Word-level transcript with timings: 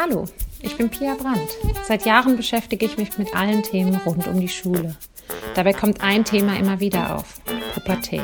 Hallo, 0.00 0.26
ich 0.62 0.76
bin 0.76 0.90
Pia 0.90 1.16
Brandt. 1.16 1.56
Seit 1.82 2.06
Jahren 2.06 2.36
beschäftige 2.36 2.86
ich 2.86 2.98
mich 2.98 3.18
mit 3.18 3.34
allen 3.34 3.64
Themen 3.64 3.96
rund 4.06 4.28
um 4.28 4.38
die 4.38 4.48
Schule. 4.48 4.96
Dabei 5.56 5.72
kommt 5.72 6.04
ein 6.04 6.24
Thema 6.24 6.56
immer 6.56 6.78
wieder 6.78 7.16
auf, 7.16 7.40
Pubertät. 7.74 8.22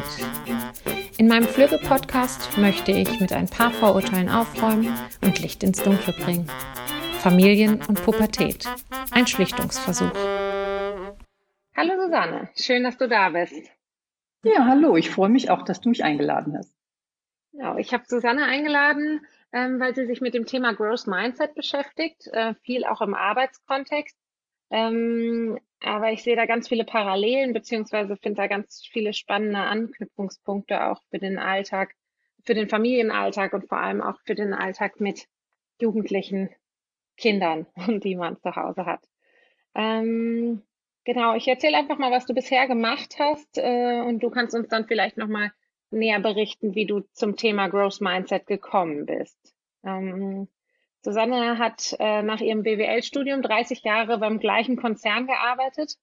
In 1.18 1.26
meinem 1.26 1.48
Flügge-Podcast 1.48 2.58
möchte 2.58 2.92
ich 2.92 3.18
mit 3.18 3.32
ein 3.32 3.48
paar 3.48 3.72
Vorurteilen 3.72 4.28
aufräumen 4.28 4.96
und 5.20 5.40
Licht 5.40 5.64
ins 5.64 5.82
Dunkle 5.82 6.12
bringen. 6.12 6.48
Familien 7.18 7.80
und 7.88 8.00
Pubertät. 8.04 8.68
Ein 9.10 9.26
Schlichtungsversuch. 9.26 10.14
Hallo 11.74 11.92
Susanne, 12.04 12.50
schön, 12.54 12.84
dass 12.84 12.98
du 12.98 13.08
da 13.08 13.30
bist. 13.30 13.68
Ja, 14.44 14.64
hallo, 14.66 14.96
ich 14.96 15.10
freue 15.10 15.28
mich 15.28 15.50
auch, 15.50 15.62
dass 15.62 15.80
du 15.80 15.88
mich 15.88 16.04
eingeladen 16.04 16.56
hast. 16.56 16.72
Ja, 17.50 17.76
ich 17.78 17.92
habe 17.92 18.04
Susanne 18.06 18.44
eingeladen, 18.44 19.26
ähm, 19.54 19.78
weil 19.78 19.94
sie 19.94 20.04
sich 20.04 20.20
mit 20.20 20.34
dem 20.34 20.46
Thema 20.46 20.74
Growth 20.74 21.06
Mindset 21.06 21.54
beschäftigt, 21.54 22.26
äh, 22.32 22.54
viel 22.64 22.84
auch 22.84 23.00
im 23.00 23.14
Arbeitskontext. 23.14 24.18
Ähm, 24.70 25.60
aber 25.80 26.10
ich 26.10 26.24
sehe 26.24 26.34
da 26.34 26.44
ganz 26.44 26.68
viele 26.68 26.84
Parallelen, 26.84 27.52
beziehungsweise 27.52 28.16
finde 28.16 28.42
da 28.42 28.46
ganz 28.48 28.84
viele 28.90 29.12
spannende 29.12 29.60
Anknüpfungspunkte 29.60 30.84
auch 30.86 31.00
für 31.10 31.18
den 31.18 31.38
Alltag, 31.38 31.94
für 32.44 32.54
den 32.54 32.68
Familienalltag 32.68 33.52
und 33.52 33.68
vor 33.68 33.78
allem 33.78 34.02
auch 34.02 34.18
für 34.26 34.34
den 34.34 34.54
Alltag 34.54 34.98
mit 34.98 35.26
jugendlichen 35.80 36.50
Kindern, 37.16 37.66
die 38.02 38.16
man 38.16 38.40
zu 38.40 38.56
Hause 38.56 38.86
hat. 38.86 39.04
Ähm, 39.76 40.62
genau, 41.04 41.36
ich 41.36 41.46
erzähle 41.46 41.76
einfach 41.76 41.98
mal, 41.98 42.10
was 42.10 42.26
du 42.26 42.34
bisher 42.34 42.66
gemacht 42.66 43.16
hast 43.20 43.58
äh, 43.58 44.00
und 44.00 44.20
du 44.20 44.30
kannst 44.30 44.56
uns 44.56 44.68
dann 44.68 44.86
vielleicht 44.86 45.16
nochmal 45.16 45.52
näher 45.94 46.20
berichten, 46.20 46.74
wie 46.74 46.86
du 46.86 47.00
zum 47.12 47.36
Thema 47.36 47.68
Growth 47.68 48.00
Mindset 48.00 48.46
gekommen 48.46 49.06
bist. 49.06 49.54
Ähm, 49.84 50.48
Susanne 51.02 51.58
hat 51.58 51.94
äh, 51.98 52.22
nach 52.22 52.40
ihrem 52.40 52.62
BWL-Studium 52.62 53.42
30 53.42 53.82
Jahre 53.82 54.18
beim 54.18 54.38
gleichen 54.38 54.76
Konzern 54.76 55.26
gearbeitet 55.26 55.96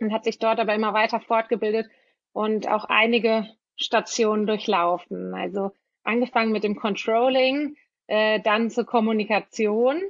und 0.00 0.12
hat 0.12 0.24
sich 0.24 0.38
dort 0.38 0.58
aber 0.58 0.74
immer 0.74 0.94
weiter 0.94 1.20
fortgebildet 1.20 1.90
und 2.32 2.68
auch 2.68 2.86
einige 2.86 3.46
Stationen 3.76 4.46
durchlaufen. 4.46 5.34
Also 5.34 5.72
angefangen 6.02 6.52
mit 6.52 6.64
dem 6.64 6.76
Controlling, 6.76 7.76
äh, 8.06 8.40
dann 8.40 8.70
zur 8.70 8.86
Kommunikation. 8.86 10.02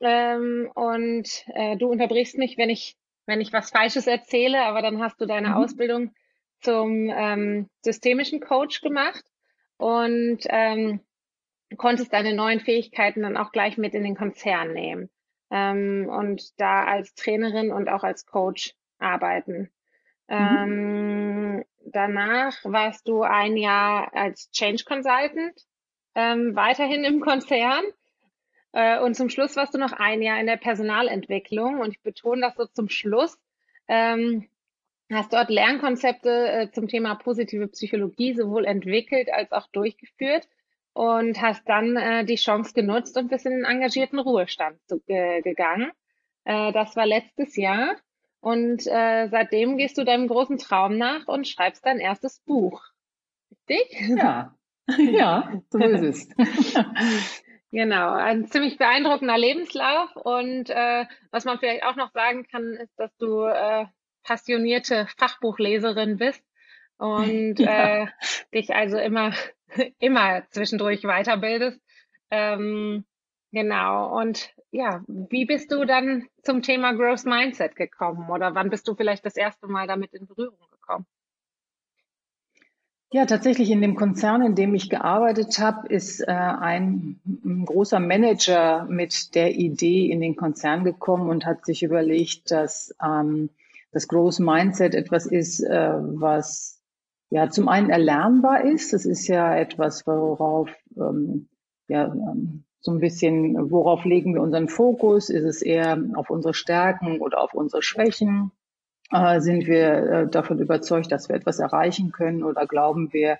Ähm, 0.00 0.70
und 0.74 1.44
äh, 1.54 1.76
du 1.76 1.88
unterbrichst 1.88 2.38
mich, 2.38 2.56
wenn 2.58 2.70
ich, 2.70 2.96
wenn 3.26 3.40
ich 3.40 3.52
was 3.52 3.70
Falsches 3.70 4.06
erzähle, 4.06 4.62
aber 4.62 4.82
dann 4.82 5.02
hast 5.02 5.20
du 5.20 5.26
deine 5.26 5.48
mhm. 5.48 5.54
Ausbildung 5.54 6.14
zum 6.60 7.10
ähm, 7.10 7.68
systemischen 7.82 8.40
Coach 8.40 8.80
gemacht 8.80 9.24
und 9.76 10.38
ähm, 10.48 11.00
konntest 11.76 12.12
deine 12.12 12.34
neuen 12.34 12.60
Fähigkeiten 12.60 13.22
dann 13.22 13.36
auch 13.36 13.52
gleich 13.52 13.76
mit 13.76 13.94
in 13.94 14.04
den 14.04 14.16
Konzern 14.16 14.72
nehmen 14.72 15.10
ähm, 15.50 16.08
und 16.08 16.58
da 16.60 16.84
als 16.84 17.14
Trainerin 17.14 17.72
und 17.72 17.88
auch 17.88 18.04
als 18.04 18.26
Coach 18.26 18.74
arbeiten. 18.98 19.70
Mhm. 20.28 20.36
Ähm, 20.36 21.64
danach 21.84 22.56
warst 22.64 23.08
du 23.08 23.22
ein 23.22 23.56
Jahr 23.56 24.14
als 24.14 24.50
Change 24.50 24.84
Consultant 24.84 25.60
ähm, 26.14 26.56
weiterhin 26.56 27.04
im 27.04 27.20
Konzern. 27.20 27.84
Äh, 28.72 29.00
und 29.00 29.14
zum 29.14 29.28
Schluss 29.28 29.56
warst 29.56 29.74
du 29.74 29.78
noch 29.78 29.92
ein 29.92 30.22
Jahr 30.22 30.40
in 30.40 30.46
der 30.46 30.56
Personalentwicklung. 30.56 31.80
Und 31.80 31.90
ich 31.90 32.02
betone 32.02 32.40
das 32.40 32.56
so 32.56 32.66
zum 32.66 32.88
Schluss, 32.88 33.38
ähm, 33.86 34.48
hast 35.12 35.32
dort 35.32 35.50
Lernkonzepte 35.50 36.30
äh, 36.30 36.70
zum 36.72 36.88
Thema 36.88 37.14
positive 37.14 37.68
Psychologie 37.68 38.34
sowohl 38.34 38.64
entwickelt 38.64 39.32
als 39.32 39.52
auch 39.52 39.66
durchgeführt 39.68 40.48
und 40.92 41.40
hast 41.40 41.68
dann 41.68 41.96
äh, 41.96 42.24
die 42.24 42.36
Chance 42.36 42.72
genutzt 42.74 43.16
und 43.16 43.28
bist 43.28 43.46
in 43.46 43.52
den 43.52 43.64
engagierten 43.64 44.18
Ruhestand 44.18 44.78
zu, 44.86 45.00
äh, 45.06 45.42
gegangen. 45.42 45.92
Äh, 46.44 46.72
das 46.72 46.96
war 46.96 47.06
letztes 47.06 47.56
Jahr 47.56 47.96
und 48.40 48.86
äh, 48.86 49.28
seitdem 49.28 49.76
gehst 49.76 49.98
du 49.98 50.04
deinem 50.04 50.26
großen 50.26 50.58
Traum 50.58 50.96
nach 50.98 51.26
und 51.28 51.46
schreibst 51.46 51.84
dein 51.84 52.00
erstes 52.00 52.40
Buch. 52.40 52.82
Richtig? 53.50 54.16
Ja, 54.16 54.56
ja, 54.98 55.62
so 55.70 55.78
ist 55.78 56.02
es. 56.02 56.28
Genau, 57.72 58.12
ein 58.12 58.46
ziemlich 58.46 58.78
beeindruckender 58.78 59.36
Lebenslauf 59.36 60.14
und 60.16 60.70
äh, 60.70 61.04
was 61.30 61.44
man 61.44 61.58
vielleicht 61.58 61.82
auch 61.82 61.96
noch 61.96 62.12
sagen 62.12 62.46
kann, 62.46 62.74
ist, 62.74 62.98
dass 62.98 63.14
du 63.18 63.42
äh, 63.42 63.86
passionierte 64.26 65.06
Fachbuchleserin 65.16 66.16
bist 66.16 66.42
und 66.98 67.58
ja. 67.58 68.04
äh, 68.04 68.06
dich 68.52 68.74
also 68.74 68.98
immer, 68.98 69.32
immer 69.98 70.42
zwischendurch 70.50 71.02
weiterbildest. 71.02 71.80
Ähm, 72.30 73.04
genau. 73.52 74.18
Und 74.18 74.52
ja, 74.72 75.02
wie 75.06 75.46
bist 75.46 75.70
du 75.70 75.84
dann 75.84 76.26
zum 76.42 76.62
Thema 76.62 76.92
Growth 76.92 77.24
Mindset 77.24 77.76
gekommen 77.76 78.28
oder 78.30 78.54
wann 78.54 78.70
bist 78.70 78.88
du 78.88 78.94
vielleicht 78.94 79.24
das 79.24 79.36
erste 79.36 79.68
Mal 79.68 79.86
damit 79.86 80.12
in 80.12 80.26
Berührung 80.26 80.58
gekommen? 80.70 81.06
Ja, 83.12 83.24
tatsächlich 83.24 83.70
in 83.70 83.80
dem 83.80 83.94
Konzern, 83.94 84.42
in 84.42 84.56
dem 84.56 84.74
ich 84.74 84.90
gearbeitet 84.90 85.60
habe, 85.60 85.86
ist 85.86 86.20
äh, 86.20 86.32
ein, 86.32 87.20
ein, 87.24 87.64
großer 87.64 88.00
Manager 88.00 88.84
mit 88.86 89.36
der 89.36 89.54
Idee 89.54 90.10
in 90.10 90.20
den 90.20 90.34
Konzern 90.34 90.82
gekommen 90.82 91.30
und 91.30 91.46
hat 91.46 91.64
sich 91.64 91.84
überlegt, 91.84 92.50
dass 92.50 92.94
ähm, 93.00 93.50
das 93.96 94.08
Growth 94.08 94.40
Mindset 94.40 94.94
etwas 94.94 95.24
ist, 95.24 95.60
äh, 95.60 95.94
was 95.96 96.82
ja 97.30 97.48
zum 97.48 97.66
einen 97.66 97.88
erlernbar 97.88 98.62
ist. 98.62 98.92
Das 98.92 99.06
ist 99.06 99.26
ja 99.26 99.56
etwas, 99.56 100.06
worauf 100.06 100.68
ähm, 100.98 101.48
ja 101.88 102.04
ähm, 102.04 102.64
so 102.80 102.92
ein 102.92 103.00
bisschen, 103.00 103.70
worauf 103.70 104.04
legen 104.04 104.34
wir 104.34 104.42
unseren 104.42 104.68
Fokus? 104.68 105.30
Ist 105.30 105.44
es 105.44 105.62
eher 105.62 105.98
auf 106.14 106.28
unsere 106.28 106.52
Stärken 106.52 107.22
oder 107.22 107.40
auf 107.40 107.54
unsere 107.54 107.82
Schwächen? 107.82 108.52
Äh, 109.10 109.40
sind 109.40 109.66
wir 109.66 109.88
äh, 109.88 110.28
davon 110.28 110.58
überzeugt, 110.58 111.10
dass 111.10 111.30
wir 111.30 111.36
etwas 111.36 111.58
erreichen 111.58 112.12
können 112.12 112.44
oder 112.44 112.66
glauben 112.66 113.14
wir, 113.14 113.38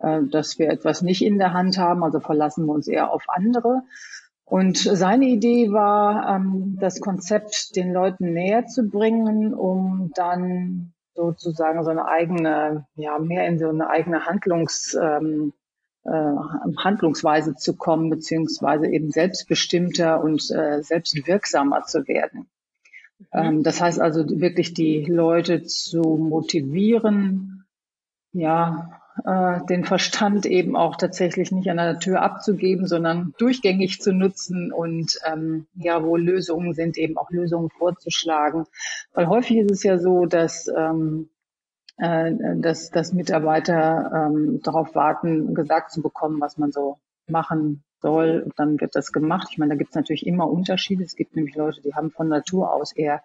äh, 0.00 0.22
dass 0.24 0.58
wir 0.58 0.68
etwas 0.68 1.02
nicht 1.02 1.24
in 1.24 1.38
der 1.38 1.52
Hand 1.52 1.78
haben? 1.78 2.02
Also 2.02 2.18
verlassen 2.18 2.66
wir 2.66 2.72
uns 2.72 2.88
eher 2.88 3.12
auf 3.12 3.22
andere. 3.28 3.82
Und 4.52 4.76
seine 4.76 5.24
Idee 5.28 5.72
war, 5.72 6.36
ähm, 6.36 6.76
das 6.78 7.00
Konzept 7.00 7.74
den 7.74 7.90
Leuten 7.90 8.34
näher 8.34 8.66
zu 8.66 8.86
bringen, 8.86 9.54
um 9.54 10.10
dann 10.14 10.92
sozusagen 11.14 11.82
so 11.84 11.88
eine 11.88 12.04
eigene, 12.04 12.86
ja, 12.94 13.18
mehr 13.18 13.46
in 13.46 13.58
so 13.58 13.70
eine 13.70 13.88
eigene 13.88 14.26
Handlungs, 14.26 14.94
ähm, 15.00 15.54
äh, 16.04 16.34
Handlungsweise 16.76 17.54
zu 17.54 17.78
kommen, 17.78 18.10
beziehungsweise 18.10 18.88
eben 18.88 19.10
selbstbestimmter 19.10 20.22
und 20.22 20.50
äh, 20.50 20.82
selbstwirksamer 20.82 21.84
zu 21.84 22.06
werden. 22.06 22.50
Mhm. 23.20 23.26
Ähm, 23.32 23.62
das 23.62 23.80
heißt 23.80 24.02
also 24.02 24.28
wirklich 24.28 24.74
die 24.74 25.06
Leute 25.06 25.62
zu 25.62 26.02
motivieren, 26.02 27.64
ja, 28.34 29.01
äh, 29.24 29.60
den 29.68 29.84
Verstand 29.84 30.46
eben 30.46 30.76
auch 30.76 30.96
tatsächlich 30.96 31.52
nicht 31.52 31.70
an 31.70 31.76
der 31.76 31.98
Tür 31.98 32.22
abzugeben, 32.22 32.86
sondern 32.86 33.34
durchgängig 33.38 34.00
zu 34.00 34.12
nutzen 34.12 34.72
und 34.72 35.18
ähm, 35.30 35.66
ja, 35.74 36.02
wo 36.02 36.16
Lösungen 36.16 36.74
sind, 36.74 36.98
eben 36.98 37.16
auch 37.18 37.30
Lösungen 37.30 37.70
vorzuschlagen. 37.70 38.64
Weil 39.12 39.28
häufig 39.28 39.58
ist 39.58 39.70
es 39.70 39.82
ja 39.82 39.98
so, 39.98 40.26
dass 40.26 40.68
ähm, 40.74 41.28
äh, 41.98 42.32
dass, 42.56 42.90
dass 42.90 43.12
Mitarbeiter 43.12 44.30
ähm, 44.30 44.60
darauf 44.62 44.94
warten, 44.94 45.54
gesagt 45.54 45.92
zu 45.92 46.02
bekommen, 46.02 46.40
was 46.40 46.56
man 46.56 46.72
so 46.72 46.98
machen 47.28 47.84
soll. 48.00 48.50
dann 48.56 48.80
wird 48.80 48.96
das 48.96 49.12
gemacht. 49.12 49.48
Ich 49.52 49.58
meine, 49.58 49.74
da 49.74 49.76
gibt 49.76 49.90
es 49.90 49.96
natürlich 49.96 50.26
immer 50.26 50.50
Unterschiede. 50.50 51.04
Es 51.04 51.14
gibt 51.14 51.36
nämlich 51.36 51.54
Leute, 51.54 51.80
die 51.82 51.94
haben 51.94 52.10
von 52.10 52.28
Natur 52.28 52.72
aus 52.72 52.92
eher 52.92 53.22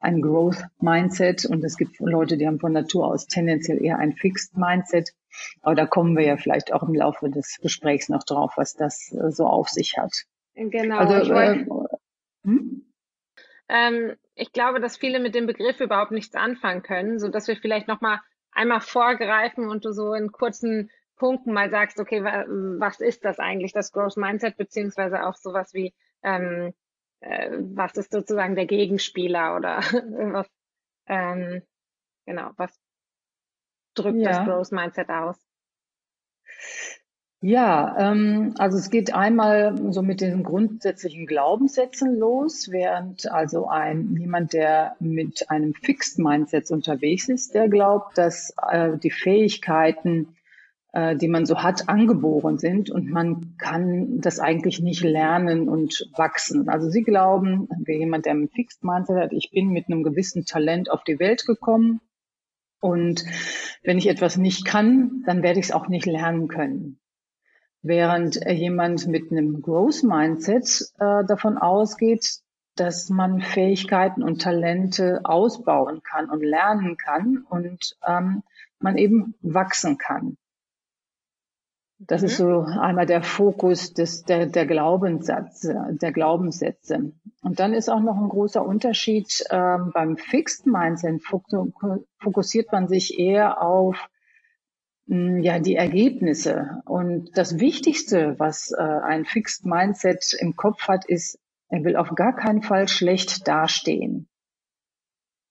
ein 0.00 0.20
Growth 0.20 0.64
Mindset 0.80 1.46
und 1.46 1.64
es 1.64 1.76
gibt 1.76 2.00
Leute, 2.00 2.36
die 2.36 2.46
haben 2.46 2.60
von 2.60 2.72
Natur 2.72 3.06
aus 3.06 3.26
tendenziell 3.26 3.82
eher 3.82 3.98
ein 3.98 4.12
Fixed 4.12 4.56
Mindset. 4.56 5.10
Aber 5.62 5.74
da 5.74 5.86
kommen 5.86 6.16
wir 6.16 6.24
ja 6.24 6.36
vielleicht 6.36 6.72
auch 6.72 6.82
im 6.82 6.94
Laufe 6.94 7.30
des 7.30 7.58
Gesprächs 7.60 8.08
noch 8.08 8.24
drauf, 8.24 8.54
was 8.56 8.74
das 8.74 9.12
äh, 9.12 9.30
so 9.30 9.46
auf 9.46 9.68
sich 9.68 9.96
hat. 9.96 10.12
Genau. 10.54 10.98
Also, 10.98 11.34
äh, 11.34 11.66
hm? 12.44 12.86
ähm, 13.68 14.16
ich 14.34 14.52
glaube, 14.52 14.80
dass 14.80 14.96
viele 14.96 15.20
mit 15.20 15.34
dem 15.34 15.46
Begriff 15.46 15.80
überhaupt 15.80 16.12
nichts 16.12 16.34
anfangen 16.34 16.82
können, 16.82 17.18
so 17.18 17.28
dass 17.28 17.48
wir 17.48 17.56
vielleicht 17.56 17.88
noch 17.88 18.00
mal 18.00 18.20
einmal 18.52 18.80
vorgreifen 18.80 19.68
und 19.68 19.84
du 19.84 19.92
so 19.92 20.14
in 20.14 20.32
kurzen 20.32 20.90
Punkten 21.16 21.52
mal 21.52 21.70
sagst, 21.70 21.98
okay, 21.98 22.22
was 22.22 23.00
ist 23.00 23.24
das 23.24 23.38
eigentlich, 23.38 23.72
das 23.72 23.92
Growth 23.92 24.16
Mindset, 24.16 24.56
beziehungsweise 24.56 25.26
auch 25.26 25.34
sowas 25.34 25.72
wie, 25.72 25.94
ähm, 26.22 26.74
äh, 27.20 27.50
was 27.58 27.96
ist 27.96 28.12
sozusagen 28.12 28.54
der 28.54 28.66
Gegenspieler 28.66 29.56
oder 29.56 29.78
was, 30.32 30.48
ähm, 31.06 31.62
genau, 32.26 32.50
was 32.56 32.78
drückt 33.98 34.18
ja. 34.18 34.30
das 34.30 34.44
Growth 34.44 34.72
Mindset 34.72 35.08
aus? 35.08 35.36
Ja, 37.42 37.94
ähm, 37.98 38.54
also 38.58 38.78
es 38.78 38.90
geht 38.90 39.14
einmal 39.14 39.92
so 39.92 40.02
mit 40.02 40.20
den 40.20 40.42
grundsätzlichen 40.42 41.26
Glaubenssätzen 41.26 42.18
los, 42.18 42.68
während 42.70 43.30
also 43.30 43.68
ein 43.68 44.16
jemand, 44.16 44.52
der 44.52 44.96
mit 45.00 45.50
einem 45.50 45.74
Fixed 45.74 46.18
Mindset 46.18 46.70
unterwegs 46.70 47.28
ist, 47.28 47.54
der 47.54 47.68
glaubt, 47.68 48.16
dass 48.16 48.54
äh, 48.70 48.96
die 48.96 49.10
Fähigkeiten 49.10 50.36
äh, 50.96 51.14
die 51.14 51.28
man 51.28 51.44
so 51.44 51.62
hat, 51.62 51.90
angeboren 51.90 52.56
sind 52.56 52.88
und 52.88 53.10
man 53.10 53.58
kann 53.58 54.18
das 54.22 54.40
eigentlich 54.40 54.80
nicht 54.80 55.02
lernen 55.02 55.68
und 55.68 56.08
wachsen. 56.16 56.70
Also 56.70 56.88
sie 56.88 57.02
glauben, 57.02 57.68
wie 57.84 57.98
jemand, 57.98 58.24
der 58.24 58.32
ein 58.32 58.48
Fixed 58.48 58.82
Mindset 58.82 59.18
hat, 59.18 59.32
ich 59.34 59.50
bin 59.50 59.68
mit 59.68 59.88
einem 59.88 60.02
gewissen 60.02 60.46
Talent 60.46 60.90
auf 60.90 61.04
die 61.04 61.18
Welt 61.18 61.44
gekommen 61.44 62.00
und 62.80 63.26
wenn 63.86 63.98
ich 63.98 64.08
etwas 64.08 64.36
nicht 64.36 64.64
kann, 64.64 65.22
dann 65.26 65.42
werde 65.42 65.60
ich 65.60 65.66
es 65.66 65.72
auch 65.72 65.88
nicht 65.88 66.06
lernen 66.06 66.48
können. 66.48 66.98
Während 67.82 68.44
jemand 68.44 69.06
mit 69.06 69.30
einem 69.30 69.62
Growth 69.62 70.02
Mindset 70.02 70.90
äh, 70.98 71.24
davon 71.24 71.56
ausgeht, 71.56 72.40
dass 72.74 73.08
man 73.08 73.40
Fähigkeiten 73.40 74.24
und 74.24 74.42
Talente 74.42 75.20
ausbauen 75.22 76.02
kann 76.02 76.28
und 76.28 76.42
lernen 76.42 76.96
kann 76.96 77.46
und 77.48 77.96
ähm, 78.06 78.42
man 78.80 78.98
eben 78.98 79.34
wachsen 79.40 79.98
kann. 79.98 80.36
Das 81.98 82.20
mhm. 82.20 82.26
ist 82.26 82.36
so 82.36 82.60
einmal 82.60 83.06
der 83.06 83.22
Fokus 83.22 83.94
des, 83.94 84.24
der, 84.24 84.46
der, 84.46 84.66
Glaubenssatz, 84.66 85.60
der 85.62 86.12
Glaubenssätze. 86.12 87.12
Und 87.42 87.60
dann 87.60 87.72
ist 87.72 87.88
auch 87.88 88.00
noch 88.00 88.16
ein 88.16 88.28
großer 88.28 88.64
Unterschied 88.64 89.44
ähm, 89.50 89.90
beim 89.94 90.16
Fixed 90.16 90.66
Mindset 90.66 91.22
fokussiert 92.18 92.72
man 92.72 92.88
sich 92.88 93.18
eher 93.18 93.62
auf 93.62 94.10
mh, 95.06 95.40
ja 95.40 95.58
die 95.58 95.76
Ergebnisse. 95.76 96.82
Und 96.84 97.36
das 97.36 97.58
Wichtigste, 97.58 98.34
was 98.38 98.72
äh, 98.72 98.82
ein 98.82 99.24
Fixed 99.24 99.64
Mindset 99.64 100.36
im 100.38 100.54
Kopf 100.54 100.88
hat, 100.88 101.06
ist, 101.06 101.38
er 101.68 101.82
will 101.84 101.96
auf 101.96 102.10
gar 102.14 102.36
keinen 102.36 102.62
Fall 102.62 102.88
schlecht 102.88 103.48
dastehen. 103.48 104.28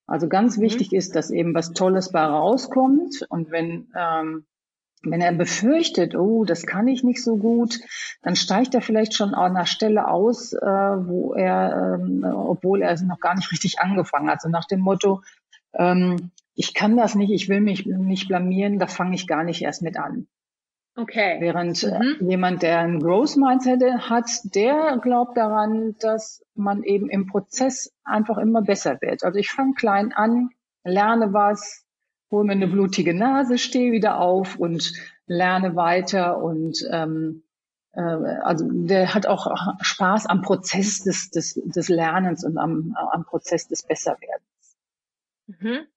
Also 0.05 0.27
ganz 0.27 0.57
mhm. 0.57 0.61
wichtig 0.61 0.93
ist, 0.93 1.15
dass 1.15 1.31
eben 1.31 1.55
was 1.55 1.73
Tolles 1.73 2.11
bei 2.11 2.23
rauskommt. 2.23 3.25
Und 3.29 3.49
wenn 3.49 3.91
ähm, 3.97 4.45
wenn 5.03 5.21
er 5.21 5.33
befürchtet, 5.33 6.15
oh, 6.15 6.45
das 6.45 6.65
kann 6.65 6.87
ich 6.87 7.03
nicht 7.03 7.23
so 7.23 7.37
gut, 7.37 7.79
dann 8.21 8.35
steigt 8.35 8.73
er 8.73 8.81
vielleicht 8.81 9.13
schon 9.13 9.33
an 9.33 9.55
einer 9.55 9.65
Stelle 9.65 10.07
aus, 10.07 10.53
äh, 10.53 10.65
wo 10.65 11.33
er, 11.33 11.99
ähm, 11.99 12.23
obwohl 12.23 12.81
er 12.81 12.99
noch 13.03 13.19
gar 13.19 13.35
nicht 13.35 13.51
richtig 13.51 13.79
angefangen 13.79 14.29
hat. 14.29 14.41
So 14.41 14.49
nach 14.49 14.65
dem 14.65 14.79
Motto, 14.79 15.21
ähm, 15.73 16.31
ich 16.55 16.73
kann 16.73 16.97
das 16.97 17.15
nicht, 17.15 17.31
ich 17.31 17.49
will 17.49 17.61
mich 17.61 17.85
nicht 17.85 18.27
blamieren, 18.27 18.79
da 18.79 18.87
fange 18.87 19.15
ich 19.15 19.27
gar 19.27 19.43
nicht 19.43 19.61
erst 19.61 19.81
mit 19.81 19.97
an. 19.97 20.27
Okay. 20.97 21.37
Während 21.41 21.83
äh, 21.83 21.99
mhm. 21.99 22.29
jemand, 22.29 22.61
der 22.61 22.79
ein 22.79 23.01
Growth 23.01 23.35
Mindset 23.35 23.83
hat, 24.09 24.29
der 24.55 24.97
glaubt 25.01 25.35
daran, 25.35 25.95
dass 25.99 26.45
man 26.55 26.83
eben 26.83 27.09
im 27.09 27.27
Prozess 27.27 27.93
einfach 28.05 28.37
immer 28.37 28.61
besser 28.61 29.01
wird. 29.01 29.23
Also 29.25 29.37
ich 29.37 29.51
fange 29.51 29.73
klein 29.73 30.13
an, 30.13 30.51
lerne 30.85 31.33
was, 31.33 31.84
hole 32.31 32.45
mir 32.45 32.53
eine 32.53 32.67
blutige 32.67 33.13
Nase, 33.13 33.57
stehe 33.57 33.91
wieder 33.91 34.19
auf 34.19 34.57
und 34.57 34.93
lerne 35.27 35.75
weiter 35.75 36.37
und 36.41 36.77
ähm, 36.91 37.43
äh, 37.93 38.01
also 38.01 38.65
der 38.69 39.13
hat 39.13 39.25
auch 39.25 39.55
Spaß 39.81 40.25
am 40.27 40.41
Prozess 40.41 41.03
des, 41.03 41.29
des, 41.29 41.53
des 41.63 41.89
Lernens 41.89 42.43
und 42.43 42.57
am, 42.57 42.95
am 43.11 43.25
Prozess 43.25 43.67
des 43.67 43.83
Besserwerdens. 43.83 44.77
Mhm. 45.47 45.87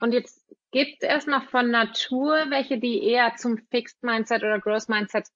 Und 0.00 0.12
jetzt 0.12 0.46
gibt 0.70 1.02
es 1.02 1.08
erstmal 1.08 1.42
von 1.42 1.70
Natur 1.70 2.46
welche, 2.48 2.78
die 2.78 3.02
eher 3.02 3.34
zum 3.36 3.58
Fixed 3.70 4.02
Mindset 4.02 4.42
oder 4.42 4.60
Growth 4.60 4.88
Mindset 4.88 5.28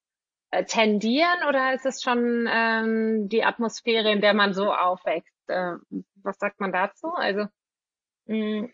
äh, 0.50 0.64
tendieren 0.64 1.48
oder 1.48 1.72
ist 1.74 1.86
es 1.86 2.02
schon 2.02 2.48
ähm, 2.50 3.28
die 3.28 3.44
Atmosphäre, 3.44 4.10
in 4.10 4.20
der 4.20 4.34
man 4.34 4.52
so 4.52 4.72
aufwächst? 4.72 5.32
Äh, 5.48 5.76
was 6.16 6.38
sagt 6.38 6.60
man 6.60 6.72
dazu? 6.72 7.08
Also 7.14 7.46
mh, 8.26 8.62
mm, 8.62 8.72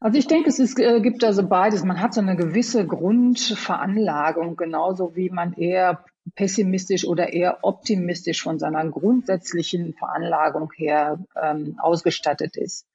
also 0.00 0.18
ich 0.18 0.26
denke, 0.26 0.48
es 0.48 0.58
ist, 0.58 0.78
äh, 0.78 1.00
gibt 1.00 1.22
also 1.22 1.46
beides. 1.46 1.84
Man 1.84 2.00
hat 2.00 2.14
so 2.14 2.22
eine 2.22 2.34
gewisse 2.34 2.86
Grundveranlagung, 2.86 4.56
genauso 4.56 5.14
wie 5.14 5.28
man 5.28 5.52
eher 5.52 6.04
pessimistisch 6.34 7.06
oder 7.06 7.32
eher 7.32 7.58
optimistisch 7.62 8.42
von 8.42 8.58
seiner 8.58 8.88
grundsätzlichen 8.88 9.92
Veranlagung 9.94 10.70
her 10.74 11.18
ähm, 11.40 11.76
ausgestattet 11.78 12.56
ist. 12.56 12.86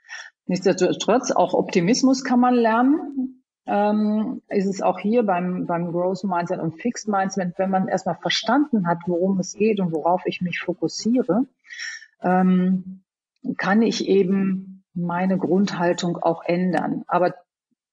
Nichtsdestotrotz, 0.48 1.31
auch 1.31 1.54
Optimismus 1.54 2.24
kann 2.24 2.40
man 2.40 2.56
lernen. 2.56 3.44
Ähm, 3.68 4.42
ist 4.48 4.68
es 4.68 4.81
auch 4.81 5.00
hier 5.00 5.24
beim, 5.24 5.66
beim 5.66 5.92
Growth 5.92 6.24
Mindset 6.24 6.60
und 6.60 6.80
Fixed 6.81 7.08
Mindset, 7.08 7.54
wenn 7.58 7.72
man 7.72 7.88
erstmal 7.88 8.16
verstanden 8.16 8.88
hat, 8.88 9.00
worum 9.08 9.40
es 9.40 9.54
geht 9.54 9.80
und 9.80 9.92
worauf 9.92 10.22
ich 10.25 10.42
mich 10.42 10.60
fokussiere, 10.60 11.46
ähm, 12.22 13.01
kann 13.58 13.81
ich 13.81 14.08
eben 14.08 14.75
meine 14.96 15.38
Grundhaltung 15.38 16.18
auch 16.18 16.44
ändern. 16.44 17.04
Aber 17.08 17.36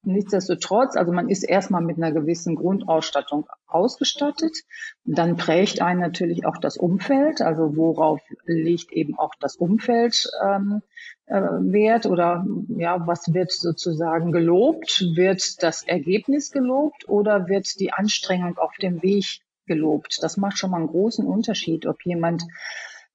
nichtsdestotrotz, 0.05 0.97
also 0.97 1.13
man 1.13 1.29
ist 1.29 1.45
erstmal 1.45 1.83
mit 1.83 1.97
einer 1.97 2.13
gewissen 2.13 2.57
Grundausstattung 2.57 3.47
ausgestattet. 3.67 4.57
Dann 5.05 5.37
prägt 5.37 5.81
einen 5.81 6.01
natürlich 6.01 6.45
auch 6.47 6.59
das 6.59 6.77
Umfeld, 6.77 7.41
also 7.41 7.77
worauf 7.77 8.21
liegt 8.45 8.93
eben 8.93 9.19
auch 9.19 9.35
das 9.41 9.57
Umfeld 9.57 10.29
ähm, 10.45 10.83
äh, 11.27 11.41
Wert 11.41 12.07
oder 12.07 12.45
ja, 12.69 13.07
was 13.07 13.33
wird 13.33 13.53
sozusagen 13.53 14.33
gelobt? 14.33 15.05
Wird 15.15 15.63
das 15.63 15.83
Ergebnis 15.83 16.51
gelobt 16.51 17.09
oder 17.09 17.49
wird 17.49 17.79
die 17.81 17.93
Anstrengung 17.93 18.59
auf 18.59 18.75
dem 18.81 19.03
Weg 19.03 19.41
gelobt? 19.67 20.19
Das 20.23 20.37
macht 20.37 20.59
schon 20.59 20.71
mal 20.71 20.79
einen 20.79 20.89
großen 20.89 21.27
Unterschied, 21.27 21.87
ob 21.87 22.05
jemand 22.05 22.43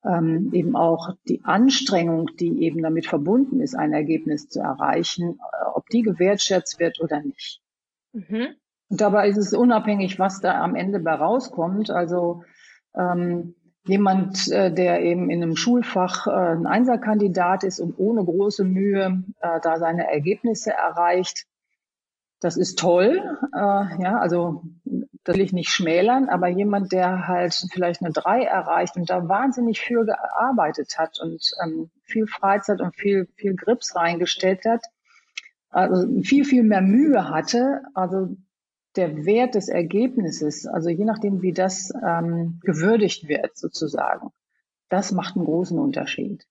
ähm, 0.06 0.52
eben 0.54 0.76
auch 0.76 1.16
die 1.28 1.42
Anstrengung, 1.44 2.30
die 2.40 2.64
eben 2.64 2.82
damit 2.82 3.08
verbunden 3.08 3.62
ist, 3.62 3.76
ein 3.76 3.94
Ergebnis 3.94 4.48
zu 4.48 4.60
erreichen, 4.60 5.40
äh, 5.40 5.66
ob 5.74 5.88
die 5.90 6.02
gewertschätzt 6.02 6.80
wird 6.80 7.00
oder 7.00 7.22
nicht. 7.22 7.62
Mhm. 8.14 8.56
Und 8.90 9.02
dabei 9.02 9.28
ist 9.28 9.38
es 9.38 9.54
unabhängig, 9.54 10.20
was 10.20 10.40
da 10.40 10.62
am 10.62 10.76
Ende 10.76 11.00
bei 11.00 11.14
rauskommt. 11.14 11.90
Also 11.90 12.44
ähm, 12.96 13.56
jemand, 13.86 14.50
äh, 14.50 14.72
der 14.72 15.02
eben 15.02 15.30
in 15.30 15.44
einem 15.44 15.56
Schulfach 15.56 16.28
äh, 16.28 16.32
ein 16.32 16.68
Einserkandidat 16.68 17.64
ist 17.64 17.80
und 17.80 17.98
ohne 17.98 18.24
große 18.24 18.64
Mühe 18.64 19.24
äh, 19.40 19.60
da 19.62 19.78
seine 19.78 20.10
Ergebnisse 20.10 20.72
erreicht, 20.72 21.46
das 22.40 22.56
ist 22.56 22.78
toll. 22.78 23.22
Äh, 23.54 23.58
ja, 24.02 24.20
also 24.20 24.64
das 25.28 25.36
will 25.36 25.44
ich 25.44 25.52
nicht 25.52 25.70
schmälern, 25.70 26.30
aber 26.30 26.48
jemand, 26.48 26.94
der 26.94 27.28
halt 27.28 27.54
vielleicht 27.72 28.02
eine 28.02 28.14
drei 28.14 28.44
erreicht 28.44 28.96
und 28.96 29.10
da 29.10 29.28
wahnsinnig 29.28 29.82
viel 29.82 30.06
gearbeitet 30.06 30.98
hat 30.98 31.20
und 31.20 31.52
ähm, 31.64 31.90
viel 32.04 32.28
Freizeit 32.28 32.80
und 32.80 32.96
viel, 32.96 33.28
viel 33.36 33.56
Grips 33.56 33.96
reingestellt 33.96 34.64
hat, 34.66 34.86
also 35.70 36.08
viel, 36.22 36.46
viel 36.46 36.64
mehr 36.64 36.82
Mühe 36.82 37.30
hatte, 37.30 37.82
also 37.94 38.38
der 38.96 39.26
Wert 39.26 39.56
des 39.56 39.68
Ergebnisses, 39.68 40.66
also 40.66 40.90
je 40.90 41.04
nachdem, 41.04 41.42
wie 41.42 41.54
das 41.54 41.92
ähm, 42.02 42.62
gewürdigt 42.64 43.28
wird, 43.28 43.58
sozusagen, 43.58 44.30
das 44.88 45.12
macht 45.12 45.36
einen 45.36 45.46
großen 45.46 45.78
Unterschied. 45.78 46.48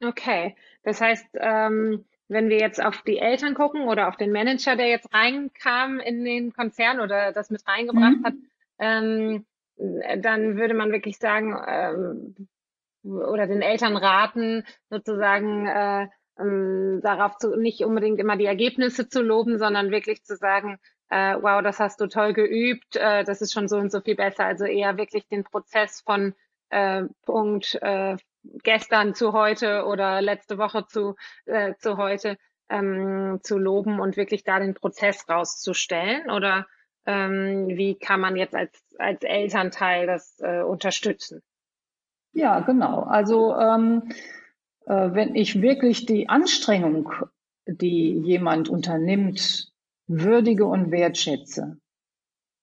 Okay, 0.00 0.54
das 0.84 1.00
heißt, 1.00 1.26
ähm, 1.34 2.04
wenn 2.32 2.48
wir 2.48 2.58
jetzt 2.58 2.82
auf 2.82 3.02
die 3.02 3.18
Eltern 3.18 3.54
gucken 3.54 3.88
oder 3.88 4.08
auf 4.08 4.16
den 4.16 4.32
Manager, 4.32 4.76
der 4.76 4.88
jetzt 4.88 5.12
reinkam 5.12 6.00
in 6.00 6.24
den 6.24 6.52
Konzern 6.52 7.00
oder 7.00 7.32
das 7.32 7.50
mit 7.50 7.66
reingebracht 7.66 8.18
mhm. 8.18 8.24
hat, 8.24 8.34
ähm, 8.78 9.44
dann 9.76 10.56
würde 10.56 10.74
man 10.74 10.92
wirklich 10.92 11.18
sagen, 11.18 11.56
ähm, 11.66 12.48
oder 13.04 13.46
den 13.46 13.62
Eltern 13.62 13.96
raten, 13.96 14.64
sozusagen 14.90 15.66
äh, 15.66 16.08
ähm, 16.38 17.00
darauf 17.02 17.36
zu, 17.38 17.56
nicht 17.56 17.84
unbedingt 17.84 18.20
immer 18.20 18.36
die 18.36 18.46
Ergebnisse 18.46 19.08
zu 19.08 19.22
loben, 19.22 19.58
sondern 19.58 19.90
wirklich 19.90 20.22
zu 20.24 20.36
sagen, 20.36 20.78
äh, 21.10 21.36
wow, 21.40 21.62
das 21.62 21.78
hast 21.78 22.00
du 22.00 22.06
toll 22.06 22.32
geübt, 22.32 22.96
äh, 22.96 23.24
das 23.24 23.42
ist 23.42 23.52
schon 23.52 23.68
so 23.68 23.76
und 23.76 23.90
so 23.90 24.00
viel 24.00 24.14
besser. 24.14 24.44
Also 24.44 24.64
eher 24.64 24.96
wirklich 24.96 25.26
den 25.28 25.44
Prozess 25.44 26.00
von 26.00 26.34
äh, 26.70 27.04
Punkt 27.26 27.78
äh, 27.82 28.16
gestern 28.62 29.14
zu 29.14 29.32
heute 29.32 29.86
oder 29.86 30.20
letzte 30.20 30.58
Woche 30.58 30.86
zu, 30.86 31.16
äh, 31.46 31.74
zu 31.78 31.96
heute 31.96 32.36
ähm, 32.68 33.40
zu 33.42 33.58
loben 33.58 34.00
und 34.00 34.16
wirklich 34.16 34.44
da 34.44 34.58
den 34.58 34.74
Prozess 34.74 35.28
rauszustellen? 35.28 36.30
Oder 36.30 36.66
ähm, 37.06 37.68
wie 37.68 37.96
kann 37.96 38.20
man 38.20 38.36
jetzt 38.36 38.54
als, 38.54 38.82
als 38.98 39.22
Elternteil 39.22 40.06
das 40.06 40.38
äh, 40.40 40.62
unterstützen? 40.62 41.42
Ja, 42.32 42.60
genau. 42.60 43.00
Also 43.02 43.54
ähm, 43.56 44.10
äh, 44.86 45.10
wenn 45.12 45.34
ich 45.34 45.60
wirklich 45.60 46.06
die 46.06 46.28
Anstrengung, 46.28 47.12
die 47.66 48.18
jemand 48.18 48.68
unternimmt, 48.68 49.70
würdige 50.06 50.66
und 50.66 50.90
wertschätze, 50.90 51.78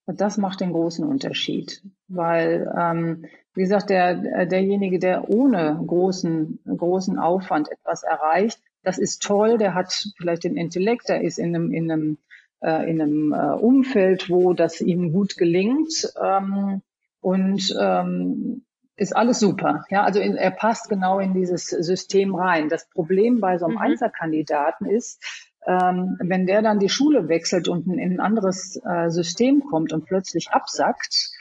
das 0.06 0.38
macht 0.38 0.62
den 0.62 0.72
großen 0.74 1.06
Unterschied, 1.06 1.84
weil 2.08 2.72
ähm, 2.78 3.26
wie 3.60 3.64
gesagt, 3.64 3.90
der, 3.90 4.46
derjenige, 4.46 5.00
der 5.00 5.30
ohne 5.30 5.84
großen, 5.86 6.60
großen 6.66 7.20
Aufwand 7.20 7.70
etwas 7.70 8.04
erreicht, 8.04 8.58
das 8.84 8.98
ist 8.98 9.22
toll, 9.22 9.58
der 9.58 9.74
hat 9.74 9.92
vielleicht 10.16 10.46
den 10.46 10.56
Intellekt, 10.56 11.10
der 11.10 11.20
ist 11.20 11.38
in 11.38 11.54
einem, 11.54 11.74
in 11.74 11.92
einem, 11.92 12.18
äh, 12.62 12.90
in 12.90 13.02
einem 13.02 13.34
äh, 13.34 13.52
Umfeld, 13.60 14.30
wo 14.30 14.54
das 14.54 14.80
ihm 14.80 15.12
gut 15.12 15.36
gelingt 15.36 16.10
ähm, 16.24 16.82
und 17.20 17.76
ähm, 17.78 18.64
ist 18.96 19.14
alles 19.14 19.42
super. 19.42 19.84
Ja, 19.90 20.04
also 20.04 20.22
in, 20.22 20.38
er 20.38 20.52
passt 20.52 20.88
genau 20.88 21.20
in 21.20 21.34
dieses 21.34 21.66
System 21.66 22.36
rein. 22.36 22.70
Das 22.70 22.90
Problem 22.90 23.42
bei 23.42 23.58
so 23.58 23.66
einem 23.66 23.76
mhm. 23.76 23.82
Einzelkandidaten 23.82 24.88
ist, 24.88 25.22
ähm, 25.68 26.18
wenn 26.22 26.46
der 26.46 26.62
dann 26.62 26.80
die 26.80 26.88
Schule 26.88 27.28
wechselt 27.28 27.68
und 27.68 27.88
in 27.88 28.00
ein 28.00 28.22
anderes 28.22 28.80
äh, 28.86 29.10
System 29.10 29.66
kommt 29.66 29.92
und 29.92 30.06
plötzlich 30.06 30.52
absackt, 30.52 31.32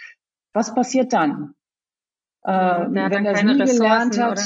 was 0.52 0.74
passiert 0.74 1.12
dann? 1.12 1.54
Äh, 2.48 2.86
wenn 2.90 3.26
er 3.26 3.44
nie 3.44 3.60
Ressourcen, 3.60 4.10
gelernt 4.10 4.18
hat, 4.18 4.32
oder? 4.32 4.42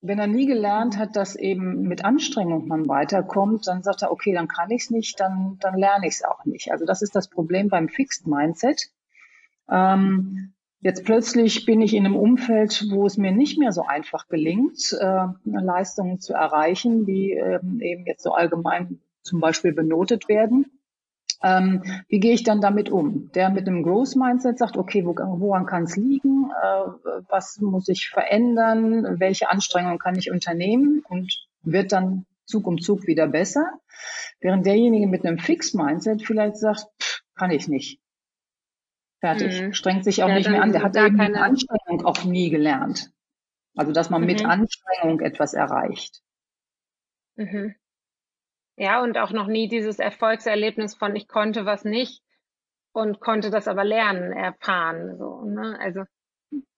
wenn 0.00 0.18
er 0.18 0.26
nie 0.26 0.46
gelernt 0.46 0.96
hat, 0.96 1.16
dass 1.16 1.36
eben 1.36 1.82
mit 1.82 2.04
Anstrengung 2.04 2.68
man 2.68 2.88
weiterkommt, 2.88 3.66
dann 3.66 3.82
sagt 3.82 4.02
er, 4.02 4.12
okay, 4.12 4.32
dann 4.32 4.48
kann 4.48 4.70
ich 4.70 4.82
es 4.82 4.90
nicht, 4.90 5.20
dann, 5.20 5.58
dann 5.60 5.76
lerne 5.76 6.06
ich 6.06 6.14
es 6.14 6.24
auch 6.24 6.44
nicht. 6.44 6.70
Also 6.70 6.84
das 6.84 7.02
ist 7.02 7.14
das 7.14 7.28
Problem 7.28 7.68
beim 7.68 7.88
Fixed 7.88 8.26
Mindset. 8.26 8.90
Ähm, 9.70 10.54
Jetzt 10.80 11.04
plötzlich 11.04 11.66
bin 11.66 11.80
ich 11.80 11.92
in 11.92 12.06
einem 12.06 12.14
Umfeld, 12.14 12.86
wo 12.90 13.04
es 13.04 13.16
mir 13.16 13.32
nicht 13.32 13.58
mehr 13.58 13.72
so 13.72 13.82
einfach 13.82 14.28
gelingt, 14.28 14.96
äh, 15.00 15.26
Leistungen 15.44 16.20
zu 16.20 16.34
erreichen, 16.34 17.04
die 17.04 17.32
ähm, 17.32 17.80
eben 17.80 18.06
jetzt 18.06 18.22
so 18.22 18.32
allgemein 18.32 19.00
zum 19.22 19.40
Beispiel 19.40 19.72
benotet 19.72 20.28
werden. 20.28 20.77
Ähm, 21.42 21.82
wie 22.08 22.18
gehe 22.18 22.32
ich 22.32 22.42
dann 22.42 22.60
damit 22.60 22.90
um? 22.90 23.30
Der 23.32 23.50
mit 23.50 23.68
einem 23.68 23.82
Growth 23.82 24.16
Mindset 24.16 24.58
sagt, 24.58 24.76
okay, 24.76 25.04
wo, 25.04 25.14
woran 25.14 25.66
kann 25.66 25.84
es 25.84 25.96
liegen? 25.96 26.50
Äh, 26.50 27.20
was 27.28 27.60
muss 27.60 27.88
ich 27.88 28.08
verändern? 28.08 29.20
Welche 29.20 29.50
Anstrengungen 29.50 29.98
kann 29.98 30.16
ich 30.16 30.30
unternehmen? 30.30 31.02
Und 31.08 31.46
wird 31.62 31.92
dann 31.92 32.26
Zug 32.44 32.66
um 32.66 32.78
Zug 32.80 33.06
wieder 33.06 33.28
besser. 33.28 33.70
Während 34.40 34.66
derjenige 34.66 35.06
mit 35.06 35.24
einem 35.24 35.38
Fix 35.38 35.74
Mindset 35.74 36.22
vielleicht 36.22 36.56
sagt, 36.56 36.86
pff, 37.00 37.22
kann 37.36 37.50
ich 37.50 37.68
nicht. 37.68 38.00
Fertig. 39.20 39.60
Mhm. 39.60 39.72
Strengt 39.74 40.04
sich 40.04 40.22
auch 40.22 40.28
ja, 40.28 40.36
nicht 40.36 40.50
mehr 40.50 40.62
an. 40.62 40.72
Der 40.72 40.82
hat 40.82 40.96
eben 40.96 41.16
keine 41.16 41.42
Anstrengung 41.42 42.04
auch 42.04 42.24
nie 42.24 42.50
gelernt. 42.50 43.10
Also, 43.76 43.92
dass 43.92 44.10
man 44.10 44.22
mhm. 44.22 44.26
mit 44.26 44.44
Anstrengung 44.44 45.20
etwas 45.20 45.54
erreicht. 45.54 46.22
Mhm. 47.36 47.74
Ja, 48.80 49.02
und 49.02 49.18
auch 49.18 49.32
noch 49.32 49.48
nie 49.48 49.66
dieses 49.68 49.98
Erfolgserlebnis 49.98 50.94
von 50.94 51.16
ich 51.16 51.26
konnte 51.26 51.66
was 51.66 51.84
nicht 51.84 52.22
und 52.92 53.20
konnte 53.20 53.50
das 53.50 53.66
aber 53.66 53.82
lernen, 53.82 54.32
erfahren. 54.32 55.16
So, 55.18 55.42
ne? 55.42 55.76
Also 55.80 56.04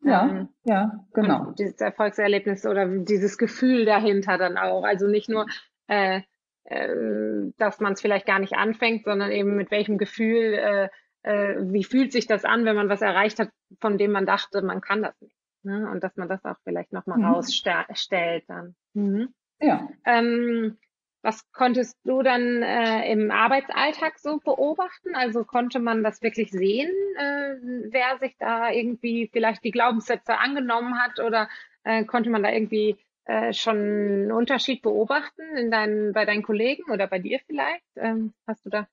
ja, 0.02 0.26
ähm, 0.26 0.48
ja, 0.64 1.04
genau. 1.12 1.52
Dieses 1.52 1.78
Erfolgserlebnis 1.80 2.64
oder 2.64 2.86
dieses 2.86 3.36
Gefühl 3.36 3.84
dahinter 3.84 4.38
dann 4.38 4.56
auch. 4.56 4.82
Also 4.82 5.06
nicht 5.06 5.28
nur, 5.28 5.46
äh, 5.88 6.22
äh, 6.64 7.52
dass 7.58 7.80
man 7.80 7.92
es 7.92 8.00
vielleicht 8.00 8.26
gar 8.26 8.38
nicht 8.38 8.54
anfängt, 8.54 9.04
sondern 9.04 9.30
eben 9.30 9.56
mit 9.56 9.70
welchem 9.70 9.98
Gefühl 9.98 10.54
äh, 10.54 10.88
äh, 11.22 11.56
wie 11.60 11.84
fühlt 11.84 12.12
sich 12.12 12.26
das 12.26 12.46
an, 12.46 12.64
wenn 12.64 12.76
man 12.76 12.88
was 12.88 13.02
erreicht 13.02 13.38
hat, 13.38 13.50
von 13.80 13.98
dem 13.98 14.12
man 14.12 14.24
dachte, 14.24 14.62
man 14.62 14.80
kann 14.80 15.02
das 15.02 15.20
nicht. 15.20 15.36
Ne? 15.62 15.86
Und 15.90 16.02
dass 16.02 16.16
man 16.16 16.28
das 16.28 16.42
auch 16.46 16.56
vielleicht 16.64 16.92
nochmal 16.92 17.18
mhm. 17.18 17.26
rausstellt 17.26 18.44
dann. 18.48 18.74
Mhm. 18.94 19.34
Ja. 19.60 19.86
Ähm, 20.06 20.78
was 21.22 21.50
konntest 21.52 21.96
du 22.04 22.22
dann 22.22 22.62
äh, 22.62 23.10
im 23.12 23.30
Arbeitsalltag 23.30 24.18
so 24.18 24.38
beobachten? 24.38 25.14
Also 25.14 25.44
konnte 25.44 25.78
man 25.78 26.02
das 26.02 26.22
wirklich 26.22 26.50
sehen, 26.50 26.90
äh, 27.18 27.56
wer 27.90 28.18
sich 28.18 28.36
da 28.38 28.70
irgendwie 28.70 29.28
vielleicht 29.32 29.62
die 29.64 29.70
Glaubenssätze 29.70 30.38
angenommen 30.38 30.98
hat 30.98 31.20
oder 31.20 31.48
äh, 31.84 32.04
konnte 32.04 32.30
man 32.30 32.42
da 32.42 32.50
irgendwie 32.50 32.96
äh, 33.24 33.52
schon 33.52 33.76
einen 33.76 34.32
Unterschied 34.32 34.82
beobachten 34.82 35.42
in 35.56 35.70
deinen, 35.70 36.12
bei 36.12 36.24
deinen 36.24 36.42
Kollegen 36.42 36.90
oder 36.90 37.06
bei 37.06 37.18
dir 37.18 37.40
vielleicht? 37.46 37.84
Ähm, 37.96 38.32
hast 38.46 38.64
du 38.64 38.70
da 38.70 38.86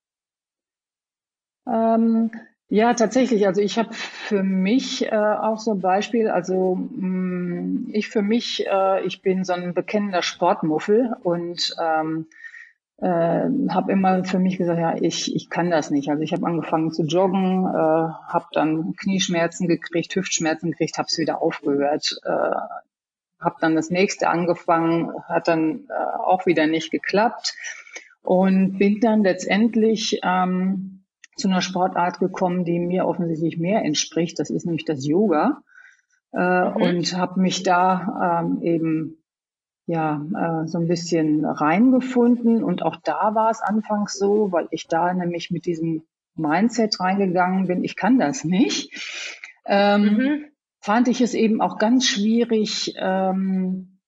ähm, 1.68 2.32
ja, 2.70 2.94
tatsächlich. 2.94 3.48
Also 3.48 3.62
ich 3.62 3.78
habe 3.78 3.94
für 3.94 4.44
mich 4.44 5.06
äh, 5.06 5.16
auch 5.16 5.60
so 5.60 5.72
ein 5.72 5.80
Beispiel. 5.80 6.28
Also 6.30 6.76
mh, 6.76 7.08
mm, 7.08 7.90
ich 7.94 8.10
für 8.10 8.22
mich, 8.22 8.66
äh, 8.68 9.06
ich 9.06 9.22
bin 9.22 9.44
so 9.44 9.54
ein 9.54 9.74
bekennender 9.74 10.22
Sportmuffel 10.22 11.16
und 11.24 11.76
ähm, 11.82 12.28
äh, 12.98 13.50
habe 13.70 13.92
immer 13.92 14.24
für 14.26 14.40
mich 14.40 14.58
gesagt, 14.58 14.80
ja, 14.80 14.96
ich, 15.00 15.36
ich 15.36 15.50
kann 15.50 15.70
das 15.70 15.92
nicht. 15.92 16.10
Also 16.10 16.24
ich 16.24 16.34
habe 16.34 16.46
angefangen 16.46 16.92
zu 16.92 17.04
joggen, 17.04 17.66
äh, 17.66 17.74
habe 17.74 18.48
dann 18.52 18.96
Knieschmerzen 18.96 19.68
gekriegt, 19.68 20.16
Hüftschmerzen 20.16 20.72
gekriegt, 20.72 20.98
habe 20.98 21.08
es 21.10 21.18
wieder 21.18 21.42
aufgehört. 21.42 22.20
Äh, 22.26 22.56
habe 23.40 23.56
dann 23.62 23.76
das 23.76 23.90
nächste 23.90 24.30
angefangen, 24.30 25.12
hat 25.28 25.48
dann 25.48 25.88
äh, 25.90 26.18
auch 26.20 26.46
wieder 26.46 26.68
nicht 26.68 26.92
geklappt 26.92 27.56
und 28.24 28.78
bin 28.78 29.00
dann 29.00 29.24
letztendlich 29.24 30.20
ähm, 30.24 31.04
zu 31.38 31.48
einer 31.48 31.62
Sportart 31.62 32.20
gekommen, 32.20 32.66
die 32.66 32.80
mir 32.80 33.06
offensichtlich 33.06 33.58
mehr 33.58 33.84
entspricht. 33.84 34.40
Das 34.40 34.50
ist 34.50 34.66
nämlich 34.66 34.86
das 34.86 35.06
Yoga. 35.06 35.62
Äh, 36.34 36.70
mhm. 36.70 36.76
Und 36.76 37.18
habe 37.18 37.40
mich 37.40 37.64
da 37.64 38.42
ähm, 38.42 38.62
eben 38.62 39.24
ja 39.86 40.22
äh, 40.36 40.68
so 40.68 40.80
ein 40.80 40.88
bisschen 40.88 41.46
reingefunden. 41.46 42.64
Und 42.64 42.84
auch 42.84 42.98
da 43.04 43.34
war 43.36 43.50
es 43.50 43.62
anfangs 43.62 44.18
so, 44.18 44.52
weil 44.52 44.68
ich 44.72 44.88
da 44.88 45.14
nämlich 45.14 45.52
mit 45.52 45.66
diesem 45.66 46.04
Mindset 46.36 47.00
reingegangen 47.00 47.68
bin, 47.68 47.84
ich 47.84 47.96
kann 47.96 48.20
das 48.20 48.44
nicht. 48.44 48.92
Ähm, 49.66 50.02
mhm. 50.02 50.46
Fand 50.80 51.08
ich 51.08 51.22
es 51.22 51.34
eben 51.34 51.62
auch 51.62 51.78
ganz 51.78 52.06
schwierig, 52.06 52.94
ähm, 52.98 54.00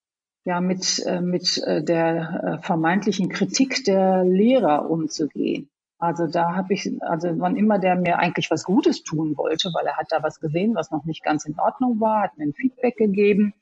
ja, 0.45 0.62
mit, 0.62 1.03
äh, 1.05 1.21
mit 1.21 1.57
äh, 1.65 1.83
der 1.83 2.59
äh, 2.62 2.65
vermeintlichen 2.65 3.29
Kritik 3.29 3.83
der 3.83 4.24
Lehrer 4.24 4.89
umzugehen. 4.89 5.69
Also 6.00 6.27
da 6.27 6.56
habe 6.56 6.74
ich, 6.74 6.89
also 7.01 7.27
wann 7.39 7.58
immer 7.58 7.77
der 7.77 7.98
mir 7.98 8.18
eigentlich 8.18 8.50
was 8.50 8.63
Gutes 8.63 9.03
tun 9.03 9.36
wollte, 9.36 9.70
weil 9.74 9.86
er 9.86 9.98
hat 9.98 10.08
da 10.10 10.24
was 10.24 10.39
gesehen, 10.39 10.74
was 10.74 10.91
noch 10.91 11.03
nicht 11.03 11.24
ganz 11.24 11.44
in 11.44 11.60
Ordnung 11.60 12.00
war, 12.00 12.24
hat 12.24 12.38
mir 12.38 12.46
ein 12.46 12.53
Feedback 12.53 12.96
gegeben 12.96 13.53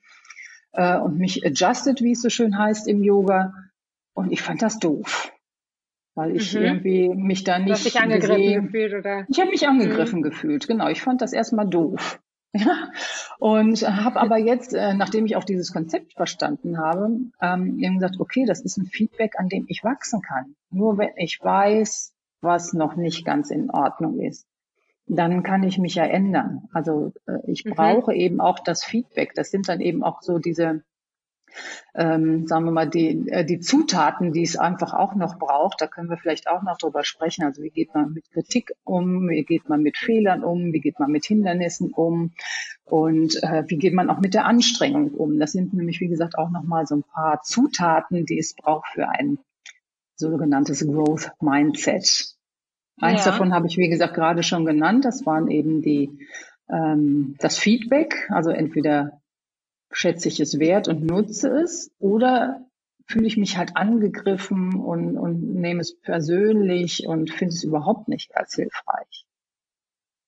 äh, 0.73 0.99
und 0.99 1.17
mich 1.17 1.43
adjusted, 1.43 2.01
wie 2.01 2.11
es 2.11 2.21
so 2.21 2.29
schön 2.29 2.57
heißt 2.57 2.87
im 2.87 3.03
Yoga. 3.03 3.53
Und 4.13 4.31
ich 4.31 4.43
fand 4.43 4.61
das 4.61 4.77
doof, 4.77 5.31
weil 6.13 6.35
ich 6.35 6.53
mhm. 6.53 6.61
irgendwie 6.61 7.09
mich 7.09 7.43
da 7.43 7.57
nicht. 7.57 7.69
Du 7.69 7.73
hast 7.73 7.85
dich 7.85 7.99
angegriffen 7.99 8.37
gesehen, 8.37 8.65
gefühlt, 8.65 8.93
oder? 8.93 9.25
Ich 9.29 9.39
habe 9.39 9.49
mich 9.49 9.67
angegriffen 9.67 10.19
mhm. 10.19 10.23
gefühlt, 10.23 10.67
genau. 10.67 10.89
Ich 10.89 11.01
fand 11.01 11.21
das 11.23 11.33
erstmal 11.33 11.67
doof. 11.67 12.19
Ja, 12.53 12.91
und 13.39 13.81
habe 13.81 14.19
aber 14.19 14.37
jetzt, 14.37 14.73
äh, 14.73 14.93
nachdem 14.93 15.25
ich 15.25 15.35
auch 15.35 15.43
dieses 15.43 15.73
Konzept 15.73 16.13
verstanden 16.13 16.77
habe, 16.77 17.19
ähm, 17.41 17.77
eben 17.79 17.99
gesagt, 17.99 18.19
okay, 18.19 18.45
das 18.45 18.61
ist 18.61 18.77
ein 18.77 18.85
Feedback, 18.85 19.33
an 19.37 19.49
dem 19.49 19.65
ich 19.67 19.83
wachsen 19.83 20.21
kann. 20.21 20.55
Nur 20.71 20.97
wenn 20.97 21.11
ich 21.17 21.39
weiß, 21.41 22.15
was 22.41 22.73
noch 22.73 22.95
nicht 22.95 23.25
ganz 23.25 23.49
in 23.49 23.69
Ordnung 23.69 24.19
ist. 24.19 24.47
Dann 25.07 25.41
kann 25.41 25.63
ich 25.63 25.77
mich 25.77 25.95
ja 25.95 26.03
ändern. 26.03 26.67
Also 26.73 27.13
äh, 27.27 27.39
ich 27.49 27.63
mhm. 27.63 27.71
brauche 27.71 28.13
eben 28.13 28.41
auch 28.41 28.59
das 28.59 28.83
Feedback. 28.83 29.33
Das 29.35 29.49
sind 29.49 29.69
dann 29.69 29.79
eben 29.79 30.03
auch 30.03 30.21
so 30.21 30.37
diese, 30.37 30.83
ähm, 31.95 32.45
sagen 32.45 32.65
wir 32.65 32.71
mal, 32.71 32.89
die, 32.89 33.29
äh, 33.29 33.45
die 33.45 33.61
Zutaten, 33.61 34.33
die 34.33 34.43
es 34.43 34.57
einfach 34.57 34.93
auch 34.93 35.15
noch 35.15 35.39
braucht. 35.39 35.79
Da 35.79 35.87
können 35.87 36.09
wir 36.09 36.17
vielleicht 36.17 36.49
auch 36.49 36.61
noch 36.61 36.77
drüber 36.77 37.05
sprechen. 37.05 37.45
Also 37.45 37.63
wie 37.63 37.69
geht 37.69 37.95
man 37.95 38.11
mit 38.11 38.29
Kritik 38.31 38.73
um? 38.83 39.29
Wie 39.29 39.45
geht 39.45 39.69
man 39.69 39.81
mit 39.81 39.97
Fehlern 39.97 40.43
um? 40.43 40.73
Wie 40.73 40.81
geht 40.81 40.99
man 40.99 41.09
mit 41.09 41.25
Hindernissen 41.25 41.93
um? 41.93 42.33
Und 42.83 43.41
äh, 43.43 43.63
wie 43.67 43.77
geht 43.77 43.93
man 43.93 44.09
auch 44.09 44.19
mit 44.19 44.33
der 44.33 44.45
Anstrengung 44.45 45.11
um? 45.11 45.39
Das 45.39 45.53
sind 45.53 45.73
nämlich, 45.73 46.01
wie 46.01 46.09
gesagt, 46.09 46.37
auch 46.37 46.49
nochmal 46.49 46.85
so 46.85 46.95
ein 46.95 47.03
paar 47.03 47.41
Zutaten, 47.43 48.25
die 48.25 48.39
es 48.39 48.55
braucht 48.55 48.87
für 48.89 49.07
ein 49.07 49.39
sogenanntes 50.17 50.85
Growth 50.85 51.31
Mindset. 51.39 52.35
Eins 52.99 53.25
ja. 53.25 53.31
davon 53.31 53.53
habe 53.53 53.67
ich, 53.67 53.77
wie 53.77 53.89
gesagt, 53.89 54.15
gerade 54.15 54.43
schon 54.43 54.65
genannt. 54.65 55.05
Das 55.05 55.25
waren 55.25 55.49
eben 55.49 55.81
die, 55.81 56.27
ähm, 56.69 57.35
das 57.39 57.57
Feedback. 57.57 58.27
Also 58.29 58.49
entweder 58.49 59.21
schätze 59.91 60.27
ich 60.27 60.39
es 60.39 60.59
wert 60.59 60.87
und 60.87 61.05
nutze 61.05 61.49
es 61.49 61.91
oder 61.99 62.65
fühle 63.07 63.27
ich 63.27 63.37
mich 63.37 63.57
halt 63.57 63.77
angegriffen 63.77 64.75
und, 64.75 65.17
und 65.17 65.55
nehme 65.55 65.79
es 65.79 65.97
persönlich 65.99 67.07
und 67.07 67.31
finde 67.31 67.53
es 67.53 67.63
überhaupt 67.63 68.09
nicht 68.09 68.35
als 68.35 68.55
hilfreich. 68.55 69.25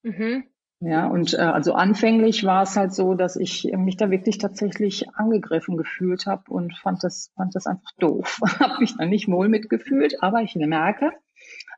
Mhm. 0.03 0.45
Ja, 0.81 1.07
und 1.07 1.33
äh, 1.33 1.37
also 1.37 1.73
anfänglich 1.73 2.45
war 2.45 2.63
es 2.63 2.77
halt 2.77 2.93
so, 2.93 3.13
dass 3.13 3.35
ich 3.35 3.69
mich 3.75 3.97
da 3.97 4.09
wirklich 4.09 4.37
tatsächlich 4.37 5.09
angegriffen 5.13 5.75
gefühlt 5.75 6.25
habe 6.25 6.43
und 6.49 6.73
fand 6.77 7.03
das, 7.03 7.31
fand 7.35 7.53
das 7.53 7.67
einfach 7.67 7.91
doof. 7.99 8.39
habe 8.59 8.79
mich 8.79 8.95
da 8.95 9.05
nicht 9.05 9.27
wohl 9.27 9.49
mitgefühlt, 9.49 10.23
aber 10.23 10.41
ich 10.41 10.55
merke, 10.55 11.11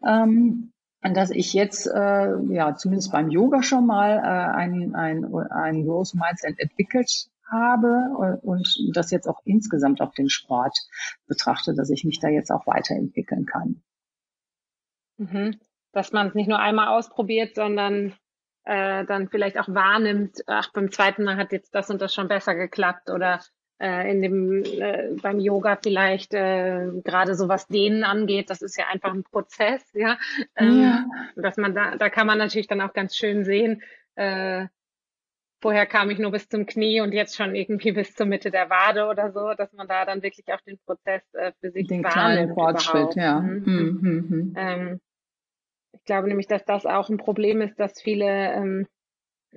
ähm, 0.05 0.71
dass 1.01 1.31
ich 1.31 1.53
jetzt 1.53 1.87
äh, 1.87 2.35
ja 2.49 2.75
zumindest 2.75 3.11
beim 3.11 3.29
Yoga 3.29 3.63
schon 3.63 3.87
mal 3.87 4.17
äh, 4.17 4.55
ein, 4.55 4.93
ein, 4.93 5.25
ein 5.49 5.83
Growth 5.83 6.13
Mindset 6.13 6.59
entwickelt 6.59 7.31
habe 7.49 8.39
und 8.43 8.67
das 8.93 9.11
jetzt 9.11 9.27
auch 9.27 9.41
insgesamt 9.43 9.99
auf 9.99 10.13
den 10.13 10.29
Sport 10.29 10.77
betrachte, 11.27 11.73
dass 11.73 11.89
ich 11.89 12.05
mich 12.05 12.19
da 12.19 12.29
jetzt 12.29 12.49
auch 12.49 12.65
weiterentwickeln 12.65 13.45
kann. 13.45 13.81
Mhm. 15.17 15.59
Dass 15.91 16.13
man 16.13 16.27
es 16.27 16.33
nicht 16.33 16.47
nur 16.47 16.59
einmal 16.59 16.87
ausprobiert, 16.87 17.55
sondern 17.55 18.13
äh, 18.65 19.05
dann 19.05 19.29
vielleicht 19.29 19.59
auch 19.59 19.67
wahrnimmt, 19.67 20.37
ach, 20.47 20.71
beim 20.73 20.91
zweiten 20.91 21.23
Mal 21.23 21.37
hat 21.37 21.51
jetzt 21.51 21.73
das 21.73 21.89
und 21.89 22.01
das 22.01 22.13
schon 22.13 22.27
besser 22.27 22.55
geklappt 22.55 23.09
oder 23.09 23.39
äh, 23.79 24.11
in 24.11 24.21
dem 24.21 24.63
äh, 24.63 25.09
beim 25.21 25.39
Yoga 25.39 25.77
vielleicht 25.81 26.33
äh, 26.33 26.87
gerade 27.03 27.33
so 27.35 27.49
was 27.49 27.67
denen 27.67 28.03
angeht, 28.03 28.49
das 28.49 28.61
ist 28.61 28.77
ja 28.77 28.85
einfach 28.91 29.11
ein 29.11 29.23
Prozess, 29.23 29.83
ja. 29.93 30.17
Ähm, 30.55 30.83
ja. 30.83 31.05
Dass 31.35 31.57
man 31.57 31.73
da, 31.73 31.95
da 31.95 32.09
kann 32.09 32.27
man 32.27 32.37
natürlich 32.37 32.67
dann 32.67 32.81
auch 32.81 32.93
ganz 32.93 33.15
schön 33.15 33.43
sehen, 33.43 33.81
äh, 34.15 34.67
vorher 35.61 35.85
kam 35.85 36.09
ich 36.09 36.19
nur 36.19 36.31
bis 36.31 36.49
zum 36.49 36.65
Knie 36.65 37.01
und 37.01 37.13
jetzt 37.13 37.35
schon 37.35 37.55
irgendwie 37.55 37.91
bis 37.93 38.13
zur 38.13 38.25
Mitte 38.25 38.51
der 38.51 38.69
Wade 38.69 39.07
oder 39.07 39.31
so, 39.31 39.53
dass 39.53 39.71
man 39.73 39.87
da 39.87 40.05
dann 40.05 40.21
wirklich 40.21 40.47
auch 40.53 40.61
den 40.61 40.77
Prozess 40.85 41.23
äh, 41.33 41.51
für 41.59 41.71
sich 41.71 41.87
den 41.87 42.03
kleinen 42.03 42.53
Fortschritt, 42.53 43.15
ja. 43.15 43.39
Mhm. 43.39 43.63
Mhm. 43.65 44.25
Mhm. 44.29 44.53
Ähm, 44.57 45.01
ich 46.01 46.05
glaube 46.05 46.27
nämlich, 46.27 46.47
dass 46.47 46.65
das 46.65 46.87
auch 46.87 47.09
ein 47.09 47.17
Problem 47.17 47.61
ist, 47.61 47.79
dass 47.79 48.01
viele, 48.01 48.25
ähm, 48.25 48.87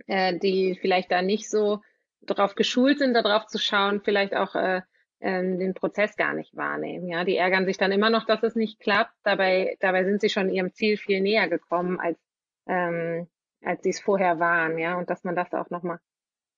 äh, 0.07 0.39
die 0.39 0.79
vielleicht 0.79 1.11
da 1.11 1.23
nicht 1.23 1.49
so 1.49 1.81
darauf 2.21 2.55
geschult 2.55 2.99
sind, 2.99 3.15
darauf 3.15 3.47
zu 3.47 3.59
schauen, 3.59 4.03
vielleicht 4.03 4.37
auch 4.37 4.55
äh, 4.55 4.83
ähm, 5.21 5.59
den 5.59 5.73
Prozess 5.73 6.17
gar 6.17 6.35
nicht 6.35 6.55
wahrnehmen. 6.55 7.09
Ja, 7.09 7.25
die 7.25 7.39
ärgern 7.39 7.65
sich 7.65 7.79
dann 7.79 7.93
immer 7.93 8.11
noch, 8.11 8.27
dass 8.27 8.43
es 8.43 8.55
nicht 8.57 8.79
klappt. 8.79 9.15
Dabei, 9.23 9.77
dabei 9.81 10.05
sind 10.05 10.21
sie 10.21 10.29
schon 10.29 10.51
ihrem 10.51 10.75
Ziel 10.75 10.99
viel 10.99 11.23
näher 11.23 11.49
gekommen, 11.49 11.99
als 11.99 12.19
ähm, 12.67 13.27
als 13.63 13.83
sie 13.83 13.91
es 13.91 14.01
vorher 14.01 14.39
waren. 14.39 14.79
Ja, 14.79 14.99
und 14.99 15.09
dass 15.09 15.25
man 15.25 15.35
das 15.35 15.53
auch 15.55 15.71
nochmal 15.71 15.99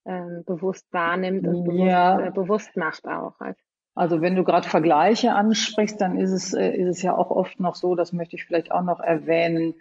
ähm, 0.04 0.42
bewusst 0.44 0.92
wahrnimmt 0.92 1.46
und 1.46 1.64
bewusst, 1.64 1.86
ja. 1.86 2.26
äh, 2.26 2.30
bewusst 2.32 2.76
macht 2.76 3.06
auch. 3.06 3.38
Also, 3.38 3.60
also 3.96 4.20
wenn 4.20 4.36
du 4.36 4.44
gerade 4.44 4.68
Vergleiche 4.68 5.32
ansprichst, 5.32 6.00
dann 6.00 6.18
ist 6.18 6.30
es, 6.30 6.52
äh, 6.52 6.70
ist 6.70 6.98
es 6.98 7.02
ja 7.02 7.16
auch 7.16 7.30
oft 7.30 7.58
noch 7.58 7.74
so, 7.74 7.94
das 7.94 8.12
möchte 8.12 8.36
ich 8.36 8.44
vielleicht 8.44 8.70
auch 8.70 8.82
noch 8.82 9.00
erwähnen, 9.00 9.74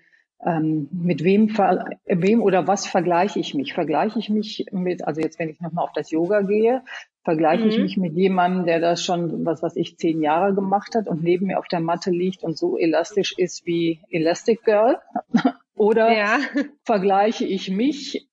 ähm, 0.44 0.88
mit 0.92 1.24
wem, 1.24 1.50
wem 1.50 2.42
oder 2.42 2.66
was 2.66 2.88
vergleiche 2.88 3.40
ich 3.40 3.54
mich? 3.54 3.74
Vergleiche 3.74 4.18
ich 4.18 4.30
mich 4.30 4.68
mit, 4.72 5.06
also 5.06 5.20
jetzt, 5.20 5.38
wenn 5.38 5.50
ich 5.50 5.60
nochmal 5.60 5.84
auf 5.84 5.92
das 5.94 6.12
Yoga 6.12 6.42
gehe, 6.42 6.84
vergleiche 7.24 7.64
mhm. 7.64 7.70
ich 7.70 7.78
mich 7.78 7.98
mit 7.98 8.14
jemandem, 8.14 8.66
der 8.66 8.80
das 8.80 9.04
schon, 9.04 9.46
was 9.46 9.62
was 9.62 9.76
ich, 9.76 9.98
zehn 9.98 10.22
Jahre 10.22 10.54
gemacht 10.56 10.96
hat 10.96 11.08
und 11.08 11.22
neben 11.22 11.48
mir 11.48 11.60
auf 11.60 11.68
der 11.68 11.82
Matte 11.82 12.12
liegt 12.12 12.44
und 12.44 12.58
so 12.58 12.78
elastisch 12.78 13.34
ist 13.38 13.66
wie 13.66 14.00
Elastic 14.10 14.64
Girl? 14.64 14.98
oder 15.76 16.16
ja. 16.16 16.40
vergleiche 16.84 17.46
ich 17.46 17.70
mich 17.70 18.30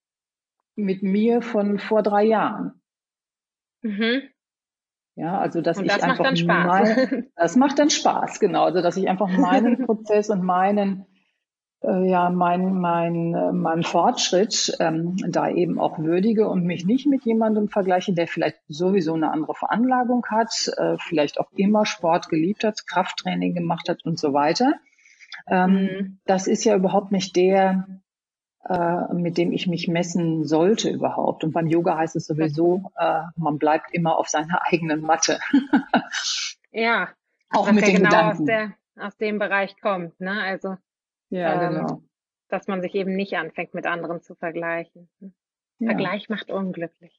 mit 0.77 1.03
mir 1.03 1.43
von 1.43 1.81
vor 1.81 2.05
drei 2.05 2.25
Jahren? 2.25 2.81
Mhm. 3.83 4.23
Ja, 5.14 5.38
also 5.38 5.61
dass 5.61 5.78
und 5.78 5.85
ich 5.85 5.92
das 5.92 6.02
einfach 6.02 6.25
macht 6.25 6.47
mein, 6.47 7.26
das 7.37 7.57
macht 7.57 7.78
dann 7.78 7.90
Spaß, 7.90 8.40
genau, 8.40 8.64
also 8.64 8.81
dass 8.81 8.97
ich 8.97 9.09
einfach 9.09 9.28
meinen 9.28 9.85
Prozess 9.85 10.31
und 10.31 10.42
meinen 10.42 11.07
äh, 11.83 12.09
ja 12.09 12.31
mein, 12.31 12.75
mein, 12.75 13.35
äh, 13.35 13.52
mein 13.52 13.83
Fortschritt 13.83 14.75
ähm, 14.81 15.16
da 15.28 15.50
eben 15.50 15.78
auch 15.78 15.99
würdige 15.99 16.49
und 16.49 16.64
mich 16.64 16.87
nicht 16.87 17.07
mit 17.07 17.25
jemandem 17.25 17.69
vergleiche, 17.69 18.14
der 18.14 18.26
vielleicht 18.26 18.59
sowieso 18.69 19.14
eine 19.14 19.31
andere 19.31 19.54
Veranlagung 19.54 20.25
hat, 20.31 20.71
äh, 20.76 20.97
vielleicht 20.99 21.38
auch 21.40 21.50
immer 21.57 21.85
Sport 21.85 22.28
geliebt 22.28 22.64
hat, 22.64 22.87
Krafttraining 22.87 23.54
gemacht 23.54 23.88
hat 23.88 24.04
und 24.04 24.19
so 24.19 24.33
weiter. 24.33 24.75
Ähm, 25.47 25.73
mhm. 25.73 26.19
Das 26.25 26.47
ist 26.47 26.64
ja 26.64 26.76
überhaupt 26.76 27.12
nicht 27.12 27.37
der, 27.37 27.87
äh, 28.69 29.12
mit 29.12 29.38
dem 29.38 29.52
ich 29.52 29.66
mich 29.66 29.88
messen 29.88 30.45
sollte 30.45 30.88
überhaupt. 30.90 31.45
Und 31.45 31.52
beim 31.52 31.66
Yoga 31.66 31.97
heißt 31.97 32.16
es 32.16 32.26
sowieso, 32.26 32.92
äh, 32.97 33.23
man 33.37 33.59
bleibt 33.59 33.92
immer 33.92 34.19
auf 34.19 34.28
seiner 34.28 34.61
eigenen 34.71 35.00
Matte. 35.00 35.38
ja, 36.71 37.09
auch 37.50 37.71
mit 37.73 37.87
den 37.87 37.97
genau 37.97 38.09
Gedanken. 38.11 38.40
Aus, 38.42 38.47
der, 38.47 38.73
aus 38.97 39.16
dem 39.16 39.38
Bereich 39.38 39.81
kommt. 39.81 40.19
Ne? 40.21 40.40
Also 40.42 40.76
ja, 41.31 41.62
ähm, 41.62 41.75
genau. 41.75 42.02
Dass 42.49 42.69
man 42.69 42.83
sich 42.83 42.95
eben 42.95 43.16
nicht 43.16 43.35
anfängt, 43.35 43.73
mit 43.75 43.87
anderen 43.87 44.21
zu 44.21 44.35
vergleichen. 44.35 45.09
Ja. 45.21 45.28
Vergleich 45.87 46.28
macht 46.28 46.50
unglücklich. 46.50 47.19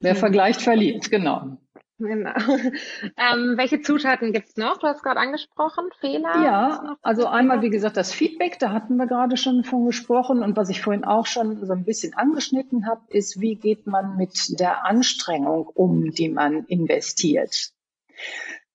Wer 0.00 0.16
vergleicht, 0.16 0.60
verliert, 0.60 1.10
genau. 1.10 1.56
Genau. 1.98 2.32
Ähm, 3.16 3.56
welche 3.56 3.80
Zutaten 3.80 4.32
gibt's 4.32 4.56
noch? 4.56 4.78
Du 4.78 4.86
hast 4.86 5.02
gerade 5.02 5.20
angesprochen, 5.20 5.84
Fehler. 6.00 6.42
Ja, 6.42 6.96
also 7.02 7.26
einmal, 7.26 7.62
wie 7.62 7.70
gesagt, 7.70 7.96
das 7.96 8.12
Feedback, 8.12 8.58
da 8.58 8.72
hatten 8.72 8.96
wir 8.96 9.06
gerade 9.06 9.36
schon 9.36 9.62
von 9.62 9.86
gesprochen. 9.86 10.42
Und 10.42 10.56
was 10.56 10.68
ich 10.68 10.82
vorhin 10.82 11.04
auch 11.04 11.26
schon 11.26 11.64
so 11.64 11.72
ein 11.72 11.84
bisschen 11.84 12.14
angeschnitten 12.14 12.86
habe, 12.86 13.02
ist, 13.08 13.40
wie 13.40 13.56
geht 13.56 13.86
man 13.86 14.16
mit 14.16 14.58
der 14.58 14.84
Anstrengung 14.84 15.66
um, 15.68 16.10
die 16.10 16.28
man 16.28 16.64
investiert. 16.64 17.70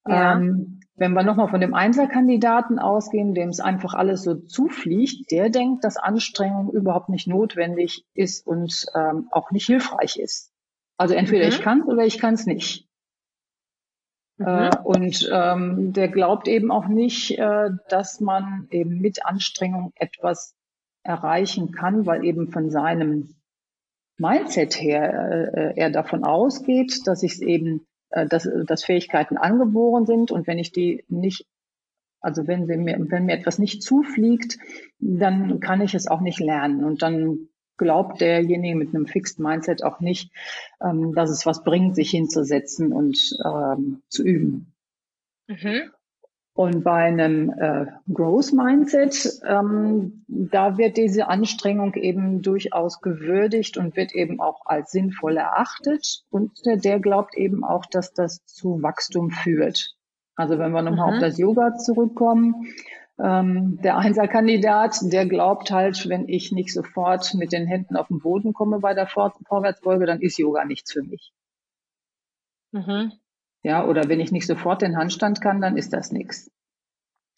Ja. 0.06 0.32
Ähm, 0.32 0.80
wenn 0.96 1.12
wir 1.12 1.22
nochmal 1.22 1.48
von 1.48 1.60
dem 1.60 1.74
Einzelkandidaten 1.74 2.78
ausgehen, 2.78 3.34
dem 3.34 3.48
es 3.48 3.60
einfach 3.60 3.94
alles 3.94 4.22
so 4.22 4.34
zufliegt, 4.34 5.30
der 5.30 5.50
denkt, 5.50 5.84
dass 5.84 5.96
Anstrengung 5.96 6.70
überhaupt 6.72 7.08
nicht 7.08 7.26
notwendig 7.26 8.04
ist 8.14 8.46
und 8.46 8.86
ähm, 8.94 9.28
auch 9.30 9.50
nicht 9.50 9.66
hilfreich 9.66 10.18
ist. 10.18 10.52
Also 10.96 11.14
entweder 11.14 11.46
mhm. 11.46 11.52
ich 11.52 11.62
kann 11.62 11.82
oder 11.82 12.04
ich 12.04 12.18
kann 12.18 12.34
es 12.34 12.46
nicht. 12.46 12.89
Mhm. 14.40 14.46
Äh, 14.46 14.70
und 14.82 15.30
ähm, 15.32 15.92
der 15.92 16.08
glaubt 16.08 16.48
eben 16.48 16.70
auch 16.70 16.88
nicht, 16.88 17.38
äh, 17.38 17.70
dass 17.88 18.20
man 18.20 18.66
eben 18.70 19.00
mit 19.00 19.24
Anstrengung 19.24 19.92
etwas 19.96 20.54
erreichen 21.02 21.72
kann, 21.72 22.06
weil 22.06 22.24
eben 22.24 22.50
von 22.50 22.70
seinem 22.70 23.34
Mindset 24.18 24.80
her 24.80 25.52
äh, 25.54 25.72
er 25.76 25.90
davon 25.90 26.24
ausgeht, 26.24 27.06
dass 27.06 27.22
ich 27.22 27.32
es 27.32 27.40
eben 27.40 27.86
äh, 28.10 28.26
dass, 28.26 28.48
dass 28.66 28.84
Fähigkeiten 28.84 29.36
angeboren 29.36 30.06
sind 30.06 30.32
und 30.32 30.46
wenn 30.46 30.58
ich 30.58 30.72
die 30.72 31.04
nicht, 31.08 31.46
also 32.20 32.46
wenn, 32.46 32.66
sie 32.66 32.76
mir, 32.76 32.96
wenn 32.98 33.26
mir 33.26 33.34
etwas 33.34 33.58
nicht 33.58 33.82
zufliegt, 33.82 34.58
dann 34.98 35.60
kann 35.60 35.82
ich 35.82 35.94
es 35.94 36.06
auch 36.08 36.20
nicht 36.20 36.40
lernen 36.40 36.84
und 36.84 37.02
dann 37.02 37.49
glaubt 37.80 38.20
derjenige 38.20 38.76
mit 38.76 38.94
einem 38.94 39.06
Fixed 39.06 39.40
Mindset 39.40 39.82
auch 39.82 40.00
nicht, 40.00 40.30
ähm, 40.82 41.14
dass 41.14 41.30
es 41.30 41.46
was 41.46 41.64
bringt, 41.64 41.96
sich 41.96 42.10
hinzusetzen 42.10 42.92
und 42.92 43.18
ähm, 43.42 44.02
zu 44.08 44.22
üben. 44.22 44.72
Mhm. 45.48 45.90
Und 46.52 46.84
bei 46.84 47.04
einem 47.04 47.48
äh, 47.50 47.86
Growth 48.12 48.52
Mindset, 48.52 49.40
ähm, 49.46 50.24
da 50.28 50.76
wird 50.76 50.98
diese 50.98 51.28
Anstrengung 51.28 51.94
eben 51.94 52.42
durchaus 52.42 53.00
gewürdigt 53.00 53.78
und 53.78 53.96
wird 53.96 54.12
eben 54.14 54.40
auch 54.40 54.66
als 54.66 54.90
sinnvoll 54.90 55.38
erachtet. 55.38 56.24
Und 56.28 56.52
äh, 56.66 56.76
der 56.76 57.00
glaubt 57.00 57.34
eben 57.34 57.64
auch, 57.64 57.86
dass 57.86 58.12
das 58.12 58.44
zu 58.44 58.82
Wachstum 58.82 59.30
führt. 59.30 59.94
Also 60.36 60.58
wenn 60.58 60.72
wir 60.72 60.82
nochmal 60.82 61.08
mhm. 61.08 61.14
auf 61.14 61.20
das 61.20 61.38
Yoga 61.38 61.76
zurückkommen, 61.76 62.66
ähm, 63.22 63.78
der 63.82 63.98
Einserkandidat, 63.98 64.96
der 65.02 65.26
glaubt 65.26 65.70
halt, 65.70 66.08
wenn 66.08 66.28
ich 66.28 66.52
nicht 66.52 66.72
sofort 66.72 67.34
mit 67.34 67.52
den 67.52 67.66
Händen 67.66 67.96
auf 67.96 68.08
den 68.08 68.20
Boden 68.20 68.52
komme 68.52 68.80
bei 68.80 68.94
der 68.94 69.06
Vor 69.06 69.34
Vorwärtsbeuge, 69.46 70.06
dann 70.06 70.20
ist 70.20 70.38
Yoga 70.38 70.64
nichts 70.64 70.92
für 70.92 71.02
mich. 71.02 71.32
Mhm. 72.72 73.12
Ja, 73.62 73.86
oder 73.86 74.08
wenn 74.08 74.20
ich 74.20 74.32
nicht 74.32 74.46
sofort 74.46 74.80
den 74.80 74.96
Handstand 74.96 75.40
kann, 75.40 75.60
dann 75.60 75.76
ist 75.76 75.92
das 75.92 76.12
nichts. 76.12 76.50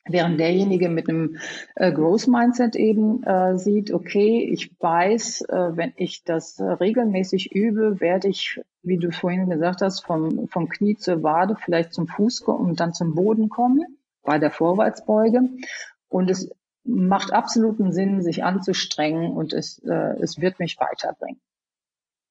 Während 0.04 0.38
derjenige 0.38 0.88
mit 0.88 1.08
einem 1.08 1.38
äh, 1.74 1.92
Growth 1.92 2.26
Mindset 2.26 2.74
eben 2.76 3.22
äh, 3.22 3.56
sieht, 3.56 3.92
okay, 3.92 4.48
ich 4.52 4.72
weiß, 4.80 5.42
äh, 5.42 5.76
wenn 5.76 5.92
ich 5.96 6.24
das 6.24 6.58
äh, 6.58 6.64
regelmäßig 6.64 7.52
übe, 7.52 8.00
werde 8.00 8.28
ich, 8.28 8.60
wie 8.82 8.98
du 8.98 9.12
vorhin 9.12 9.48
gesagt 9.48 9.80
hast, 9.80 10.04
vom, 10.04 10.48
vom 10.48 10.68
Knie 10.68 10.96
zur 10.96 11.22
Wade, 11.22 11.56
vielleicht 11.56 11.92
zum 11.92 12.08
Fuß 12.08 12.40
und 12.42 12.80
dann 12.80 12.94
zum 12.94 13.14
Boden 13.14 13.48
kommen 13.48 13.98
bei 14.22 14.38
der 14.38 14.50
Vorwärtsbeuge. 14.50 15.48
Und 16.08 16.30
es 16.30 16.50
macht 16.84 17.32
absoluten 17.32 17.92
Sinn, 17.92 18.22
sich 18.22 18.44
anzustrengen 18.44 19.32
und 19.32 19.52
es, 19.52 19.78
äh, 19.84 20.16
es 20.20 20.40
wird 20.40 20.58
mich 20.58 20.78
weiterbringen. 20.78 21.40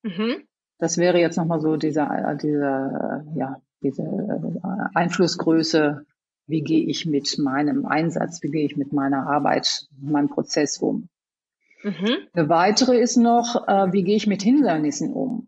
Mhm. 0.04 0.43
Das 0.77 0.97
wäre 0.97 1.19
jetzt 1.19 1.38
nochmal 1.38 1.62
so 1.62 1.77
dieser, 1.77 2.36
dieser, 2.36 3.23
ja, 3.36 3.62
diese 3.82 4.04
äh, 4.04 4.97
Einflussgröße, 4.97 6.06
wie 6.47 6.62
gehe 6.62 6.86
ich 6.86 7.06
mit 7.06 7.38
meinem 7.38 7.86
Einsatz, 7.86 8.41
wie 8.43 8.49
gehe 8.49 8.65
ich 8.65 8.77
mit 8.77 8.91
meiner 8.91 9.27
Arbeit, 9.27 9.88
meinem 9.99 10.30
Prozess 10.30 10.80
um. 10.80 11.08
Mhm. 11.84 12.17
Eine 12.34 12.49
weitere 12.49 12.99
ist 12.99 13.17
noch, 13.17 13.67
äh, 13.67 13.93
wie 13.93 14.04
gehe 14.04 14.15
ich 14.15 14.27
mit 14.27 14.41
Hindernissen 14.41 15.13
um. 15.13 15.47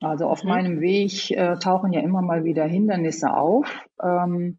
Also 0.00 0.26
auf 0.26 0.44
mhm. 0.44 0.48
meinem 0.48 0.80
Weg 0.80 1.30
äh, 1.30 1.56
tauchen 1.56 1.92
ja 1.92 2.00
immer 2.00 2.22
mal 2.22 2.44
wieder 2.44 2.64
Hindernisse 2.64 3.34
auf. 3.34 3.66
Ähm, 4.02 4.58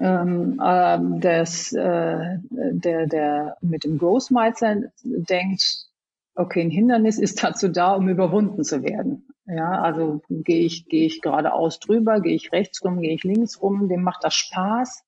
ähm, 0.00 0.60
äh, 0.62 0.98
das, 1.20 1.72
äh, 1.72 2.38
der, 2.50 3.06
der 3.06 3.56
mit 3.60 3.84
dem 3.84 3.98
Growth 3.98 4.30
Mindset 4.30 4.92
denkt, 5.02 5.88
okay, 6.34 6.62
ein 6.62 6.70
Hindernis 6.70 7.18
ist 7.18 7.42
dazu 7.42 7.68
da, 7.68 7.94
um 7.94 8.08
überwunden 8.08 8.62
zu 8.64 8.82
werden. 8.82 9.26
Ja, 9.46 9.80
also 9.80 10.20
gehe 10.28 10.66
ich, 10.66 10.86
gehe 10.86 11.06
ich 11.06 11.22
geradeaus 11.22 11.80
drüber, 11.80 12.20
gehe 12.20 12.34
ich 12.34 12.52
rechts 12.52 12.84
rum, 12.84 13.00
gehe 13.00 13.14
ich 13.14 13.24
links 13.24 13.62
rum, 13.62 13.88
dem 13.88 14.02
macht 14.02 14.22
das 14.22 14.34
Spaß, 14.34 15.04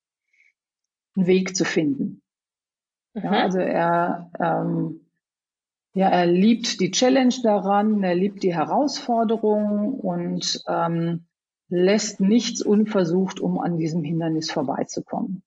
einen 1.15 1.27
Weg 1.27 1.55
zu 1.55 1.65
finden. 1.65 2.23
Mhm. 3.15 3.23
Ja, 3.23 3.31
also 3.31 3.59
er, 3.59 4.31
ähm, 4.41 5.07
ja, 5.93 6.09
er 6.09 6.27
liebt 6.27 6.81
die 6.81 6.91
Challenge 6.91 7.35
daran, 7.43 8.03
er 8.03 8.15
liebt 8.15 8.43
die 8.43 8.55
Herausforderung 8.55 9.95
und 9.95 10.63
ähm, 10.67 11.27
lässt 11.71 12.21
nichts 12.21 12.63
unversucht, 12.63 13.41
um 13.41 13.59
an 13.59 13.79
diesem 13.79 14.05
Hindernis 14.05 14.51
vorbeizukommen 14.51 15.43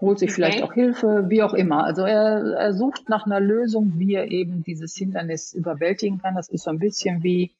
holt 0.00 0.18
sich 0.18 0.30
okay. 0.30 0.34
vielleicht 0.34 0.62
auch 0.62 0.72
Hilfe, 0.72 1.26
wie 1.28 1.42
auch 1.42 1.54
immer. 1.54 1.84
Also 1.84 2.02
er, 2.02 2.54
er 2.56 2.72
sucht 2.72 3.08
nach 3.08 3.26
einer 3.26 3.40
Lösung, 3.40 3.92
wie 3.96 4.14
er 4.14 4.30
eben 4.30 4.62
dieses 4.64 4.96
Hindernis 4.96 5.52
überwältigen 5.52 6.20
kann. 6.20 6.34
Das 6.34 6.48
ist 6.48 6.64
so 6.64 6.70
ein 6.70 6.78
bisschen 6.78 7.22
wie 7.22 7.52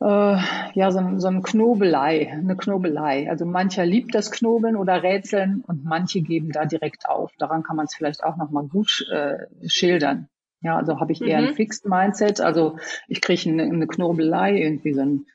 äh, 0.00 0.36
ja 0.74 0.90
so 0.90 0.98
ein, 0.98 1.20
so 1.20 1.28
ein 1.28 1.42
Knobelei, 1.42 2.30
eine 2.32 2.56
Knobelei. 2.56 3.30
Also 3.30 3.46
mancher 3.46 3.86
liebt 3.86 4.14
das 4.14 4.30
Knobeln 4.30 4.76
oder 4.76 5.02
Rätseln 5.02 5.62
und 5.66 5.84
manche 5.84 6.20
geben 6.20 6.50
da 6.50 6.64
direkt 6.64 7.08
auf. 7.08 7.32
Daran 7.38 7.62
kann 7.62 7.76
man 7.76 7.86
es 7.86 7.94
vielleicht 7.94 8.24
auch 8.24 8.36
noch 8.36 8.50
mal 8.50 8.66
gut 8.66 9.06
äh, 9.12 9.46
schildern. 9.68 10.28
Ja, 10.62 10.76
also 10.76 11.00
habe 11.00 11.12
ich 11.12 11.20
eher 11.20 11.40
mhm. 11.40 11.48
ein 11.48 11.54
Fixed 11.54 11.86
Mindset. 11.86 12.40
Also 12.40 12.78
ich 13.08 13.20
kriege 13.20 13.50
eine, 13.50 13.64
eine 13.64 13.86
Knobelei, 13.86 14.58
irgendwie 14.58 14.94
so 14.94 15.02
ein 15.02 15.26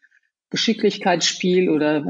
Geschicklichkeitsspiel 0.50 1.70
oder 1.70 2.04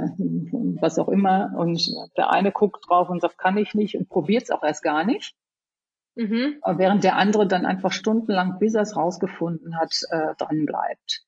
was 0.80 1.00
auch 1.00 1.10
immer. 1.10 1.54
Und 1.58 1.92
der 2.16 2.30
eine 2.32 2.52
guckt 2.52 2.86
drauf 2.88 3.10
und 3.10 3.22
sagt, 3.22 3.38
kann 3.38 3.58
ich 3.58 3.74
nicht 3.74 3.96
und 3.96 4.10
probiert 4.10 4.44
es 4.44 4.52
auch 4.52 4.64
erst 4.64 4.84
gar 4.84 5.04
nicht. 5.04 5.36
Mhm. 6.16 6.58
Während 6.66 7.04
der 7.04 7.16
andere 7.16 7.48
dann 7.48 7.66
einfach 7.66 7.92
stundenlang, 7.92 8.58
bis 8.60 8.74
er 8.74 8.82
es 8.82 8.96
rausgefunden 8.96 9.80
hat, 9.80 9.94
äh, 10.10 10.36
dran 10.38 10.66
bleibt. 10.66 11.24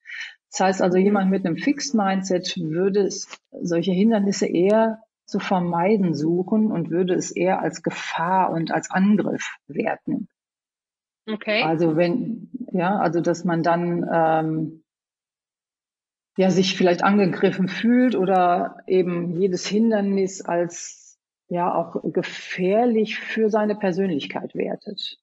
Das 0.51 0.59
heißt 0.61 0.81
also, 0.81 0.97
jemand 0.97 1.29
mit 1.29 1.45
einem 1.45 1.57
Fixed 1.57 1.93
Mindset 1.93 2.57
würde 2.57 3.01
es 3.01 3.27
solche 3.51 3.91
Hindernisse 3.91 4.47
eher 4.47 4.99
zu 5.25 5.39
vermeiden 5.39 6.15
suchen 6.15 6.71
und 6.71 6.89
würde 6.89 7.13
es 7.13 7.29
eher 7.29 7.61
als 7.61 7.83
Gefahr 7.83 8.51
und 8.51 8.71
als 8.71 8.89
Angriff 8.89 9.57
werten. 9.67 10.27
Okay. 11.31 11.63
Also 11.63 11.95
wenn, 11.95 12.49
ja, 12.71 12.97
also 12.97 13.21
dass 13.21 13.43
man 13.43 13.63
dann 13.63 14.09
ähm, 14.11 14.83
ja 16.37 16.49
sich 16.49 16.75
vielleicht 16.75 17.03
angegriffen 17.03 17.67
fühlt 17.67 18.15
oder 18.15 18.77
eben 18.87 19.39
jedes 19.39 19.67
Hindernis 19.67 20.41
als 20.41 21.19
ja 21.49 21.73
auch 21.73 22.01
gefährlich 22.03 23.19
für 23.19 23.49
seine 23.49 23.75
Persönlichkeit 23.75 24.55
wertet. 24.55 25.17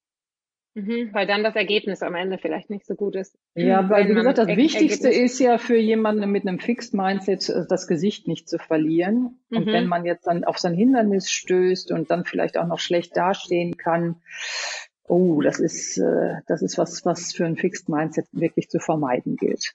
Mhm, 0.75 1.09
weil 1.13 1.27
dann 1.27 1.43
das 1.43 1.57
Ergebnis 1.57 2.03
am 2.03 2.15
Ende 2.15 2.37
vielleicht 2.37 2.69
nicht 2.69 2.85
so 2.85 2.97
gut 2.97 3.17
ist. 3.17 3.39
Ja, 3.55 3.89
weil 3.89 4.11
wie 4.11 4.15
gesagt, 4.15 4.37
das 4.37 4.49
Wichtigste 4.49 5.07
Ergebnis 5.07 5.33
ist 5.33 5.41
ja 5.41 5.57
für 5.57 5.79
jemanden 5.79 6.31
mit 6.31 6.47
einem 6.47 6.59
Fixed 6.59 6.93
Mindset, 6.93 7.51
das 7.71 7.87
Gesicht 7.87 8.29
nicht 8.29 8.47
zu 8.47 8.59
verlieren. 8.59 9.41
Mhm. 9.49 9.57
Und 9.57 9.67
wenn 9.69 9.87
man 9.87 10.05
jetzt 10.05 10.27
dann 10.27 10.45
auf 10.45 10.59
so 10.59 10.69
ein 10.69 10.75
Hindernis 10.75 11.31
stößt 11.31 11.93
und 11.93 12.11
dann 12.11 12.27
vielleicht 12.27 12.59
auch 12.59 12.67
noch 12.67 12.79
schlecht 12.79 13.17
dastehen 13.17 13.79
kann, 13.79 14.17
oh, 15.09 15.41
das 15.41 15.61
ist, 15.61 15.99
äh, 15.99 16.37
das 16.47 16.63
ist 16.63 16.79
was, 16.79 17.05
was 17.05 17.33
für 17.33 17.45
ein 17.45 17.57
Fixed 17.57 17.89
Mindset 17.89 18.27
wirklich 18.33 18.69
zu 18.69 18.79
vermeiden 18.79 19.37
gilt. 19.37 19.75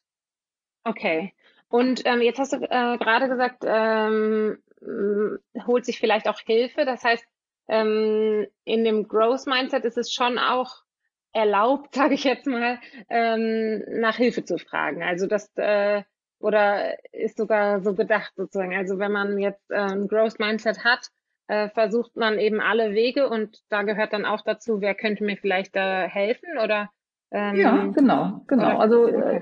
Okay. 0.83 1.33
Und 1.69 2.01
ähm, 2.05 2.21
jetzt 2.21 2.39
hast 2.39 2.53
du 2.53 2.57
äh, 2.57 2.97
gerade 2.97 3.29
gesagt, 3.29 3.63
ähm, 3.65 4.57
holt 5.65 5.85
sich 5.85 5.99
vielleicht 5.99 6.27
auch 6.27 6.39
Hilfe. 6.39 6.85
Das 6.85 7.03
heißt, 7.03 7.25
ähm, 7.67 8.47
in 8.65 8.83
dem 8.83 9.07
Growth 9.07 9.47
Mindset 9.47 9.85
ist 9.85 9.97
es 9.97 10.11
schon 10.11 10.37
auch 10.37 10.83
erlaubt, 11.31 11.95
sage 11.95 12.13
ich 12.13 12.23
jetzt 12.23 12.45
mal, 12.45 12.79
ähm, 13.09 13.83
nach 14.01 14.17
Hilfe 14.17 14.43
zu 14.43 14.57
fragen. 14.57 15.03
Also 15.03 15.27
das 15.27 15.49
äh, 15.55 16.03
oder 16.39 16.97
ist 17.13 17.37
sogar 17.37 17.81
so 17.81 17.93
gedacht 17.93 18.33
sozusagen. 18.35 18.75
Also 18.75 18.97
wenn 18.99 19.11
man 19.11 19.37
jetzt 19.37 19.69
äh, 19.69 19.75
ein 19.75 20.07
Growth 20.07 20.39
Mindset 20.39 20.83
hat, 20.83 21.07
äh, 21.51 21.69
versucht 21.69 22.15
man 22.15 22.39
eben 22.39 22.61
alle 22.61 22.93
Wege 22.93 23.27
und 23.27 23.57
da 23.67 23.83
gehört 23.83 24.13
dann 24.13 24.23
auch 24.25 24.41
dazu, 24.41 24.79
wer 24.79 24.95
könnte 24.95 25.25
mir 25.25 25.35
vielleicht 25.35 25.75
da 25.75 26.03
helfen 26.03 26.57
oder 26.63 26.89
ähm, 27.29 27.55
ja, 27.55 27.85
genau, 27.87 28.41
genau. 28.47 28.67
Oder, 28.67 28.79
also 28.79 29.07
äh, 29.07 29.41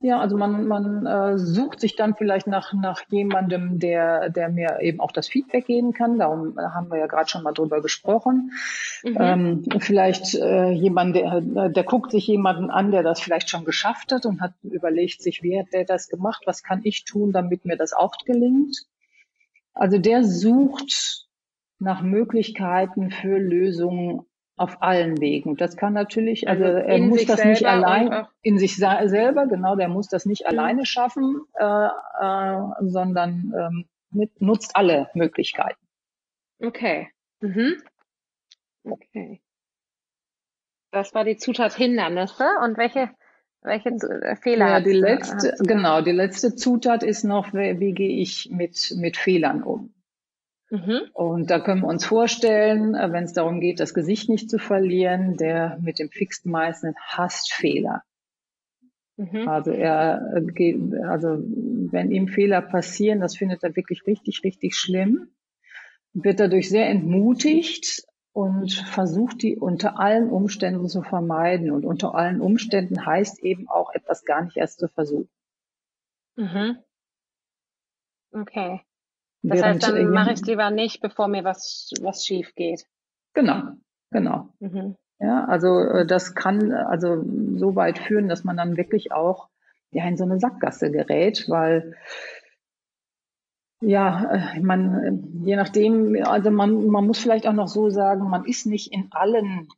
ja, 0.00 0.18
also 0.18 0.36
man, 0.36 0.66
man 0.66 1.06
äh, 1.06 1.38
sucht 1.38 1.78
sich 1.78 1.94
dann 1.94 2.16
vielleicht 2.16 2.48
nach, 2.48 2.72
nach 2.72 3.02
jemandem, 3.08 3.78
der, 3.78 4.30
der 4.30 4.48
mir 4.48 4.78
eben 4.80 4.98
auch 4.98 5.12
das 5.12 5.28
Feedback 5.28 5.66
geben 5.66 5.92
kann. 5.92 6.18
Darum 6.18 6.56
haben 6.58 6.90
wir 6.90 6.98
ja 6.98 7.06
gerade 7.06 7.28
schon 7.28 7.44
mal 7.44 7.52
drüber 7.52 7.82
gesprochen. 7.82 8.50
Mhm. 9.04 9.16
Ähm, 9.20 9.64
vielleicht 9.78 10.34
äh, 10.34 10.70
jemand, 10.70 11.14
der, 11.14 11.40
der 11.40 11.84
guckt 11.84 12.10
sich 12.10 12.26
jemanden 12.26 12.70
an, 12.70 12.90
der 12.90 13.04
das 13.04 13.20
vielleicht 13.20 13.48
schon 13.48 13.64
geschafft 13.64 14.10
hat 14.10 14.26
und 14.26 14.40
hat 14.40 14.54
überlegt 14.62 15.22
sich, 15.22 15.42
wie 15.44 15.58
hat 15.58 15.66
der 15.72 15.84
das 15.84 16.08
gemacht, 16.08 16.42
was 16.46 16.64
kann 16.64 16.80
ich 16.82 17.04
tun, 17.04 17.32
damit 17.32 17.64
mir 17.64 17.76
das 17.76 17.92
auch 17.92 18.16
gelingt. 18.24 18.76
Also 19.74 19.98
der 19.98 20.24
sucht 20.24 21.27
nach 21.78 22.02
Möglichkeiten 22.02 23.10
für 23.10 23.38
Lösungen 23.38 24.22
auf 24.56 24.82
allen 24.82 25.20
Wegen. 25.20 25.56
Das 25.56 25.76
kann 25.76 25.92
natürlich, 25.92 26.48
also, 26.48 26.64
also 26.64 26.78
er 26.78 26.98
muss 26.98 27.24
das 27.26 27.44
nicht 27.44 27.64
allein 27.64 28.26
in 28.42 28.58
sich 28.58 28.76
selber, 28.76 29.46
genau, 29.46 29.76
der 29.76 29.88
muss 29.88 30.08
das 30.08 30.26
nicht 30.26 30.42
mhm. 30.42 30.48
alleine 30.48 30.86
schaffen, 30.86 31.42
äh, 31.54 31.86
äh, 31.86 32.60
sondern 32.80 33.52
ähm, 33.56 33.88
mit, 34.10 34.40
nutzt 34.40 34.74
alle 34.74 35.08
Möglichkeiten. 35.14 35.80
Okay. 36.60 37.08
Mhm. 37.40 37.80
Okay. 38.84 39.40
Das 40.90 41.14
war 41.14 41.24
die 41.24 41.36
Zutat 41.36 41.74
Hindernisse 41.74 42.46
und 42.64 42.78
welche 42.78 43.10
welche 43.62 43.90
äh, 43.90 44.36
Fehler? 44.36 44.68
Ja, 44.68 44.80
die 44.80 44.92
letzte, 44.92 45.54
genau, 45.60 46.00
die 46.00 46.12
letzte 46.12 46.54
Zutat 46.54 47.02
ist 47.02 47.24
noch, 47.24 47.52
wie, 47.52 47.80
wie 47.80 47.92
gehe 47.92 48.20
ich 48.20 48.50
mit 48.50 48.94
mit 48.96 49.16
Fehlern 49.16 49.62
um? 49.62 49.94
Mhm. 50.70 51.00
Und 51.14 51.50
da 51.50 51.60
können 51.60 51.80
wir 51.82 51.88
uns 51.88 52.04
vorstellen, 52.04 52.94
äh, 52.94 53.10
wenn 53.12 53.24
es 53.24 53.32
darum 53.32 53.60
geht, 53.60 53.80
das 53.80 53.94
Gesicht 53.94 54.28
nicht 54.28 54.50
zu 54.50 54.58
verlieren, 54.58 55.36
der 55.36 55.78
mit 55.80 55.98
dem 55.98 56.10
Fixed 56.10 56.44
Mindset 56.44 56.96
hasst 57.06 57.52
Fehler. 57.52 58.02
Mhm. 59.16 59.48
Also 59.48 59.70
er 59.70 60.34
äh, 60.36 60.42
geht, 60.42 60.76
also 61.04 61.38
wenn 61.38 62.10
ihm 62.10 62.28
Fehler 62.28 62.60
passieren, 62.60 63.20
das 63.20 63.36
findet 63.36 63.62
er 63.64 63.74
wirklich 63.76 64.06
richtig, 64.06 64.42
richtig 64.44 64.76
schlimm, 64.76 65.30
wird 66.12 66.38
dadurch 66.38 66.68
sehr 66.68 66.88
entmutigt 66.88 68.02
und 68.32 68.72
versucht 68.72 69.42
die 69.42 69.56
unter 69.56 69.98
allen 69.98 70.30
Umständen 70.30 70.86
zu 70.86 71.02
vermeiden. 71.02 71.72
Und 71.72 71.84
unter 71.84 72.14
allen 72.14 72.40
Umständen 72.40 73.04
heißt 73.04 73.42
eben 73.42 73.68
auch 73.68 73.92
etwas 73.94 74.24
gar 74.24 74.44
nicht 74.44 74.56
erst 74.56 74.78
zu 74.78 74.88
versuchen. 74.88 75.30
Mhm. 76.36 76.78
Okay. 78.32 78.82
Das 79.48 79.62
heißt, 79.62 79.82
dann 79.82 80.10
mache 80.10 80.32
ich 80.32 80.40
es 80.40 80.46
lieber 80.46 80.70
nicht, 80.70 81.00
bevor 81.00 81.28
mir 81.28 81.44
was, 81.44 81.90
was 82.00 82.24
schief 82.24 82.54
geht. 82.54 82.86
Genau, 83.34 83.62
genau. 84.10 84.48
Mhm. 84.60 84.96
Ja, 85.20 85.44
also 85.46 85.80
äh, 85.80 86.06
das 86.06 86.34
kann 86.34 86.72
also 86.72 87.24
so 87.56 87.74
weit 87.74 87.98
führen, 87.98 88.28
dass 88.28 88.44
man 88.44 88.56
dann 88.56 88.76
wirklich 88.76 89.12
auch 89.12 89.48
ja 89.90 90.06
in 90.06 90.16
so 90.16 90.24
eine 90.24 90.38
Sackgasse 90.38 90.90
gerät, 90.90 91.46
weil 91.48 91.96
ja, 93.80 94.54
äh, 94.56 94.60
man, 94.60 95.42
je 95.44 95.56
nachdem, 95.56 96.16
also 96.24 96.50
man, 96.50 96.86
man 96.88 97.06
muss 97.06 97.18
vielleicht 97.18 97.46
auch 97.46 97.52
noch 97.52 97.68
so 97.68 97.90
sagen, 97.90 98.28
man 98.28 98.44
ist 98.44 98.66
nicht 98.66 98.92
in 98.92 99.08
allen 99.10 99.68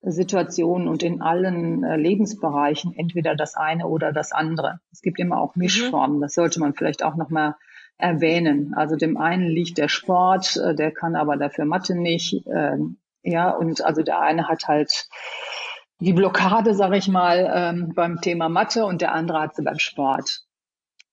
Situationen 0.00 0.86
und 0.86 1.02
in 1.02 1.20
allen 1.20 1.82
äh, 1.82 1.96
Lebensbereichen 1.96 2.94
entweder 2.94 3.34
das 3.34 3.56
eine 3.56 3.88
oder 3.88 4.12
das 4.12 4.32
andere. 4.32 4.80
Es 4.92 5.02
gibt 5.02 5.18
immer 5.18 5.40
auch 5.40 5.56
mhm. 5.56 5.62
Mischformen. 5.62 6.20
Das 6.20 6.34
sollte 6.34 6.60
man 6.60 6.74
vielleicht 6.74 7.02
auch 7.02 7.16
noch 7.16 7.30
mal 7.30 7.56
erwähnen. 7.98 8.74
Also 8.74 8.96
dem 8.96 9.16
einen 9.16 9.48
liegt 9.48 9.78
der 9.78 9.88
Sport, 9.88 10.56
äh, 10.56 10.74
der 10.74 10.92
kann 10.92 11.16
aber 11.16 11.36
dafür 11.36 11.64
Mathe 11.64 11.94
nicht. 11.94 12.46
Ähm, 12.46 12.98
ja, 13.22 13.50
und 13.50 13.84
also 13.84 14.02
der 14.02 14.20
eine 14.20 14.48
hat 14.48 14.68
halt 14.68 15.08
die 16.00 16.12
Blockade, 16.12 16.74
sag 16.74 16.94
ich 16.94 17.08
mal, 17.08 17.50
ähm, 17.52 17.92
beim 17.94 18.20
Thema 18.20 18.48
Mathe 18.48 18.86
und 18.86 19.02
der 19.02 19.12
andere 19.12 19.40
hat 19.40 19.56
sie 19.56 19.62
beim 19.62 19.78
Sport. 19.78 20.44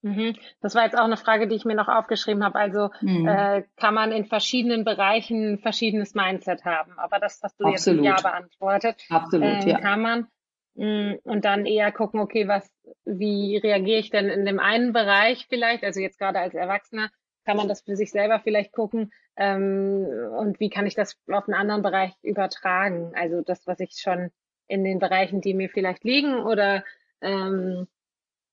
Mhm. 0.04 0.36
Das 0.62 0.76
war 0.76 0.84
jetzt 0.84 0.96
auch 0.96 1.04
eine 1.04 1.18
Frage, 1.18 1.48
die 1.48 1.56
ich 1.56 1.66
mir 1.66 1.74
noch 1.74 1.88
aufgeschrieben 1.88 2.44
habe. 2.44 2.60
Also 2.60 2.92
mhm. 3.02 3.28
äh, 3.28 3.64
kann 3.76 3.96
man 3.96 4.12
in 4.12 4.26
verschiedenen 4.26 4.86
Bereichen 4.86 5.54
ein 5.54 5.60
verschiedenes 5.60 6.14
Mindset 6.14 6.64
haben. 6.64 6.94
Aber 7.00 7.18
das 7.18 7.40
hast 7.42 7.60
du 7.60 7.66
Absolut. 7.66 8.06
jetzt 8.06 8.24
Ja 8.24 8.30
beantwortet. 8.30 9.04
Absolut, 9.10 9.64
ähm, 9.64 9.68
ja. 9.68 9.80
Kann 9.80 10.02
man. 10.02 10.28
Mm, 10.76 11.14
und 11.24 11.46
dann 11.46 11.66
eher 11.66 11.92
gucken, 11.92 12.20
okay, 12.20 12.48
was, 12.48 12.70
wie 13.06 13.58
reagiere 13.58 14.00
ich 14.00 14.10
denn 14.10 14.28
in 14.28 14.46
dem 14.46 14.60
einen 14.60 14.92
Bereich 14.92 15.48
vielleicht, 15.48 15.84
also 15.84 16.02
jetzt 16.02 16.20
gerade 16.20 16.40
als 16.40 16.54
Erwachsener, 16.54 17.10
kann 17.46 17.58
man 17.58 17.68
das 17.68 17.82
für 17.82 17.96
sich 17.96 18.12
selber 18.12 18.40
vielleicht 18.40 18.74
gucken 18.74 19.14
ähm, 19.38 20.06
und 20.38 20.60
wie 20.60 20.70
kann 20.70 20.86
ich 20.86 20.96
das 20.96 21.18
auf 21.32 21.48
einen 21.48 21.56
anderen 21.56 21.82
Bereich 21.82 22.12
übertragen? 22.24 23.14
Also 23.16 23.42
das, 23.42 23.66
was 23.68 23.80
ich 23.80 24.00
schon 24.02 24.32
in 24.68 24.84
den 24.84 25.00
Bereichen, 25.00 25.42
die 25.42 25.54
mir 25.54 25.70
vielleicht 25.70 26.04
liegen 26.04 26.40
oder 26.40 26.84
ähm, 27.22 27.88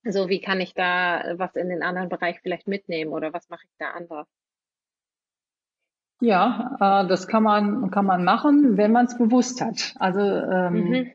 so, 0.05 0.29
wie 0.29 0.41
kann 0.41 0.61
ich 0.61 0.75
da 0.75 1.35
was 1.37 1.57
in 1.57 1.71
den 1.71 1.83
anderen 1.83 2.09
Bereich 2.09 2.41
vielleicht 2.41 2.69
mitnehmen 2.69 3.13
oder 3.13 3.33
was 3.33 3.49
mache 3.49 3.65
ich 3.65 3.75
da 3.79 3.93
anders? 3.93 4.29
Ja, 6.21 7.03
äh, 7.03 7.09
das 7.09 7.27
kann 7.27 7.43
man 7.43 7.91
kann 7.91 8.05
man 8.05 8.25
machen, 8.25 8.77
wenn 8.77 8.93
man 8.93 9.07
es 9.07 9.19
bewusst 9.19 9.61
hat. 9.61 9.95
Also 9.99 10.21
ähm, 10.21 10.75
mhm 10.75 11.13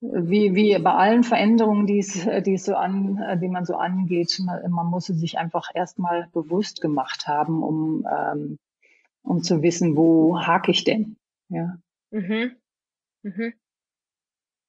wie, 0.00 0.54
wie 0.54 0.78
bei 0.78 0.92
allen 0.92 1.24
Veränderungen, 1.24 1.86
die 1.86 1.98
es, 1.98 2.26
die 2.44 2.54
es 2.54 2.64
so 2.64 2.74
an, 2.74 3.38
die 3.40 3.48
man 3.48 3.64
so 3.64 3.74
angeht, 3.74 4.40
man, 4.44 4.70
man 4.70 4.86
muss 4.86 5.08
es 5.08 5.20
sich 5.20 5.38
einfach 5.38 5.68
erstmal 5.74 6.28
bewusst 6.32 6.80
gemacht 6.80 7.26
haben, 7.26 7.62
um, 7.62 8.06
ähm, 8.10 8.58
um 9.22 9.42
zu 9.42 9.62
wissen, 9.62 9.96
wo 9.96 10.40
hake 10.40 10.70
ich 10.70 10.84
denn? 10.84 11.16
Ja. 11.48 11.76
Mhm. 12.10 12.52
Mhm. 13.22 13.52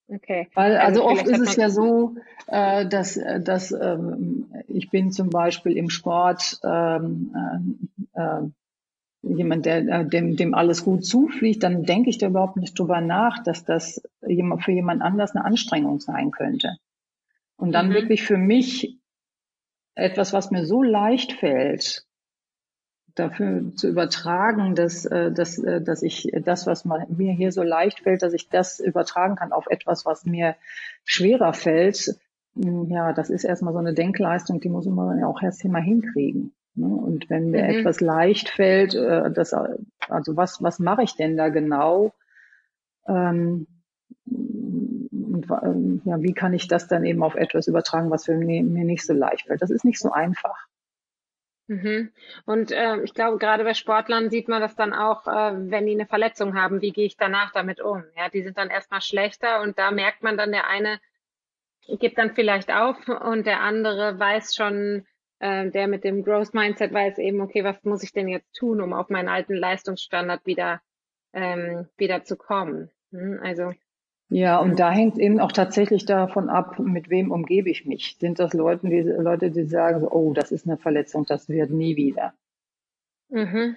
Okay. 0.08 0.48
Weil, 0.54 0.76
also, 0.76 1.06
also 1.06 1.20
oft 1.20 1.26
ist 1.26 1.40
es 1.40 1.56
ja 1.56 1.70
so, 1.70 2.16
äh, 2.46 2.86
dass, 2.86 3.18
dass 3.40 3.72
ähm, 3.72 4.52
ich 4.68 4.90
bin 4.90 5.10
zum 5.10 5.30
Beispiel 5.30 5.76
im 5.76 5.88
Sport 5.88 6.60
ähm, 6.64 7.34
äh, 8.14 8.20
äh, 8.20 8.42
jemand, 9.22 9.66
der 9.66 9.86
äh, 9.86 10.06
dem, 10.06 10.36
dem 10.36 10.54
alles 10.54 10.84
gut 10.84 11.04
zufliegt, 11.04 11.62
dann 11.62 11.84
denke 11.84 12.10
ich 12.10 12.18
da 12.18 12.26
überhaupt 12.26 12.56
nicht 12.56 12.78
drüber 12.78 13.00
nach, 13.00 13.42
dass 13.42 13.64
das 13.64 14.02
für 14.20 14.72
jemand 14.72 15.02
anders 15.02 15.34
eine 15.34 15.44
Anstrengung 15.44 16.00
sein 16.00 16.30
könnte. 16.30 16.76
Und 17.56 17.72
dann 17.72 17.90
mhm. 17.90 17.94
wirklich 17.94 18.22
für 18.22 18.36
mich 18.36 18.98
etwas, 19.94 20.32
was 20.32 20.50
mir 20.50 20.66
so 20.66 20.82
leicht 20.82 21.32
fällt, 21.32 22.06
dafür 23.14 23.74
zu 23.76 23.88
übertragen, 23.88 24.74
dass, 24.74 25.04
äh, 25.04 25.30
dass, 25.30 25.58
äh, 25.58 25.80
dass 25.80 26.02
ich 26.02 26.32
das, 26.44 26.66
was 26.66 26.84
mir 26.84 27.32
hier 27.32 27.52
so 27.52 27.62
leicht 27.62 28.00
fällt, 28.00 28.22
dass 28.22 28.32
ich 28.32 28.48
das 28.48 28.80
übertragen 28.80 29.36
kann 29.36 29.52
auf 29.52 29.66
etwas, 29.68 30.06
was 30.06 30.24
mir 30.24 30.56
schwerer 31.04 31.52
fällt, 31.52 32.16
ja, 32.54 33.12
das 33.14 33.30
ist 33.30 33.44
erstmal 33.44 33.72
so 33.72 33.78
eine 33.78 33.94
Denkleistung, 33.94 34.60
die 34.60 34.68
muss 34.68 34.84
man 34.86 35.18
ja 35.18 35.26
auch 35.26 35.42
erst 35.42 35.64
mal 35.64 35.80
hinkriegen. 35.80 36.52
Ne? 36.74 36.86
Und 36.86 37.28
wenn 37.30 37.50
mir 37.50 37.64
mhm. 37.64 37.70
etwas 37.70 38.00
leicht 38.00 38.48
fällt, 38.48 38.94
äh, 38.94 39.30
das, 39.30 39.52
also 39.52 40.36
was, 40.36 40.62
was 40.62 40.78
mache 40.78 41.02
ich 41.02 41.14
denn 41.16 41.36
da 41.36 41.48
genau? 41.48 42.14
Ähm, 43.06 43.66
und, 44.26 46.02
ja, 46.04 46.22
wie 46.22 46.34
kann 46.34 46.54
ich 46.54 46.68
das 46.68 46.86
dann 46.88 47.04
eben 47.04 47.22
auf 47.22 47.34
etwas 47.34 47.66
übertragen, 47.66 48.10
was 48.10 48.26
für 48.26 48.36
mir, 48.36 48.62
mir 48.62 48.84
nicht 48.84 49.04
so 49.04 49.12
leicht 49.12 49.46
fällt? 49.46 49.62
Das 49.62 49.70
ist 49.70 49.84
nicht 49.84 49.98
so 49.98 50.12
einfach. 50.12 50.66
Mhm. 51.68 52.12
Und 52.44 52.72
äh, 52.72 53.00
ich 53.02 53.14
glaube, 53.14 53.38
gerade 53.38 53.64
bei 53.64 53.74
Sportlern 53.74 54.30
sieht 54.30 54.48
man 54.48 54.60
das 54.60 54.74
dann 54.74 54.92
auch, 54.92 55.26
äh, 55.26 55.70
wenn 55.70 55.86
die 55.86 55.92
eine 55.92 56.06
Verletzung 56.06 56.54
haben, 56.54 56.80
wie 56.82 56.92
gehe 56.92 57.06
ich 57.06 57.16
danach 57.16 57.52
damit 57.52 57.80
um? 57.80 58.04
Ja, 58.16 58.28
die 58.28 58.42
sind 58.42 58.58
dann 58.58 58.70
erstmal 58.70 59.00
schlechter 59.00 59.62
und 59.62 59.78
da 59.78 59.90
merkt 59.90 60.22
man 60.22 60.36
dann, 60.36 60.52
der 60.52 60.68
eine 60.68 61.00
gibt 61.98 62.18
dann 62.18 62.34
vielleicht 62.34 62.72
auf 62.72 62.96
und 63.08 63.46
der 63.46 63.60
andere 63.60 64.18
weiß 64.18 64.54
schon, 64.54 65.06
äh, 65.42 65.70
der 65.70 65.88
mit 65.88 66.04
dem 66.04 66.22
Growth 66.22 66.54
Mindset 66.54 66.92
weiß 66.92 67.18
eben, 67.18 67.40
okay, 67.40 67.64
was 67.64 67.82
muss 67.84 68.04
ich 68.04 68.12
denn 68.12 68.28
jetzt 68.28 68.54
tun, 68.54 68.80
um 68.80 68.92
auf 68.92 69.10
meinen 69.10 69.28
alten 69.28 69.54
Leistungsstandard 69.54 70.46
wieder, 70.46 70.80
ähm, 71.32 71.88
wieder 71.96 72.22
zu 72.22 72.36
kommen? 72.36 72.90
Hm, 73.10 73.40
also 73.42 73.72
ja, 74.28 74.58
und 74.60 74.80
da 74.80 74.90
hängt 74.90 75.18
eben 75.18 75.40
auch 75.40 75.52
tatsächlich 75.52 76.06
davon 76.06 76.48
ab, 76.48 76.78
mit 76.78 77.10
wem 77.10 77.30
umgebe 77.30 77.68
ich 77.68 77.84
mich. 77.84 78.16
Sind 78.18 78.38
das 78.38 78.54
Leute, 78.54 78.88
die, 78.88 79.00
Leute, 79.00 79.50
die 79.50 79.64
sagen, 79.64 80.06
oh, 80.08 80.32
das 80.32 80.52
ist 80.52 80.66
eine 80.66 80.78
Verletzung, 80.78 81.26
das 81.26 81.50
wird 81.50 81.70
nie 81.70 81.96
wieder. 81.96 82.32
Mhm. 83.28 83.76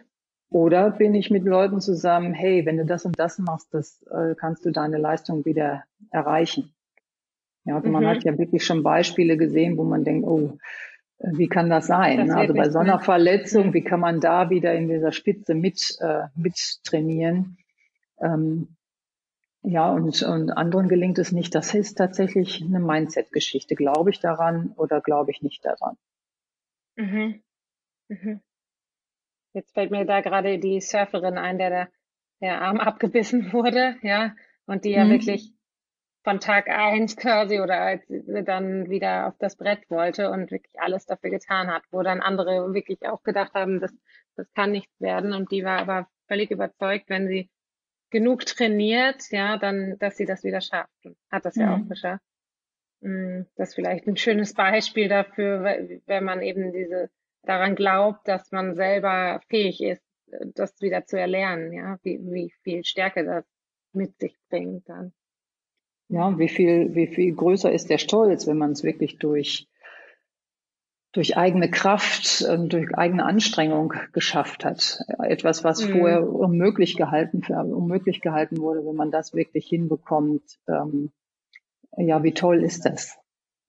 Oder 0.49 0.91
bin 0.91 1.13
ich 1.13 1.29
mit 1.29 1.43
Leuten 1.43 1.81
zusammen, 1.81 2.33
hey, 2.33 2.65
wenn 2.65 2.77
du 2.77 2.85
das 2.85 3.03
und 3.03 3.19
das 3.19 3.37
machst, 3.37 3.73
das 3.73 4.01
äh, 4.03 4.35
kannst 4.39 4.65
du 4.65 4.71
deine 4.71 4.97
Leistung 4.97 5.43
wieder 5.43 5.83
erreichen. 6.09 6.73
Ja, 7.65 7.75
also 7.75 7.87
mhm. 7.87 7.93
man 7.93 8.07
hat 8.07 8.23
ja 8.23 8.37
wirklich 8.37 8.63
schon 8.63 8.81
Beispiele 8.81 9.35
gesehen, 9.35 9.77
wo 9.77 9.83
man 9.83 10.05
denkt, 10.05 10.25
oh, 10.25 10.57
wie 11.19 11.47
kann 11.47 11.69
das 11.69 11.87
sein? 11.87 12.27
Das 12.27 12.35
also 12.35 12.53
bei 12.53 12.69
so 12.69 12.79
einer 12.79 12.99
Verletzung, 12.99 13.73
wie 13.73 13.83
kann 13.83 13.99
man 13.99 14.19
da 14.19 14.49
wieder 14.49 14.73
in 14.73 14.87
dieser 14.87 15.11
Spitze 15.11 15.55
mit, 15.55 15.97
äh, 16.01 16.27
mit 16.35 16.55
trainieren? 16.83 17.57
Ähm, 18.19 18.75
ja, 19.61 19.91
und, 19.91 20.21
und 20.21 20.51
anderen 20.51 20.87
gelingt 20.87 21.17
es 21.17 21.31
nicht. 21.31 21.55
Das 21.55 21.73
ist 21.73 21.95
tatsächlich 21.95 22.63
eine 22.63 22.79
Mindset-Geschichte. 22.79 23.75
Glaube 23.75 24.11
ich 24.11 24.19
daran 24.19 24.73
oder 24.77 25.01
glaube 25.01 25.31
ich 25.31 25.41
nicht 25.41 25.65
daran? 25.65 25.97
Mhm. 26.95 27.41
Mhm. 28.09 28.41
Jetzt 29.53 29.73
fällt 29.73 29.91
mir 29.91 30.05
da 30.05 30.21
gerade 30.21 30.59
die 30.59 30.81
Surferin 30.81 31.37
ein, 31.37 31.57
der 31.57 31.69
da 31.69 31.87
der 32.41 32.61
Arm 32.61 32.79
abgebissen 32.79 33.53
wurde, 33.53 33.95
ja, 34.01 34.35
und 34.65 34.85
die 34.85 34.91
ja 34.91 35.05
mhm. 35.05 35.11
wirklich 35.11 35.53
von 36.25 36.39
Tag 36.39 36.67
eins 36.67 37.15
quasi 37.15 37.61
oder 37.61 37.79
als 37.79 38.05
sie 38.07 38.43
dann 38.43 38.89
wieder 38.89 39.27
auf 39.27 39.35
das 39.37 39.55
Brett 39.55 39.89
wollte 39.89 40.31
und 40.31 40.51
wirklich 40.51 40.77
alles 40.79 41.05
dafür 41.05 41.29
getan 41.29 41.67
hat, 41.67 41.83
wo 41.91 42.01
dann 42.01 42.19
andere 42.19 42.73
wirklich 42.73 43.07
auch 43.07 43.21
gedacht 43.23 43.53
haben, 43.53 43.79
das, 43.79 43.93
das 44.35 44.51
kann 44.53 44.71
nichts 44.71 44.99
werden 44.99 45.33
und 45.33 45.51
die 45.51 45.63
war 45.63 45.79
aber 45.79 46.07
völlig 46.27 46.49
überzeugt, 46.49 47.09
wenn 47.09 47.27
sie 47.27 47.49
genug 48.09 48.45
trainiert, 48.45 49.31
ja, 49.31 49.57
dann, 49.57 49.97
dass 49.99 50.17
sie 50.17 50.25
das 50.25 50.43
wieder 50.43 50.61
schafft. 50.61 50.91
Hat 51.29 51.45
das 51.45 51.55
ja 51.55 51.67
mhm. 51.67 51.83
auch 51.83 51.89
geschafft. 51.89 52.23
Mm, 53.01 53.43
das 53.55 53.69
ist 53.69 53.75
vielleicht 53.75 54.07
ein 54.07 54.17
schönes 54.17 54.53
Beispiel 54.55 55.07
dafür, 55.07 55.63
wenn 56.07 56.23
man 56.23 56.41
eben 56.41 56.73
diese 56.73 57.11
daran 57.43 57.75
glaubt, 57.75 58.27
dass 58.27 58.51
man 58.51 58.75
selber 58.75 59.41
fähig 59.47 59.81
ist, 59.83 60.03
das 60.55 60.81
wieder 60.81 61.05
zu 61.05 61.19
erlernen, 61.19 61.71
ja, 61.71 61.99
wie, 62.01 62.19
wie 62.19 62.51
viel 62.63 62.83
Stärke 62.83 63.23
das 63.23 63.45
mit 63.93 64.17
sich 64.17 64.35
bringt 64.49 64.89
dann. 64.89 65.13
Ja, 66.07 66.37
wie 66.37 66.49
viel, 66.49 66.93
wie 66.93 67.07
viel 67.07 67.33
größer 67.33 67.71
ist 67.71 67.89
der 67.89 67.97
Stolz, 67.97 68.45
wenn 68.47 68.57
man 68.57 68.71
es 68.71 68.83
wirklich 68.83 69.17
durch 69.17 69.67
durch 71.15 71.37
eigene 71.37 71.71
Kraft, 71.71 72.41
durch 72.41 72.93
eigene 72.93 73.23
Anstrengung 73.23 73.93
geschafft 74.11 74.65
hat. 74.65 74.99
Etwas, 75.23 75.63
was 75.63 75.81
mhm. 75.81 75.93
vorher 75.93 76.29
unmöglich 76.29 76.97
gehalten, 76.97 77.41
unmöglich 77.53 78.19
gehalten 78.19 78.57
wurde, 78.57 78.85
wenn 78.85 78.97
man 78.97 79.11
das 79.11 79.33
wirklich 79.33 79.65
hinbekommt. 79.65 80.43
Ähm, 80.67 81.13
ja, 81.95 82.21
wie 82.23 82.33
toll 82.33 82.61
ist 82.61 82.85
das? 82.85 83.17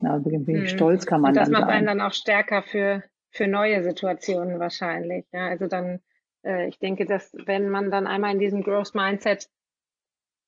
Ja, 0.01 0.21
wie 0.25 0.39
mhm. 0.39 0.67
stolz 0.67 1.07
kann 1.07 1.21
man 1.21 1.31
Und 1.31 1.37
das 1.37 1.49
dann 1.49 1.61
macht 1.61 1.71
einen 1.71 1.87
dann 1.87 2.01
auch 2.01 2.13
stärker 2.13 2.63
für, 2.63 3.05
für 3.31 3.47
neue 3.47 3.81
Situationen 3.85 4.59
wahrscheinlich. 4.59 5.25
Ja, 5.33 5.47
also 5.47 5.69
dann, 5.69 6.01
äh, 6.45 6.67
ich 6.67 6.81
denke, 6.81 7.07
dass 7.07 7.33
wenn 7.47 7.69
man 7.69 7.93
dann 7.93 8.09
einmal 8.09 8.33
in 8.33 8.41
diesem 8.41 8.65
Growth 8.65 8.97
Mindset 8.97 9.49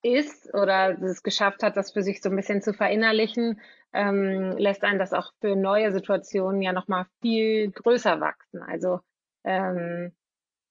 ist 0.02 0.52
oder 0.54 1.00
es 1.02 1.22
geschafft 1.22 1.62
hat, 1.62 1.76
das 1.76 1.92
für 1.92 2.02
sich 2.02 2.22
so 2.22 2.30
ein 2.30 2.36
bisschen 2.36 2.62
zu 2.62 2.72
verinnerlichen, 2.72 3.60
ähm, 3.92 4.52
lässt 4.56 4.84
einen 4.84 4.98
das 4.98 5.12
auch 5.12 5.32
für 5.40 5.56
neue 5.56 5.92
Situationen 5.92 6.62
ja 6.62 6.72
nochmal 6.72 7.06
viel 7.20 7.70
größer 7.70 8.20
wachsen. 8.20 8.62
Also 8.62 9.00
ähm, 9.44 10.12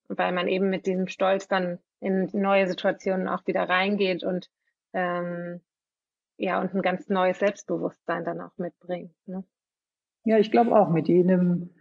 weil 0.07 0.31
man 0.31 0.47
eben 0.47 0.69
mit 0.69 0.85
diesem 0.85 1.07
Stolz 1.07 1.47
dann 1.47 1.79
in 1.99 2.29
neue 2.33 2.67
Situationen 2.67 3.27
auch 3.27 3.45
wieder 3.47 3.67
reingeht 3.67 4.23
und 4.23 4.49
ähm, 4.93 5.61
ja 6.37 6.61
und 6.61 6.73
ein 6.73 6.81
ganz 6.81 7.09
neues 7.09 7.39
Selbstbewusstsein 7.39 8.23
dann 8.23 8.41
auch 8.41 8.57
mitbringt. 8.57 9.13
Ne? 9.25 9.43
Ja, 10.23 10.37
ich 10.37 10.51
glaube 10.51 10.77
auch 10.77 10.89
mit 10.89 11.07
jedem 11.07 11.73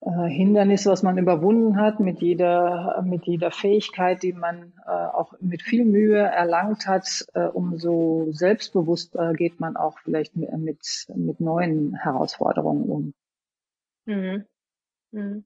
äh, 0.00 0.28
Hindernis, 0.28 0.86
was 0.86 1.02
man 1.02 1.18
überwunden 1.18 1.80
hat, 1.80 2.00
mit 2.00 2.20
jeder, 2.20 3.02
mit 3.04 3.24
jeder 3.24 3.50
Fähigkeit, 3.50 4.22
die 4.22 4.32
man 4.32 4.72
äh, 4.86 4.90
auch 4.90 5.32
mit 5.40 5.62
viel 5.62 5.84
Mühe 5.84 6.18
erlangt 6.18 6.86
hat, 6.86 7.26
äh, 7.34 7.46
umso 7.46 8.28
selbstbewusster 8.30 9.32
geht 9.32 9.58
man 9.60 9.76
auch 9.76 9.98
vielleicht 9.98 10.36
mit, 10.36 10.52
mit, 10.58 11.06
mit 11.14 11.40
neuen 11.40 11.94
Herausforderungen 11.94 12.84
um. 12.90 13.14
Mhm. 14.04 14.44
Mhm. 15.12 15.44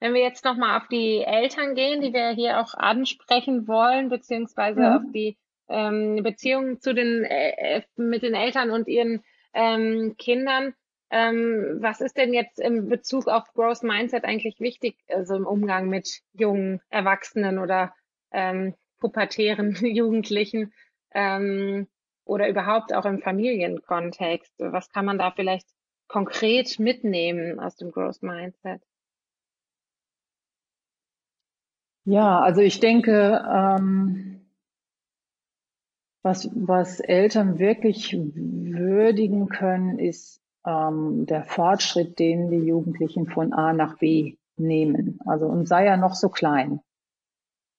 Wenn 0.00 0.14
wir 0.14 0.22
jetzt 0.22 0.44
nochmal 0.44 0.80
auf 0.80 0.88
die 0.88 1.22
Eltern 1.22 1.74
gehen, 1.74 2.00
die 2.00 2.12
wir 2.12 2.30
hier 2.30 2.60
auch 2.60 2.74
ansprechen 2.74 3.68
wollen, 3.68 4.08
beziehungsweise 4.08 4.80
ja. 4.80 4.96
auf 4.96 5.02
die 5.14 5.36
ähm, 5.68 6.22
Beziehungen 6.22 6.80
zu 6.80 6.94
den, 6.94 7.24
äh, 7.24 7.82
mit 7.96 8.22
den 8.22 8.34
Eltern 8.34 8.70
und 8.70 8.88
ihren 8.88 9.22
ähm, 9.54 10.16
Kindern, 10.18 10.74
ähm, 11.12 11.76
was 11.80 12.00
ist 12.00 12.16
denn 12.16 12.32
jetzt 12.32 12.58
im 12.58 12.88
Bezug 12.88 13.28
auf 13.28 13.52
Growth 13.52 13.82
Mindset 13.82 14.24
eigentlich 14.24 14.60
wichtig, 14.60 14.96
also 15.08 15.36
im 15.36 15.46
Umgang 15.46 15.90
mit 15.90 16.22
jungen 16.32 16.80
Erwachsenen 16.88 17.58
oder 17.58 17.94
ähm, 18.30 18.74
pubertären 18.98 19.74
Jugendlichen 19.84 20.72
ähm, 21.12 21.86
oder 22.24 22.48
überhaupt 22.48 22.94
auch 22.94 23.04
im 23.04 23.20
Familienkontext? 23.20 24.54
Was 24.58 24.88
kann 24.88 25.04
man 25.04 25.18
da 25.18 25.30
vielleicht 25.30 25.68
konkret 26.08 26.78
mitnehmen 26.78 27.60
aus 27.60 27.76
dem 27.76 27.90
Growth 27.92 28.22
Mindset? 28.22 28.80
Ja, 32.04 32.40
also 32.40 32.62
ich 32.62 32.80
denke, 32.80 33.44
ähm, 33.52 34.46
was, 36.22 36.48
was 36.54 37.00
Eltern 37.00 37.58
wirklich 37.58 38.14
würdigen 38.14 39.48
können, 39.48 39.98
ist 39.98 40.41
ähm, 40.66 41.26
der 41.26 41.44
Fortschritt, 41.44 42.18
den 42.18 42.50
die 42.50 42.66
Jugendlichen 42.66 43.26
von 43.26 43.52
A 43.52 43.72
nach 43.72 43.98
B 43.98 44.36
nehmen. 44.56 45.18
Also 45.24 45.46
und 45.46 45.66
sei 45.66 45.86
ja 45.86 45.96
noch 45.96 46.14
so 46.14 46.28
klein. 46.28 46.80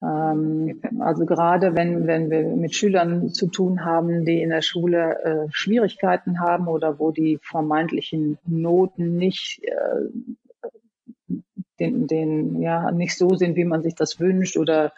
Ähm, 0.01 0.81
also 0.99 1.25
gerade 1.25 1.75
wenn, 1.75 2.07
wenn 2.07 2.29
wir 2.29 2.43
mit 2.43 2.75
Schülern 2.75 3.29
zu 3.29 3.47
tun 3.47 3.85
haben, 3.85 4.25
die 4.25 4.41
in 4.41 4.49
der 4.49 4.61
Schule 4.61 5.23
äh, 5.23 5.47
Schwierigkeiten 5.51 6.39
haben 6.39 6.67
oder 6.67 6.99
wo 6.99 7.11
die 7.11 7.39
vermeintlichen 7.41 8.37
Noten 8.45 9.15
nicht 9.15 9.61
äh, 9.63 11.37
den, 11.79 12.07
den, 12.07 12.61
ja, 12.61 12.91
nicht 12.91 13.17
so 13.17 13.35
sind, 13.35 13.55
wie 13.55 13.65
man 13.65 13.81
sich 13.81 13.95
das 13.95 14.19
wünscht 14.19 14.57
oder 14.57 14.93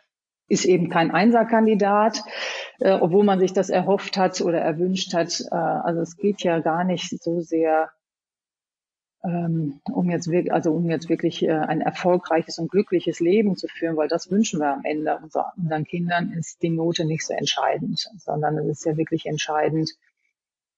ist 0.47 0.65
eben 0.65 0.89
kein 0.89 1.11
Einserkandidat, 1.11 2.23
äh, 2.79 2.91
obwohl 2.93 3.23
man 3.23 3.39
sich 3.39 3.53
das 3.53 3.69
erhofft 3.69 4.17
hat 4.17 4.41
oder 4.41 4.59
erwünscht 4.59 5.13
hat. 5.13 5.41
Äh, 5.51 5.55
also 5.55 6.01
es 6.01 6.17
geht 6.17 6.43
ja 6.43 6.59
gar 6.59 6.83
nicht 6.83 7.21
so 7.21 7.41
sehr 7.41 7.89
ähm, 9.25 9.81
um 9.91 10.09
jetzt 10.09 10.29
wirklich, 10.29 10.53
also 10.53 10.71
um 10.71 10.89
jetzt 10.89 11.09
wirklich 11.09 11.43
äh, 11.43 11.51
ein 11.51 11.81
erfolgreiches 11.81 12.59
und 12.59 12.69
glückliches 12.69 13.19
Leben 13.19 13.55
zu 13.55 13.67
führen, 13.67 13.97
weil 13.97 14.07
das 14.07 14.29
wünschen 14.29 14.59
wir 14.59 14.73
am 14.73 14.81
Ende 14.83 15.17
unser, 15.21 15.53
unseren 15.57 15.83
Kindern, 15.83 16.31
ist 16.31 16.61
die 16.61 16.69
Note 16.69 17.05
nicht 17.05 17.25
so 17.25 17.33
entscheidend, 17.33 18.07
sondern 18.17 18.57
es 18.59 18.67
ist 18.67 18.85
ja 18.85 18.97
wirklich 18.97 19.25
entscheidend, 19.25 19.91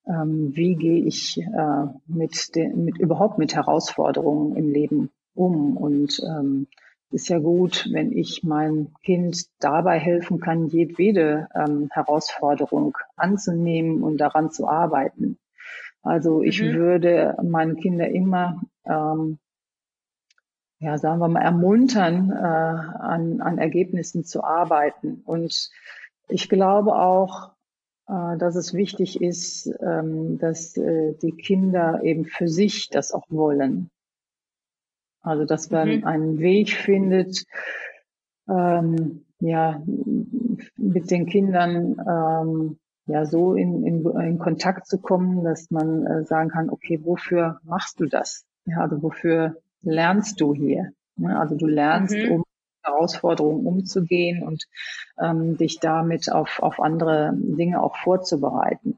ähm, 0.07 0.55
wie 0.55 0.75
gehe 0.75 1.03
ich 1.05 1.37
äh, 1.37 1.85
mit, 2.07 2.55
den, 2.55 2.85
mit 2.85 2.97
überhaupt 2.99 3.37
mit 3.37 3.53
Herausforderungen 3.53 4.55
im 4.55 4.71
Leben 4.71 5.11
um 5.33 5.75
und 5.75 6.21
ähm, 6.25 6.67
ist 7.11 7.29
ja 7.29 7.39
gut, 7.39 7.87
wenn 7.91 8.11
ich 8.11 8.43
mein 8.43 8.93
Kind 9.03 9.45
dabei 9.59 9.97
helfen 9.99 10.39
kann, 10.39 10.67
jedwede 10.67 11.47
ähm, 11.55 11.89
Herausforderung 11.91 12.97
anzunehmen 13.15 14.03
und 14.03 14.17
daran 14.17 14.51
zu 14.51 14.67
arbeiten. 14.67 15.37
Also 16.03 16.41
ich 16.41 16.61
mhm. 16.61 16.73
würde 16.73 17.37
meine 17.41 17.75
Kinder 17.75 18.09
immer 18.09 18.61
ähm, 18.85 19.39
ja, 20.79 20.97
sagen 20.97 21.19
wir 21.19 21.27
mal, 21.27 21.41
ermuntern, 21.41 22.31
äh, 22.31 22.35
an, 22.35 23.41
an 23.41 23.57
Ergebnissen 23.57 24.23
zu 24.23 24.43
arbeiten. 24.43 25.21
Und 25.25 25.71
ich 26.27 26.49
glaube 26.49 26.95
auch, 26.95 27.51
äh, 28.07 28.37
dass 28.37 28.55
es 28.55 28.73
wichtig 28.73 29.21
ist, 29.21 29.71
ähm, 29.81 30.37
dass 30.37 30.77
äh, 30.77 31.13
die 31.21 31.31
Kinder 31.31 32.01
eben 32.03 32.25
für 32.25 32.47
sich 32.47 32.89
das 32.89 33.11
auch 33.11 33.25
wollen. 33.29 33.89
Also 35.27 35.45
dass 35.45 35.69
man 35.69 35.97
mhm. 35.97 36.03
einen 36.05 36.39
Weg 36.39 36.71
findet, 36.71 37.45
ähm, 38.49 39.25
ja, 39.39 39.81
mit 40.77 41.11
den 41.11 41.25
Kindern 41.25 41.97
ähm, 41.99 42.77
ja 43.05 43.25
so 43.25 43.53
in, 43.53 43.85
in, 43.85 44.05
in 44.05 44.39
Kontakt 44.39 44.87
zu 44.87 44.99
kommen, 44.99 45.43
dass 45.43 45.69
man 45.69 46.05
äh, 46.05 46.23
sagen 46.23 46.49
kann, 46.49 46.69
okay, 46.69 46.99
wofür 47.03 47.59
machst 47.63 47.99
du 47.99 48.05
das? 48.05 48.45
Ja, 48.65 48.79
also 48.79 49.01
wofür 49.03 49.57
lernst 49.81 50.41
du 50.41 50.53
hier? 50.53 50.91
Ja, 51.17 51.39
also 51.39 51.55
du 51.55 51.67
lernst, 51.67 52.15
mhm. 52.15 52.31
um 52.31 52.43
Herausforderungen 52.83 53.65
umzugehen 53.65 54.43
und 54.43 54.63
ähm, 55.19 55.57
dich 55.57 55.79
damit 55.79 56.31
auf, 56.31 56.59
auf 56.61 56.79
andere 56.79 57.33
Dinge 57.35 57.81
auch 57.81 57.97
vorzubereiten. 57.97 58.97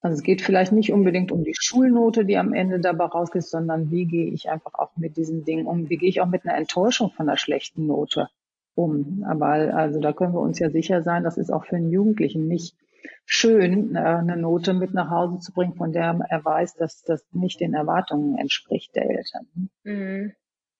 Also 0.00 0.16
es 0.16 0.22
geht 0.22 0.42
vielleicht 0.42 0.72
nicht 0.72 0.92
unbedingt 0.92 1.32
um 1.32 1.42
die 1.42 1.54
Schulnote, 1.58 2.24
die 2.24 2.36
am 2.36 2.52
Ende 2.52 2.80
dabei 2.80 3.06
rausgeht, 3.06 3.44
sondern 3.44 3.90
wie 3.90 4.04
gehe 4.04 4.30
ich 4.30 4.50
einfach 4.50 4.74
auch 4.74 4.90
mit 4.96 5.16
diesen 5.16 5.44
Dingen 5.44 5.66
um? 5.66 5.88
Wie 5.88 5.96
gehe 5.96 6.08
ich 6.08 6.20
auch 6.20 6.28
mit 6.28 6.44
einer 6.44 6.56
Enttäuschung 6.56 7.10
von 7.10 7.28
einer 7.28 7.38
schlechten 7.38 7.86
Note 7.86 8.28
um? 8.74 9.24
Aber 9.26 9.46
also 9.74 10.00
da 10.00 10.12
können 10.12 10.34
wir 10.34 10.40
uns 10.40 10.58
ja 10.58 10.70
sicher 10.70 11.02
sein, 11.02 11.24
das 11.24 11.38
ist 11.38 11.50
auch 11.50 11.64
für 11.64 11.76
einen 11.76 11.90
Jugendlichen 11.90 12.46
nicht 12.46 12.76
schön, 13.24 13.96
äh, 13.96 13.98
eine 13.98 14.36
Note 14.36 14.74
mit 14.74 14.94
nach 14.94 15.10
Hause 15.10 15.40
zu 15.40 15.52
bringen, 15.52 15.74
von 15.74 15.92
der 15.92 16.18
er 16.28 16.44
weiß, 16.44 16.74
dass 16.74 17.02
das 17.02 17.26
nicht 17.32 17.60
den 17.60 17.74
Erwartungen 17.74 18.38
entspricht 18.38 18.94
der 18.94 19.10
Eltern. 19.10 19.70
Mhm. 19.84 20.32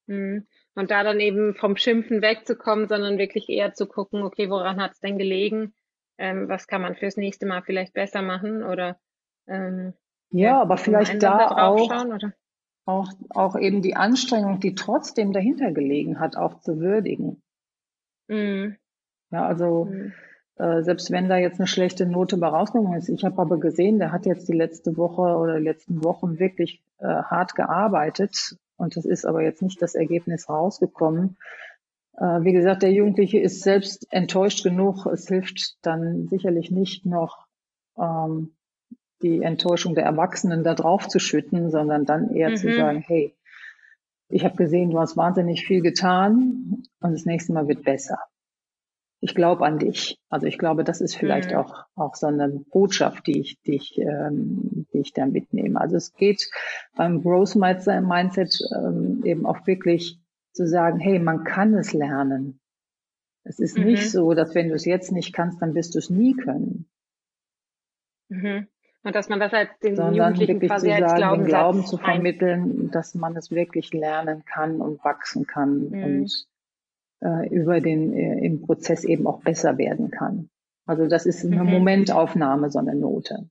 Mhm. 0.06 0.46
Und 0.74 0.90
da 0.90 1.02
dann 1.02 1.20
eben 1.20 1.54
vom 1.54 1.76
Schimpfen 1.76 2.22
wegzukommen, 2.22 2.86
sondern 2.86 3.18
wirklich 3.18 3.48
eher 3.48 3.72
zu 3.72 3.86
gucken, 3.86 4.22
okay, 4.22 4.50
woran 4.50 4.80
hat 4.80 4.92
es 4.92 5.00
denn 5.00 5.18
gelegen? 5.18 5.74
Ähm, 6.18 6.48
was 6.48 6.66
kann 6.66 6.82
man 6.82 6.94
fürs 6.94 7.16
nächste 7.16 7.46
Mal 7.46 7.62
vielleicht 7.62 7.92
besser 7.92 8.22
machen? 8.22 8.62
Oder 8.62 8.98
ähm, 9.46 9.94
ja, 10.30 10.46
ja, 10.48 10.62
aber 10.62 10.76
vielleicht 10.76 11.22
da 11.22 11.48
auch, 11.48 11.90
auch, 12.84 13.08
auch 13.30 13.56
eben 13.56 13.82
die 13.82 13.96
Anstrengung, 13.96 14.60
die 14.60 14.74
trotzdem 14.74 15.32
dahinter 15.32 15.72
gelegen 15.72 16.20
hat, 16.20 16.36
auch 16.36 16.60
zu 16.60 16.80
würdigen. 16.80 17.42
Mhm. 18.28 18.76
Ja, 19.30 19.46
also 19.46 19.86
mhm. 19.86 20.12
äh, 20.56 20.82
selbst 20.82 21.10
wenn 21.10 21.28
da 21.28 21.36
jetzt 21.36 21.60
eine 21.60 21.66
schlechte 21.66 22.06
Note 22.06 22.36
bei 22.38 22.48
rausgekommen 22.48 22.98
ist, 22.98 23.08
ich 23.08 23.24
habe 23.24 23.40
aber 23.40 23.58
gesehen, 23.58 23.98
der 23.98 24.12
hat 24.12 24.26
jetzt 24.26 24.48
die 24.48 24.56
letzte 24.56 24.96
Woche 24.96 25.22
oder 25.22 25.58
die 25.58 25.64
letzten 25.64 26.04
Wochen 26.04 26.38
wirklich 26.38 26.82
äh, 26.98 27.06
hart 27.06 27.54
gearbeitet 27.54 28.56
und 28.76 28.96
es 28.96 29.04
ist 29.04 29.24
aber 29.24 29.42
jetzt 29.42 29.62
nicht 29.62 29.80
das 29.80 29.94
Ergebnis 29.94 30.48
rausgekommen. 30.48 31.36
Äh, 32.16 32.42
wie 32.42 32.52
gesagt, 32.52 32.82
der 32.82 32.92
Jugendliche 32.92 33.38
ist 33.38 33.62
selbst 33.62 34.06
enttäuscht 34.10 34.62
genug. 34.62 35.06
Es 35.06 35.28
hilft 35.28 35.76
dann 35.82 36.28
sicherlich 36.28 36.70
nicht 36.70 37.04
noch, 37.06 37.46
ähm, 37.98 38.55
die 39.22 39.42
Enttäuschung 39.42 39.94
der 39.94 40.04
Erwachsenen 40.04 40.64
da 40.64 40.74
drauf 40.74 41.08
zu 41.08 41.18
schütten, 41.18 41.70
sondern 41.70 42.04
dann 42.04 42.34
eher 42.34 42.50
mhm. 42.50 42.56
zu 42.56 42.74
sagen, 42.74 43.00
hey, 43.00 43.34
ich 44.28 44.44
habe 44.44 44.56
gesehen, 44.56 44.90
du 44.90 44.98
hast 44.98 45.16
wahnsinnig 45.16 45.66
viel 45.66 45.80
getan 45.82 46.82
und 47.00 47.12
das 47.12 47.24
nächste 47.24 47.52
Mal 47.52 47.68
wird 47.68 47.84
besser. 47.84 48.18
Ich 49.20 49.34
glaube 49.34 49.64
an 49.64 49.78
dich. 49.78 50.18
Also 50.28 50.46
ich 50.46 50.58
glaube, 50.58 50.84
das 50.84 51.00
ist 51.00 51.16
vielleicht 51.16 51.52
mhm. 51.52 51.56
auch, 51.58 51.84
auch 51.94 52.14
so 52.14 52.26
eine 52.26 52.48
Botschaft, 52.48 53.26
die 53.26 53.40
ich, 53.40 53.60
die 53.62 53.76
ich, 53.76 53.98
ähm, 53.98 54.86
die 54.92 54.98
ich 54.98 55.12
da 55.12 55.26
mitnehme. 55.26 55.80
Also 55.80 55.96
es 55.96 56.12
geht 56.14 56.50
beim 56.96 57.22
Growth 57.22 57.56
Mindset 57.56 58.60
ähm, 58.76 59.22
eben 59.24 59.46
auch 59.46 59.66
wirklich 59.66 60.20
zu 60.52 60.66
sagen, 60.66 60.98
hey, 60.98 61.18
man 61.18 61.44
kann 61.44 61.74
es 61.74 61.92
lernen. 61.92 62.60
Es 63.44 63.58
ist 63.58 63.78
mhm. 63.78 63.84
nicht 63.84 64.10
so, 64.10 64.34
dass 64.34 64.54
wenn 64.54 64.68
du 64.68 64.74
es 64.74 64.84
jetzt 64.84 65.12
nicht 65.12 65.32
kannst, 65.32 65.62
dann 65.62 65.74
wirst 65.74 65.94
du 65.94 65.98
es 65.98 66.10
nie 66.10 66.34
können. 66.34 66.88
Mhm. 68.28 68.66
Und 69.06 69.14
dass 69.14 69.28
man 69.28 69.38
das 69.38 69.52
als 69.52 69.70
den 69.78 69.94
Sondern 69.94 70.14
Jugendlichen 70.16 70.58
quasi 70.58 70.88
sagen, 70.88 71.44
den 71.44 71.46
Glauben 71.46 71.86
zu 71.86 71.96
vermitteln, 71.96 72.90
dass 72.90 73.14
man 73.14 73.36
es 73.36 73.52
wirklich 73.52 73.92
lernen 73.92 74.44
kann 74.44 74.80
und 74.80 75.04
wachsen 75.04 75.46
kann 75.46 75.90
mhm. 75.90 76.02
und 76.02 76.46
äh, 77.20 77.48
über 77.54 77.80
den 77.80 78.12
äh, 78.12 78.44
im 78.44 78.62
Prozess 78.62 79.04
eben 79.04 79.28
auch 79.28 79.42
besser 79.42 79.78
werden 79.78 80.10
kann. 80.10 80.50
Also 80.86 81.06
das 81.06 81.24
ist 81.24 81.44
eine 81.44 81.62
mhm. 81.62 81.70
Momentaufnahme, 81.70 82.68
so 82.68 82.80
eine 82.80 82.96
Note. 82.96 83.48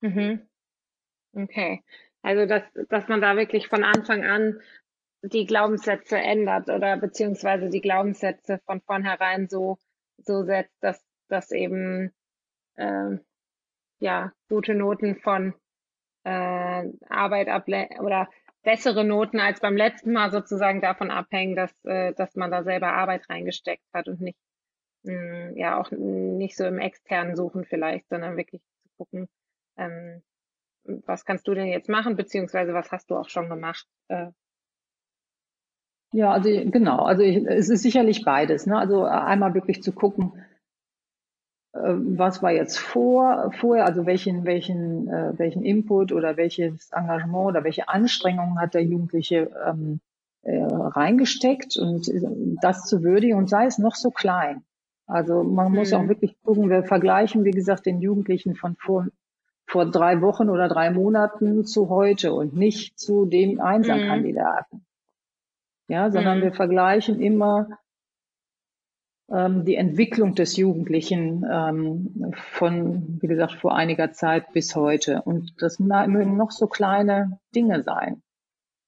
Mhm. 0.00 0.40
Okay. 1.32 1.84
Also 2.22 2.46
dass, 2.46 2.64
dass 2.88 3.06
man 3.06 3.20
da 3.20 3.36
wirklich 3.36 3.68
von 3.68 3.84
Anfang 3.84 4.24
an 4.24 4.58
die 5.22 5.46
Glaubenssätze 5.46 6.18
ändert 6.18 6.68
oder 6.70 6.96
beziehungsweise 6.96 7.68
die 7.68 7.82
Glaubenssätze 7.82 8.58
von 8.66 8.80
vornherein 8.80 9.46
so, 9.48 9.78
so 10.18 10.42
setzt, 10.42 10.74
dass, 10.82 11.00
dass 11.28 11.52
eben 11.52 12.10
äh, 12.74 13.18
ja, 14.00 14.32
gute 14.48 14.74
Noten 14.74 15.16
von 15.16 15.54
äh, 16.24 16.88
Arbeit 17.08 17.48
ablehnen 17.48 18.00
oder 18.00 18.28
bessere 18.62 19.04
Noten 19.04 19.40
als 19.40 19.60
beim 19.60 19.76
letzten 19.76 20.12
Mal 20.12 20.30
sozusagen 20.30 20.80
davon 20.80 21.10
abhängen, 21.10 21.56
dass, 21.56 21.72
äh, 21.84 22.12
dass 22.14 22.34
man 22.34 22.50
da 22.50 22.62
selber 22.62 22.92
Arbeit 22.92 23.28
reingesteckt 23.30 23.84
hat 23.94 24.08
und 24.08 24.20
nicht, 24.20 24.38
mh, 25.04 25.12
hm, 25.12 25.56
ja, 25.56 25.80
auch 25.80 25.90
nicht 25.92 26.56
so 26.56 26.64
im 26.64 26.78
externen 26.78 27.36
Suchen 27.36 27.64
vielleicht, 27.64 28.08
sondern 28.08 28.36
wirklich 28.36 28.62
zu 28.82 28.88
gucken, 28.98 29.28
ähm, 29.76 30.22
was 30.84 31.24
kannst 31.24 31.46
du 31.46 31.54
denn 31.54 31.66
jetzt 31.66 31.88
machen, 31.88 32.16
beziehungsweise 32.16 32.74
was 32.74 32.90
hast 32.90 33.10
du 33.10 33.16
auch 33.16 33.28
schon 33.28 33.48
gemacht? 33.48 33.86
Äh, 34.08 34.30
ja, 36.12 36.32
also 36.32 36.48
genau, 36.48 37.04
also 37.04 37.22
es 37.22 37.68
ist 37.68 37.82
sicherlich 37.82 38.24
beides. 38.24 38.66
Ne? 38.66 38.76
Also 38.76 39.04
einmal 39.04 39.54
wirklich 39.54 39.82
zu 39.82 39.92
gucken, 39.92 40.44
was 41.72 42.42
war 42.42 42.50
jetzt 42.50 42.78
vor, 42.78 43.52
vorher, 43.58 43.86
also 43.86 44.04
welchen, 44.04 44.44
welchen, 44.44 45.08
äh, 45.08 45.38
welchen 45.38 45.62
Input 45.62 46.12
oder 46.12 46.36
welches 46.36 46.90
Engagement 46.90 47.46
oder 47.46 47.64
welche 47.64 47.88
Anstrengungen 47.88 48.60
hat 48.60 48.74
der 48.74 48.82
Jugendliche 48.82 49.50
ähm, 49.66 50.00
äh, 50.42 50.62
reingesteckt 50.62 51.76
und 51.76 52.08
äh, 52.08 52.20
das 52.60 52.86
zu 52.86 53.02
würdigen 53.02 53.38
und 53.38 53.48
sei 53.48 53.66
es 53.66 53.78
noch 53.78 53.94
so 53.94 54.10
klein. 54.10 54.64
Also 55.06 55.44
man 55.44 55.70
mhm. 55.70 55.78
muss 55.78 55.92
auch 55.92 56.08
wirklich 56.08 56.40
gucken, 56.42 56.70
wir 56.70 56.82
vergleichen, 56.82 57.44
wie 57.44 57.50
gesagt, 57.52 57.86
den 57.86 58.00
Jugendlichen 58.00 58.56
von 58.56 58.76
vor, 58.76 59.06
vor 59.66 59.86
drei 59.86 60.20
Wochen 60.22 60.48
oder 60.48 60.68
drei 60.68 60.90
Monaten 60.90 61.64
zu 61.64 61.88
heute 61.88 62.32
und 62.32 62.54
nicht 62.54 62.98
zu 62.98 63.26
dem 63.26 63.60
Einsamkandidaten. 63.60 64.78
Mhm. 64.78 65.94
Ja, 65.94 66.10
sondern 66.10 66.38
mhm. 66.38 66.42
wir 66.42 66.52
vergleichen 66.52 67.20
immer 67.20 67.66
ähm, 67.66 67.76
die 69.32 69.76
Entwicklung 69.76 70.34
des 70.34 70.56
Jugendlichen 70.56 71.46
ähm, 71.48 72.34
von, 72.34 73.20
wie 73.20 73.28
gesagt, 73.28 73.52
vor 73.52 73.76
einiger 73.76 74.10
Zeit 74.10 74.52
bis 74.52 74.74
heute. 74.74 75.22
Und 75.22 75.54
das 75.62 75.78
mögen 75.78 76.36
noch 76.36 76.50
so 76.50 76.66
kleine 76.66 77.38
Dinge 77.54 77.84
sein. 77.84 78.22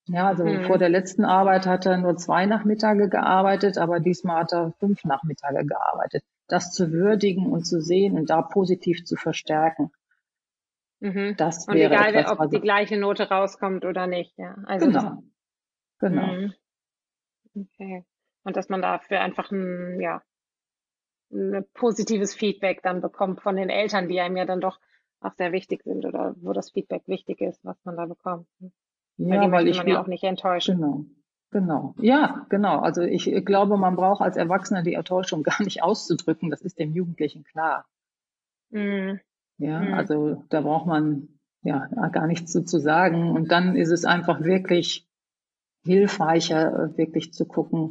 Ja, 0.07 0.27
also 0.27 0.45
mhm. 0.45 0.65
vor 0.65 0.79
der 0.79 0.89
letzten 0.89 1.25
Arbeit 1.25 1.67
hat 1.67 1.87
er 1.87 1.97
nur 1.97 2.17
zwei 2.17 2.47
Nachmittage 2.47 3.09
gearbeitet, 3.09 3.79
aber 3.79 4.01
diesmal 4.01 4.41
hat 4.41 4.53
er 4.53 4.73
fünf 4.81 5.05
Nachmittage 5.05 5.65
gearbeitet. 5.65 6.25
Das 6.49 6.73
zu 6.73 6.91
würdigen 6.91 7.47
und 7.47 7.65
zu 7.65 7.81
sehen 7.81 8.19
und 8.19 8.29
da 8.29 8.43
positiv 8.43 9.05
zu 9.05 9.15
verstärken. 9.15 9.93
Mhm. 10.99 11.37
Das 11.37 11.69
und 11.69 11.75
wäre 11.75 11.95
egal, 11.95 12.15
etwas, 12.17 12.39
ob 12.41 12.51
die 12.51 12.61
gleiche 12.61 12.99
Note 12.99 13.29
rauskommt 13.29 13.85
oder 13.85 14.09
nicht. 14.09 14.37
Ja, 14.39 14.57
also 14.67 14.87
genau. 14.87 15.23
Genau. 16.01 16.27
Mhm. 16.27 16.55
Okay. 17.55 18.05
Und 18.43 18.57
dass 18.57 18.69
man 18.69 18.83
dafür 18.83 19.21
einfach 19.21 19.53
ein, 19.53 20.01
ja, 20.01 20.21
ein 21.33 21.65
positives 21.75 22.35
Feedback 22.35 22.83
dann 22.83 23.01
bekommt 23.01 23.41
von 23.41 23.57
den 23.57 23.71
Eltern, 23.71 24.09
die 24.09 24.21
einem 24.21 24.37
ja 24.37 24.45
dann 24.45 24.61
doch 24.61 24.79
auch 25.21 25.33
sehr 25.33 25.53
wichtig 25.53 25.83
sind 25.85 26.05
oder 26.05 26.35
wo 26.41 26.53
das 26.53 26.71
Feedback 26.71 27.03
wichtig 27.07 27.41
ist, 27.41 27.65
was 27.65 27.77
man 27.85 27.97
da 27.97 28.07
bekommt. 28.07 28.47
Ja, 29.17 29.41
weil, 29.41 29.53
weil 29.53 29.69
ich 29.69 29.79
man 29.79 29.89
ja 29.89 30.03
auch 30.03 30.07
nicht 30.07 30.25
enttäuschen. 30.25 30.77
Genau. 30.77 31.05
Genau. 31.53 31.95
Ja, 31.99 32.47
genau. 32.49 32.79
Also 32.79 33.03
ich 33.03 33.27
glaube, 33.45 33.77
man 33.77 33.95
braucht 33.95 34.23
als 34.23 34.37
Erwachsener 34.37 34.83
die 34.83 34.95
Enttäuschung 34.95 35.43
gar 35.43 35.63
nicht 35.63 35.83
auszudrücken. 35.83 36.51
Das 36.51 36.63
ist 36.63 36.79
dem 36.79 36.93
Jugendlichen 36.93 37.45
klar. 37.45 37.85
Mm. 38.71 39.17
Ja, 39.59 39.81
mm. 39.81 39.95
also 39.95 40.45
da 40.49 40.63
braucht 40.63 40.87
man 40.87 41.29
ja 41.63 41.87
gar 42.09 42.27
nichts 42.27 42.53
zu, 42.53 42.65
zu 42.65 42.79
sagen. 42.79 43.31
Und 43.31 43.53
dann 43.53 43.77
ist 43.77 43.91
es 43.91 44.07
einfach 44.07 44.43
wirklich 44.43 45.07
hilfreicher, 45.85 46.97
wirklich 46.97 47.33
zu 47.33 47.45
gucken, 47.45 47.91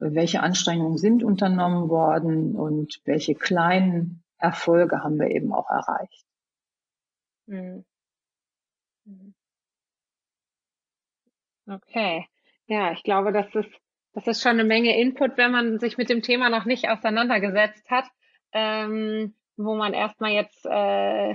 welche 0.00 0.40
Anstrengungen 0.42 0.98
sind 0.98 1.22
unternommen 1.22 1.88
worden 1.88 2.56
und 2.56 3.00
welche 3.04 3.34
kleinen 3.34 4.22
Erfolge 4.38 5.02
haben 5.02 5.18
wir 5.18 5.30
eben 5.30 5.52
auch 5.52 5.68
erreicht. 5.70 6.24
Mhm. 7.46 7.84
Okay. 11.66 12.26
Ja, 12.66 12.92
ich 12.92 13.02
glaube, 13.02 13.32
das 13.32 13.54
ist, 13.54 13.70
das 14.12 14.26
ist 14.26 14.42
schon 14.42 14.52
eine 14.52 14.64
Menge 14.64 14.98
Input, 14.98 15.36
wenn 15.36 15.52
man 15.52 15.78
sich 15.78 15.98
mit 15.98 16.08
dem 16.08 16.22
Thema 16.22 16.48
noch 16.48 16.64
nicht 16.64 16.88
auseinandergesetzt 16.88 17.88
hat, 17.90 18.06
ähm, 18.52 19.34
wo 19.56 19.74
man 19.74 19.92
erstmal 19.92 20.32
jetzt 20.32 20.64
äh, 20.64 21.34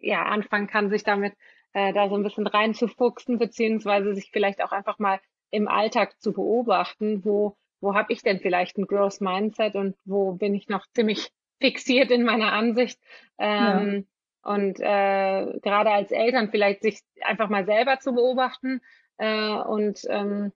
ja 0.00 0.22
anfangen 0.24 0.66
kann, 0.66 0.90
sich 0.90 1.04
damit 1.04 1.34
äh, 1.74 1.92
da 1.92 2.08
so 2.08 2.16
ein 2.16 2.22
bisschen 2.22 2.46
reinzufuchsen, 2.46 3.38
beziehungsweise 3.38 4.14
sich 4.14 4.30
vielleicht 4.32 4.62
auch 4.62 4.72
einfach 4.72 4.98
mal 4.98 5.20
im 5.50 5.68
Alltag 5.68 6.20
zu 6.20 6.32
beobachten, 6.32 7.24
wo, 7.24 7.56
wo 7.82 7.94
habe 7.94 8.12
ich 8.12 8.22
denn 8.22 8.40
vielleicht 8.40 8.78
ein 8.78 8.86
Growth 8.86 9.20
Mindset 9.20 9.74
und 9.74 9.96
wo 10.04 10.32
bin 10.32 10.54
ich 10.54 10.68
noch 10.68 10.86
ziemlich 10.94 11.30
fixiert 11.60 12.10
in 12.10 12.24
meiner 12.24 12.52
Ansicht. 12.52 12.98
Ähm, 13.38 14.06
ja. 14.44 14.54
Und 14.54 14.80
äh, 14.80 15.60
gerade 15.60 15.90
als 15.90 16.10
Eltern 16.10 16.50
vielleicht 16.50 16.82
sich 16.82 17.00
einfach 17.20 17.48
mal 17.48 17.64
selber 17.64 17.98
zu 18.00 18.12
beobachten 18.12 18.80
äh, 19.18 19.54
und 19.54 20.00
ähm, 20.08 20.52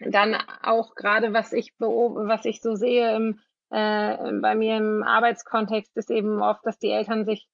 dann 0.00 0.36
auch 0.62 0.96
gerade 0.96 1.32
was 1.32 1.52
ich 1.52 1.72
was 1.78 2.44
ich 2.44 2.60
so 2.60 2.74
sehe 2.74 3.14
im, 3.14 3.38
äh, 3.70 4.32
bei 4.40 4.56
mir 4.56 4.76
im 4.76 5.04
Arbeitskontext 5.04 5.96
ist 5.96 6.10
eben 6.10 6.42
oft, 6.42 6.66
dass 6.66 6.78
die 6.78 6.90
Eltern 6.90 7.24
sich 7.24 7.46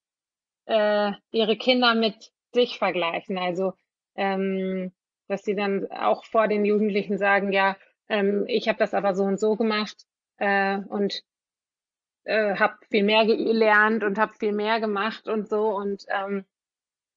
äh, 0.65 1.13
ihre 1.31 1.59
Kinder 1.59 1.95
mit 1.95 2.33
sich 2.55 2.79
vergleichen. 2.79 3.37
Also 3.37 3.75
ähm, 4.15 4.93
dass 5.29 5.43
sie 5.43 5.55
dann 5.55 5.91
auch 5.93 6.25
vor 6.25 6.49
den 6.49 6.65
Jugendlichen 6.65 7.19
sagen, 7.19 7.53
ja, 7.53 7.77
ähm, 8.11 8.45
ich 8.49 8.69
habe 8.69 8.79
das 8.79 8.93
aber 8.93 9.15
so 9.15 9.25
und 9.25 9.41
so 9.41 9.57
gemacht 9.57 10.05
äh, 10.37 10.79
und 10.79 11.23
äh, 12.25 12.57
habe 12.57 12.75
viel 12.91 13.05
mehr 13.05 13.25
gelernt 13.25 14.05
und 14.05 14.19
habe 14.19 14.35
viel 14.35 14.53
mehr 14.53 14.81
gemacht 14.81 15.29
und 15.29 15.49
so 15.49 15.75
und 15.77 16.05
ähm, 16.09 16.45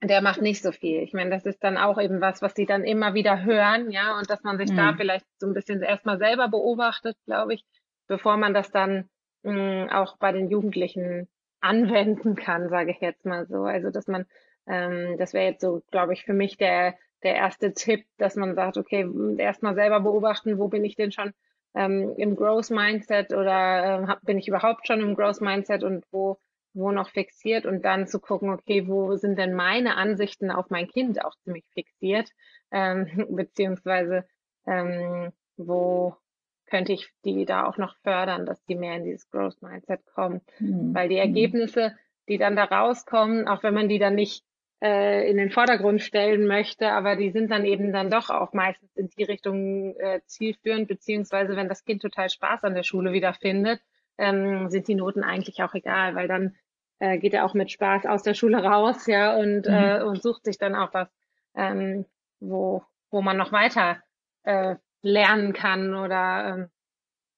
der 0.01 0.21
macht 0.21 0.41
nicht 0.41 0.61
so 0.61 0.71
viel. 0.71 1.01
Ich 1.01 1.13
meine, 1.13 1.29
das 1.29 1.45
ist 1.45 1.63
dann 1.63 1.77
auch 1.77 1.99
eben 1.99 2.21
was, 2.21 2.41
was 2.41 2.53
sie 2.55 2.65
dann 2.65 2.83
immer 2.83 3.13
wieder 3.13 3.43
hören, 3.43 3.89
ja, 3.89 4.17
und 4.17 4.29
dass 4.29 4.43
man 4.43 4.57
sich 4.57 4.71
mhm. 4.71 4.77
da 4.77 4.93
vielleicht 4.93 5.25
so 5.39 5.47
ein 5.47 5.53
bisschen 5.53 5.81
erstmal 5.81 6.17
selber 6.17 6.49
beobachtet, 6.49 7.17
glaube 7.25 7.53
ich, 7.53 7.65
bevor 8.07 8.37
man 8.37 8.53
das 8.53 8.71
dann 8.71 9.09
mh, 9.43 9.97
auch 9.97 10.17
bei 10.17 10.31
den 10.31 10.49
Jugendlichen 10.49 11.29
anwenden 11.61 12.35
kann, 12.35 12.69
sage 12.69 12.91
ich 12.91 12.99
jetzt 12.99 13.25
mal 13.25 13.47
so. 13.47 13.63
Also 13.63 13.89
dass 13.89 14.07
man, 14.07 14.25
ähm, 14.67 15.17
das 15.17 15.33
wäre 15.33 15.51
jetzt 15.51 15.61
so, 15.61 15.81
glaube 15.91 16.13
ich, 16.13 16.25
für 16.25 16.33
mich 16.33 16.57
der 16.57 16.95
der 17.23 17.35
erste 17.35 17.73
Tipp, 17.73 18.05
dass 18.17 18.35
man 18.35 18.55
sagt, 18.55 18.77
okay, 18.77 19.07
erstmal 19.37 19.75
selber 19.75 20.01
beobachten, 20.01 20.57
wo 20.57 20.67
bin 20.67 20.83
ich 20.83 20.95
denn 20.95 21.11
schon 21.11 21.33
ähm, 21.75 22.13
im 22.17 22.35
Growth 22.35 22.69
Mindset 22.69 23.33
oder 23.33 24.07
äh, 24.09 24.25
bin 24.25 24.37
ich 24.37 24.47
überhaupt 24.47 24.87
schon 24.87 25.01
im 25.01 25.15
Growth 25.15 25.41
Mindset 25.41 25.83
und 25.83 26.05
wo 26.11 26.37
wo 26.73 26.91
noch 26.91 27.09
fixiert 27.09 27.65
und 27.65 27.85
dann 27.85 28.07
zu 28.07 28.19
gucken, 28.19 28.49
okay, 28.49 28.87
wo 28.87 29.15
sind 29.15 29.37
denn 29.37 29.53
meine 29.53 29.95
Ansichten 29.95 30.51
auf 30.51 30.69
mein 30.69 30.87
Kind 30.87 31.23
auch 31.23 31.35
ziemlich 31.43 31.65
fixiert, 31.73 32.29
ähm, 32.71 33.05
beziehungsweise 33.29 34.25
ähm, 34.65 35.31
wo 35.57 36.15
könnte 36.65 36.93
ich 36.93 37.11
die 37.23 37.45
da 37.45 37.67
auch 37.67 37.77
noch 37.77 37.95
fördern, 37.97 38.45
dass 38.45 38.63
die 38.65 38.75
mehr 38.75 38.95
in 38.95 39.03
dieses 39.03 39.29
Growth 39.29 39.61
Mindset 39.61 40.03
kommen. 40.15 40.41
Mhm. 40.59 40.95
Weil 40.95 41.09
die 41.09 41.17
Ergebnisse, 41.17 41.95
die 42.27 42.37
dann 42.39 42.55
da 42.55 42.63
rauskommen, 42.63 43.47
auch 43.47 43.61
wenn 43.61 43.75
man 43.75 43.89
die 43.89 43.99
dann 43.99 44.15
nicht 44.15 44.43
äh, 44.83 45.29
in 45.29 45.37
den 45.37 45.49
Vordergrund 45.49 46.01
stellen 46.01 46.45
möchte, 46.45 46.91
aber 46.91 47.15
die 47.15 47.31
sind 47.31 47.49
dann 47.51 47.63
eben 47.63 47.93
dann 47.93 48.09
doch 48.09 48.29
auch 48.29 48.51
meistens 48.51 48.93
in 48.97 49.07
die 49.17 49.23
Richtung 49.23 49.95
äh, 49.95 50.19
zielführend, 50.25 50.89
beziehungsweise 50.89 51.55
wenn 51.55 51.69
das 51.69 51.85
Kind 51.85 52.01
total 52.01 52.29
Spaß 52.29 52.65
an 52.65 52.75
der 52.75 52.83
Schule 52.83 53.13
wieder 53.13 53.33
findet, 53.33 53.79
ähm, 54.17 54.69
sind 54.69 54.89
die 54.89 54.95
Noten 54.95 55.23
eigentlich 55.23 55.63
auch 55.63 55.73
egal, 55.73 56.15
weil 56.15 56.27
dann 56.27 56.55
äh, 56.99 57.17
geht 57.17 57.33
er 57.33 57.45
auch 57.45 57.53
mit 57.53 57.71
Spaß 57.71 58.05
aus 58.05 58.23
der 58.23 58.33
Schule 58.33 58.61
raus, 58.61 59.07
ja, 59.07 59.37
und, 59.37 59.67
mhm. 59.67 59.73
äh, 59.73 60.03
und 60.03 60.21
sucht 60.21 60.43
sich 60.43 60.57
dann 60.57 60.75
auch 60.75 60.93
was, 60.93 61.07
ähm, 61.55 62.05
wo, 62.41 62.83
wo 63.09 63.21
man 63.21 63.37
noch 63.37 63.53
weiter 63.53 64.03
äh, 64.43 64.75
lernen 65.01 65.53
kann 65.53 65.95
oder 65.95 66.69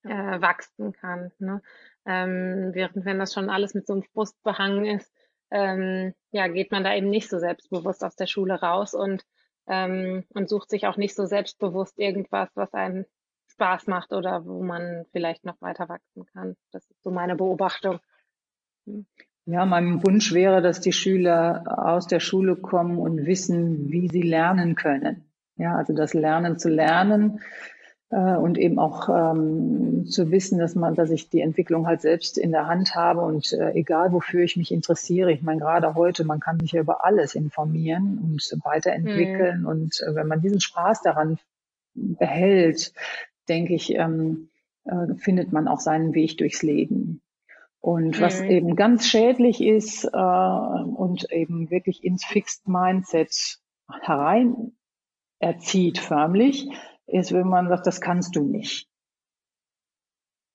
ähm, 0.03 0.11
äh, 0.11 0.41
wachsen 0.41 0.93
kann. 0.93 1.31
Ne? 1.37 1.61
Ähm, 2.07 2.71
während 2.73 3.05
wenn 3.05 3.19
das 3.19 3.33
schon 3.35 3.51
alles 3.51 3.75
mit 3.75 3.85
so 3.85 3.93
einem 3.93 4.03
Frust 4.03 4.41
behangen 4.41 4.85
ist, 4.85 5.11
ähm, 5.51 6.13
ja, 6.35 6.49
geht 6.49 6.69
man 6.69 6.83
da 6.83 6.93
eben 6.93 7.09
nicht 7.09 7.29
so 7.29 7.39
selbstbewusst 7.39 8.03
aus 8.03 8.17
der 8.17 8.27
Schule 8.27 8.55
raus 8.55 8.93
und, 8.93 9.23
ähm, 9.67 10.25
und 10.33 10.49
sucht 10.49 10.69
sich 10.69 10.85
auch 10.85 10.97
nicht 10.97 11.15
so 11.15 11.25
selbstbewusst 11.25 11.97
irgendwas, 11.97 12.49
was 12.55 12.73
einen 12.73 13.05
Spaß 13.47 13.87
macht 13.87 14.11
oder 14.11 14.45
wo 14.45 14.61
man 14.61 15.05
vielleicht 15.13 15.45
noch 15.45 15.61
weiter 15.61 15.87
wachsen 15.87 16.25
kann. 16.33 16.57
Das 16.73 16.83
ist 16.89 17.01
so 17.03 17.09
meine 17.09 17.37
Beobachtung. 17.37 17.99
Ja, 19.45 19.65
mein 19.65 20.05
Wunsch 20.05 20.33
wäre, 20.33 20.61
dass 20.61 20.81
die 20.81 20.91
Schüler 20.91 21.63
aus 21.67 22.05
der 22.05 22.19
Schule 22.19 22.57
kommen 22.57 22.97
und 22.97 23.25
wissen, 23.25 23.89
wie 23.89 24.09
sie 24.09 24.21
lernen 24.21 24.75
können. 24.75 25.31
Ja, 25.55 25.77
also 25.77 25.93
das 25.93 26.13
Lernen 26.13 26.59
zu 26.59 26.67
lernen 26.67 27.39
und 28.09 28.57
eben 28.57 28.77
auch 28.77 29.09
ähm, 29.09 30.05
zu 30.05 30.31
wissen, 30.31 30.59
dass 30.59 30.75
man, 30.75 30.93
dass 30.93 31.09
ich 31.09 31.29
die 31.29 31.41
Entwicklung 31.41 31.87
halt 31.87 32.01
selbst 32.01 32.37
in 32.37 32.51
der 32.51 32.67
Hand 32.67 32.95
habe 32.95 33.21
und 33.21 33.51
äh, 33.53 33.71
egal 33.71 34.11
wofür 34.11 34.43
ich 34.43 34.57
mich 34.57 34.71
interessiere, 34.71 35.31
ich 35.31 35.41
meine 35.41 35.59
gerade 35.59 35.95
heute, 35.95 36.23
man 36.23 36.39
kann 36.39 36.59
sich 36.59 36.73
ja 36.73 36.81
über 36.81 37.03
alles 37.03 37.33
informieren 37.33 38.19
und 38.23 38.63
weiterentwickeln 38.63 39.61
mhm. 39.61 39.67
und 39.67 40.01
äh, 40.01 40.13
wenn 40.13 40.27
man 40.27 40.41
diesen 40.41 40.61
Spaß 40.61 41.01
daran 41.01 41.39
behält, 41.95 42.93
denke 43.47 43.73
ich, 43.73 43.95
ähm, 43.95 44.49
äh, 44.85 45.15
findet 45.17 45.51
man 45.51 45.67
auch 45.67 45.79
seinen 45.79 46.13
Weg 46.13 46.37
durchs 46.37 46.61
Leben. 46.61 47.21
Und 47.79 48.19
was 48.19 48.41
mhm. 48.41 48.49
eben 48.49 48.75
ganz 48.75 49.07
schädlich 49.07 49.61
ist 49.61 50.05
äh, 50.05 50.17
und 50.17 51.31
eben 51.31 51.69
wirklich 51.69 52.03
ins 52.03 52.25
Fixed 52.25 52.67
Mindset 52.67 53.59
herein 54.01 54.71
erzieht 55.39 55.99
förmlich, 55.99 56.67
ist, 57.07 57.31
wenn 57.33 57.47
man 57.47 57.69
sagt, 57.69 57.87
das 57.87 58.01
kannst 58.01 58.35
du 58.35 58.43
nicht. 58.43 58.89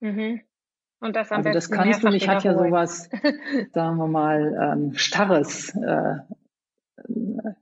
Mhm. 0.01 0.41
Und 1.01 1.17
das 1.17 1.31
am 1.31 1.39
also 1.39 1.51
das 1.51 1.71
kannst 1.71 2.03
du 2.03 2.09
nicht, 2.11 2.29
hat 2.29 2.45
ja 2.45 2.55
sowas, 2.55 3.09
sagen 3.73 3.97
wir 3.97 4.07
mal, 4.07 4.75
ähm, 4.75 4.95
starres. 4.95 5.75
Äh, 5.75 6.17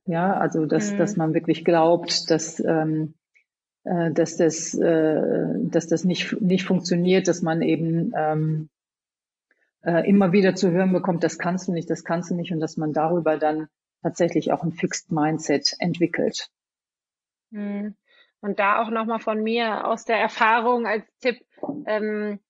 ja, 0.06 0.36
also 0.36 0.66
dass, 0.66 0.92
mhm. 0.92 0.98
dass 0.98 1.16
man 1.16 1.34
wirklich 1.34 1.64
glaubt, 1.64 2.30
dass 2.30 2.58
ähm, 2.60 3.14
äh, 3.88 4.12
dass 4.12 4.36
das, 4.36 4.74
äh, 4.74 5.46
dass 5.62 5.86
das 5.86 6.04
nicht, 6.04 6.40
nicht 6.40 6.64
funktioniert, 6.64 7.26
dass 7.26 7.40
man 7.42 7.62
eben 7.62 8.12
ähm, 8.14 8.68
äh, 9.82 10.08
immer 10.08 10.32
wieder 10.32 10.54
zu 10.54 10.70
hören 10.70 10.92
bekommt, 10.92 11.24
das 11.24 11.38
kannst 11.38 11.68
du 11.68 11.72
nicht, 11.72 11.88
das 11.88 12.04
kannst 12.04 12.30
du 12.30 12.34
nicht 12.34 12.52
und 12.52 12.60
dass 12.60 12.76
man 12.76 12.92
darüber 12.92 13.38
dann 13.38 13.68
tatsächlich 14.02 14.52
auch 14.52 14.62
ein 14.62 14.72
Fixed 14.72 15.10
Mindset 15.10 15.74
entwickelt. 15.78 16.50
Hm. 17.52 17.94
Und 18.40 18.58
da 18.58 18.82
auch 18.82 18.90
nochmal 18.90 19.20
von 19.20 19.42
mir 19.42 19.86
aus 19.86 20.04
der 20.04 20.18
Erfahrung 20.18 20.86
als 20.86 21.04
Tipp, 21.20 21.44
ähm, 21.86 22.40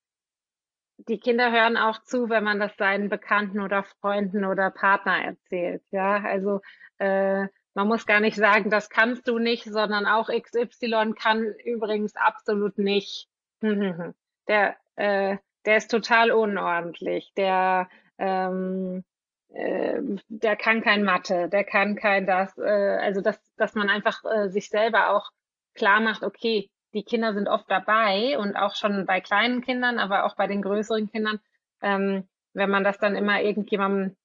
die 1.08 1.18
Kinder 1.18 1.50
hören 1.52 1.76
auch 1.76 2.02
zu, 2.02 2.28
wenn 2.28 2.44
man 2.44 2.58
das 2.58 2.76
seinen 2.76 3.08
Bekannten 3.08 3.60
oder 3.60 3.84
Freunden 3.84 4.44
oder 4.44 4.70
Partner 4.70 5.24
erzählt. 5.24 5.82
Ja, 5.90 6.20
also 6.22 6.60
äh, 6.98 7.46
man 7.74 7.88
muss 7.88 8.04
gar 8.04 8.20
nicht 8.20 8.36
sagen, 8.36 8.70
das 8.70 8.90
kannst 8.90 9.28
du 9.28 9.38
nicht, 9.38 9.64
sondern 9.64 10.06
auch 10.06 10.28
XY 10.28 11.14
kann 11.16 11.44
übrigens 11.64 12.16
absolut 12.16 12.78
nicht. 12.78 13.28
Der 14.48 14.76
äh, 14.96 15.36
der 15.68 15.76
ist 15.76 15.90
total 15.90 16.30
unordentlich, 16.30 17.32
der, 17.36 17.88
ähm, 18.16 19.04
äh, 19.50 20.00
der 20.28 20.56
kann 20.56 20.80
kein 20.82 21.04
Mathe, 21.04 21.50
der 21.50 21.62
kann 21.64 21.94
kein 21.94 22.26
das, 22.26 22.56
äh, 22.56 22.62
also 23.02 23.20
dass, 23.20 23.38
dass 23.56 23.74
man 23.74 23.90
einfach 23.90 24.24
äh, 24.24 24.48
sich 24.48 24.70
selber 24.70 25.10
auch 25.10 25.30
klar 25.78 26.00
macht, 26.00 26.22
okay, 26.22 26.70
die 26.92 27.02
Kinder 27.02 27.34
sind 27.34 27.48
oft 27.48 27.70
dabei 27.70 28.38
und 28.38 28.56
auch 28.56 28.74
schon 28.74 29.06
bei 29.06 29.20
kleinen 29.20 29.62
Kindern, 29.62 29.98
aber 29.98 30.24
auch 30.24 30.36
bei 30.36 30.46
den 30.46 30.62
größeren 30.62 31.10
Kindern, 31.10 31.38
ähm, 31.82 32.28
wenn 32.54 32.70
man 32.70 32.84
das 32.84 32.98
dann 32.98 33.14
immer 33.14 33.40
irgendjemandem 33.40 34.16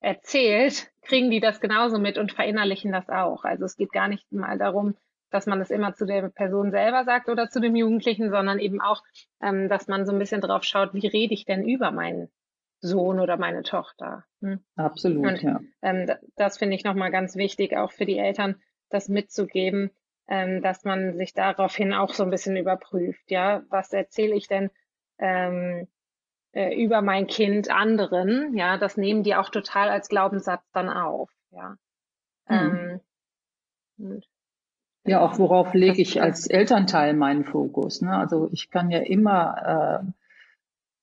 erzählt, 0.00 0.90
kriegen 1.02 1.30
die 1.30 1.40
das 1.40 1.60
genauso 1.60 1.98
mit 1.98 2.18
und 2.18 2.32
verinnerlichen 2.32 2.92
das 2.92 3.08
auch. 3.08 3.44
Also 3.44 3.64
es 3.64 3.76
geht 3.76 3.92
gar 3.92 4.08
nicht 4.08 4.30
mal 4.30 4.58
darum, 4.58 4.94
dass 5.30 5.46
man 5.46 5.58
das 5.58 5.70
immer 5.70 5.94
zu 5.94 6.06
der 6.06 6.28
Person 6.28 6.70
selber 6.70 7.04
sagt 7.04 7.28
oder 7.28 7.48
zu 7.48 7.60
dem 7.60 7.74
Jugendlichen, 7.74 8.30
sondern 8.30 8.58
eben 8.58 8.80
auch, 8.80 9.02
ähm, 9.42 9.68
dass 9.68 9.88
man 9.88 10.06
so 10.06 10.12
ein 10.12 10.18
bisschen 10.18 10.40
drauf 10.40 10.64
schaut, 10.64 10.94
wie 10.94 11.06
rede 11.06 11.34
ich 11.34 11.44
denn 11.44 11.66
über 11.66 11.90
meinen 11.90 12.28
Sohn 12.80 13.20
oder 13.20 13.36
meine 13.36 13.62
Tochter. 13.62 14.24
Hm? 14.40 14.60
Absolut, 14.76 15.26
Und, 15.26 15.42
ja. 15.42 15.60
Ähm, 15.82 16.10
das 16.36 16.58
finde 16.58 16.76
ich 16.76 16.84
nochmal 16.84 17.10
ganz 17.10 17.36
wichtig, 17.36 17.76
auch 17.76 17.90
für 17.90 18.06
die 18.06 18.18
Eltern, 18.18 18.60
das 18.90 19.08
mitzugeben, 19.08 19.90
ähm, 20.28 20.62
dass 20.62 20.84
man 20.84 21.16
sich 21.16 21.32
daraufhin 21.34 21.92
auch 21.94 22.12
so 22.12 22.24
ein 22.24 22.30
bisschen 22.30 22.56
überprüft. 22.56 23.30
Ja, 23.30 23.62
was 23.68 23.92
erzähle 23.92 24.34
ich 24.34 24.48
denn 24.48 24.70
ähm, 25.18 25.86
äh, 26.52 26.74
über 26.74 27.02
mein 27.02 27.26
Kind 27.26 27.70
anderen? 27.70 28.56
Ja, 28.56 28.78
das 28.78 28.96
nehmen 28.96 29.22
die 29.22 29.34
auch 29.34 29.50
total 29.50 29.88
als 29.88 30.08
Glaubenssatz 30.08 30.64
dann 30.72 30.88
auf. 30.88 31.30
Ja. 31.50 31.76
Mhm. 32.48 33.00
Ähm, 33.98 34.22
ja, 35.04 35.20
auch 35.20 35.38
worauf 35.38 35.72
lege 35.72 36.02
ich 36.02 36.20
als 36.20 36.48
Elternteil 36.48 37.14
meinen 37.14 37.44
Fokus? 37.44 38.02
Ne? 38.02 38.16
Also 38.16 38.48
ich 38.50 38.70
kann 38.70 38.90
ja 38.90 38.98
immer, 38.98 40.02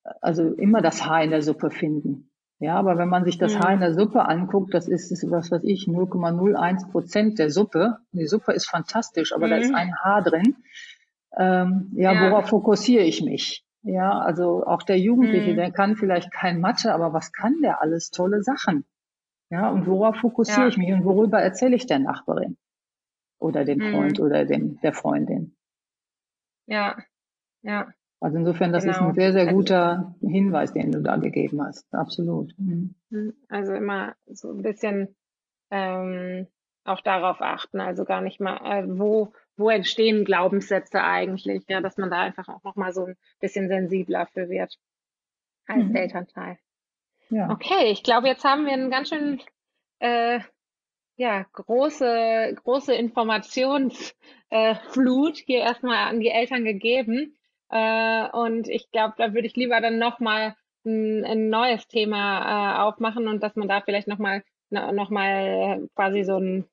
äh, 0.03 0.11
also 0.21 0.51
immer 0.53 0.81
das 0.81 1.05
Haar 1.05 1.23
in 1.23 1.31
der 1.31 1.41
Suppe 1.41 1.71
finden. 1.71 2.29
Ja, 2.63 2.75
aber 2.75 2.97
wenn 2.97 3.09
man 3.09 3.25
sich 3.25 3.37
das 3.37 3.53
ja. 3.53 3.59
Haar 3.59 3.73
in 3.73 3.81
der 3.81 3.93
Suppe 3.93 4.25
anguckt, 4.25 4.73
das 4.73 4.87
ist, 4.87 5.11
ist 5.11 5.29
was 5.29 5.51
weiß 5.51 5.63
ich, 5.63 5.87
0,01 5.87 6.91
Prozent 6.91 7.39
der 7.39 7.49
Suppe. 7.49 7.97
Die 8.11 8.25
Suppe 8.25 8.53
ist 8.53 8.69
fantastisch, 8.69 9.33
aber 9.33 9.47
mhm. 9.47 9.49
da 9.49 9.57
ist 9.57 9.69
mhm. 9.69 9.75
ein 9.75 9.95
Haar 9.97 10.23
drin. 10.23 10.55
Ähm, 11.37 11.91
ja, 11.93 12.13
ja, 12.13 12.31
worauf 12.31 12.49
fokussiere 12.49 13.03
ich 13.03 13.21
mich? 13.21 13.65
Ja, 13.81 14.19
also 14.19 14.65
auch 14.65 14.83
der 14.83 14.99
Jugendliche, 14.99 15.51
mhm. 15.51 15.57
der 15.57 15.71
kann 15.71 15.97
vielleicht 15.97 16.31
kein 16.31 16.61
Mathe, 16.61 16.93
aber 16.93 17.11
was 17.11 17.33
kann 17.33 17.61
der 17.61 17.81
alles 17.81 18.11
tolle 18.11 18.41
Sachen? 18.43 18.85
Ja, 19.49 19.69
und 19.69 19.85
worauf 19.85 20.15
fokussiere 20.17 20.61
ja. 20.61 20.67
ich 20.67 20.77
mich 20.77 20.93
und 20.93 21.03
worüber 21.03 21.39
erzähle 21.39 21.75
ich 21.75 21.85
der 21.85 21.99
Nachbarin? 21.99 22.57
oder 23.43 23.65
dem 23.65 23.79
Freund 23.79 24.19
mhm. 24.19 24.25
oder 24.25 24.45
dem, 24.45 24.79
der 24.81 24.93
Freundin. 24.93 25.55
Ja, 26.65 26.97
ja. 27.61 27.93
Also 28.23 28.37
insofern, 28.37 28.71
das 28.71 28.83
genau. 28.83 28.93
ist 28.93 29.01
ein 29.01 29.13
genau. 29.13 29.15
sehr, 29.15 29.33
sehr 29.33 29.47
also 29.47 29.55
guter 29.55 30.15
Hinweis, 30.21 30.71
den 30.71 30.93
du 30.93 31.01
da 31.01 31.17
gegeben 31.17 31.61
hast. 31.61 31.93
Absolut. 31.93 32.53
Mhm. 32.57 32.95
mhm. 33.09 33.33
Also 33.49 33.73
immer 33.73 34.15
so 34.27 34.49
ein 34.51 34.61
bisschen 34.61 35.13
ähm, 35.69 36.47
auch 36.85 37.01
darauf 37.01 37.41
achten, 37.41 37.81
also 37.81 38.05
gar 38.05 38.21
nicht 38.21 38.39
mal, 38.39 38.55
äh, 38.63 38.85
wo, 38.87 39.33
wo 39.57 39.69
entstehen 39.69 40.23
Glaubenssätze 40.23 41.03
eigentlich, 41.03 41.65
ja, 41.67 41.81
dass 41.81 41.97
man 41.97 42.09
da 42.09 42.21
einfach 42.21 42.47
auch 42.47 42.63
nochmal 42.63 42.93
so 42.93 43.07
ein 43.07 43.17
bisschen 43.41 43.67
sensibler 43.67 44.25
für 44.27 44.47
wird 44.47 44.73
als 45.67 45.83
mhm. 45.83 45.93
Elternteil. 45.93 46.57
Ja. 47.29 47.49
Okay, 47.49 47.91
ich 47.91 48.03
glaube, 48.03 48.27
jetzt 48.27 48.45
haben 48.45 48.65
wir 48.65 48.71
einen 48.71 48.89
ganz 48.89 49.09
schön 49.09 49.41
äh, 49.99 50.39
ja, 51.17 51.45
große, 51.51 52.55
große 52.63 52.93
Informationsflut 52.93 54.13
äh, 54.49 55.43
hier 55.45 55.59
erstmal 55.59 56.07
an 56.07 56.21
die 56.21 56.29
Eltern 56.29 56.63
gegeben. 56.63 57.35
Äh, 57.73 58.29
und 58.33 58.67
ich 58.67 58.91
glaube, 58.91 59.15
da 59.17 59.33
würde 59.33 59.47
ich 59.47 59.55
lieber 59.55 59.81
dann 59.81 59.97
nochmal 59.97 60.55
ein, 60.85 61.25
ein 61.25 61.49
neues 61.49 61.87
Thema 61.87 62.77
äh, 62.77 62.81
aufmachen 62.83 63.27
und 63.27 63.41
dass 63.41 63.55
man 63.55 63.67
da 63.67 63.81
vielleicht 63.81 64.07
nochmal 64.07 64.43
noch 64.69 65.09
mal 65.09 65.87
quasi 65.95 66.23
so 66.23 66.37
ein 66.37 66.65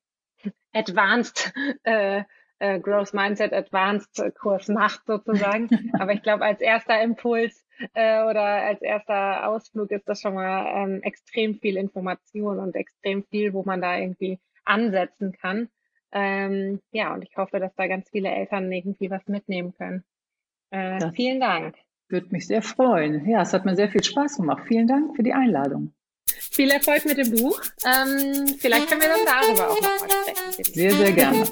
Advanced 0.73 1.53
äh, 1.83 2.23
äh, 2.59 2.79
Growth 2.79 3.13
Mindset 3.13 3.53
Advanced 3.53 4.23
Kurs 4.39 4.67
macht 4.67 5.05
sozusagen. 5.07 5.69
Aber 5.99 6.13
ich 6.13 6.21
glaube, 6.21 6.45
als 6.45 6.61
erster 6.61 7.01
Impuls 7.01 7.65
äh, 7.93 8.23
oder 8.23 8.43
als 8.43 8.81
erster 8.81 9.47
Ausflug 9.47 9.89
ist 9.91 10.07
das 10.07 10.21
schon 10.21 10.35
mal 10.35 10.83
ähm, 10.83 11.01
extrem 11.01 11.55
viel 11.55 11.77
Information 11.77 12.59
und 12.59 12.75
extrem 12.75 13.23
viel, 13.23 13.53
wo 13.53 13.63
man 13.63 13.81
da 13.81 13.97
irgendwie 13.97 14.39
ansetzen 14.65 15.31
kann. 15.31 15.69
Ähm, 16.11 16.79
ja, 16.91 17.13
und 17.13 17.23
ich 17.23 17.35
hoffe, 17.37 17.59
dass 17.59 17.73
da 17.75 17.87
ganz 17.87 18.09
viele 18.09 18.29
Eltern 18.29 18.71
irgendwie 18.71 19.09
was 19.09 19.25
mitnehmen 19.27 19.73
können. 19.73 20.03
Äh, 20.71 21.11
vielen 21.11 21.39
Dank. 21.39 21.75
Würde 22.09 22.27
mich 22.31 22.47
sehr 22.47 22.61
freuen. 22.61 23.25
Ja, 23.29 23.41
es 23.41 23.53
hat 23.53 23.65
mir 23.65 23.75
sehr 23.75 23.89
viel 23.89 24.03
Spaß 24.03 24.37
gemacht. 24.37 24.63
Vielen 24.67 24.87
Dank 24.87 25.15
für 25.15 25.23
die 25.23 25.33
Einladung. 25.33 25.93
Viel 26.27 26.71
Erfolg 26.71 27.05
mit 27.05 27.17
dem 27.17 27.31
Buch. 27.31 27.61
Ähm, 27.85 28.47
vielleicht 28.59 28.89
können 28.89 29.01
wir 29.01 29.09
dann 29.09 29.25
darüber 29.25 29.69
auch 29.69 29.81
noch 29.81 29.99
mal 29.99 30.09
sprechen. 30.09 30.73
Sehr, 30.73 30.91
sehr 30.91 31.11
gerne. 31.13 31.45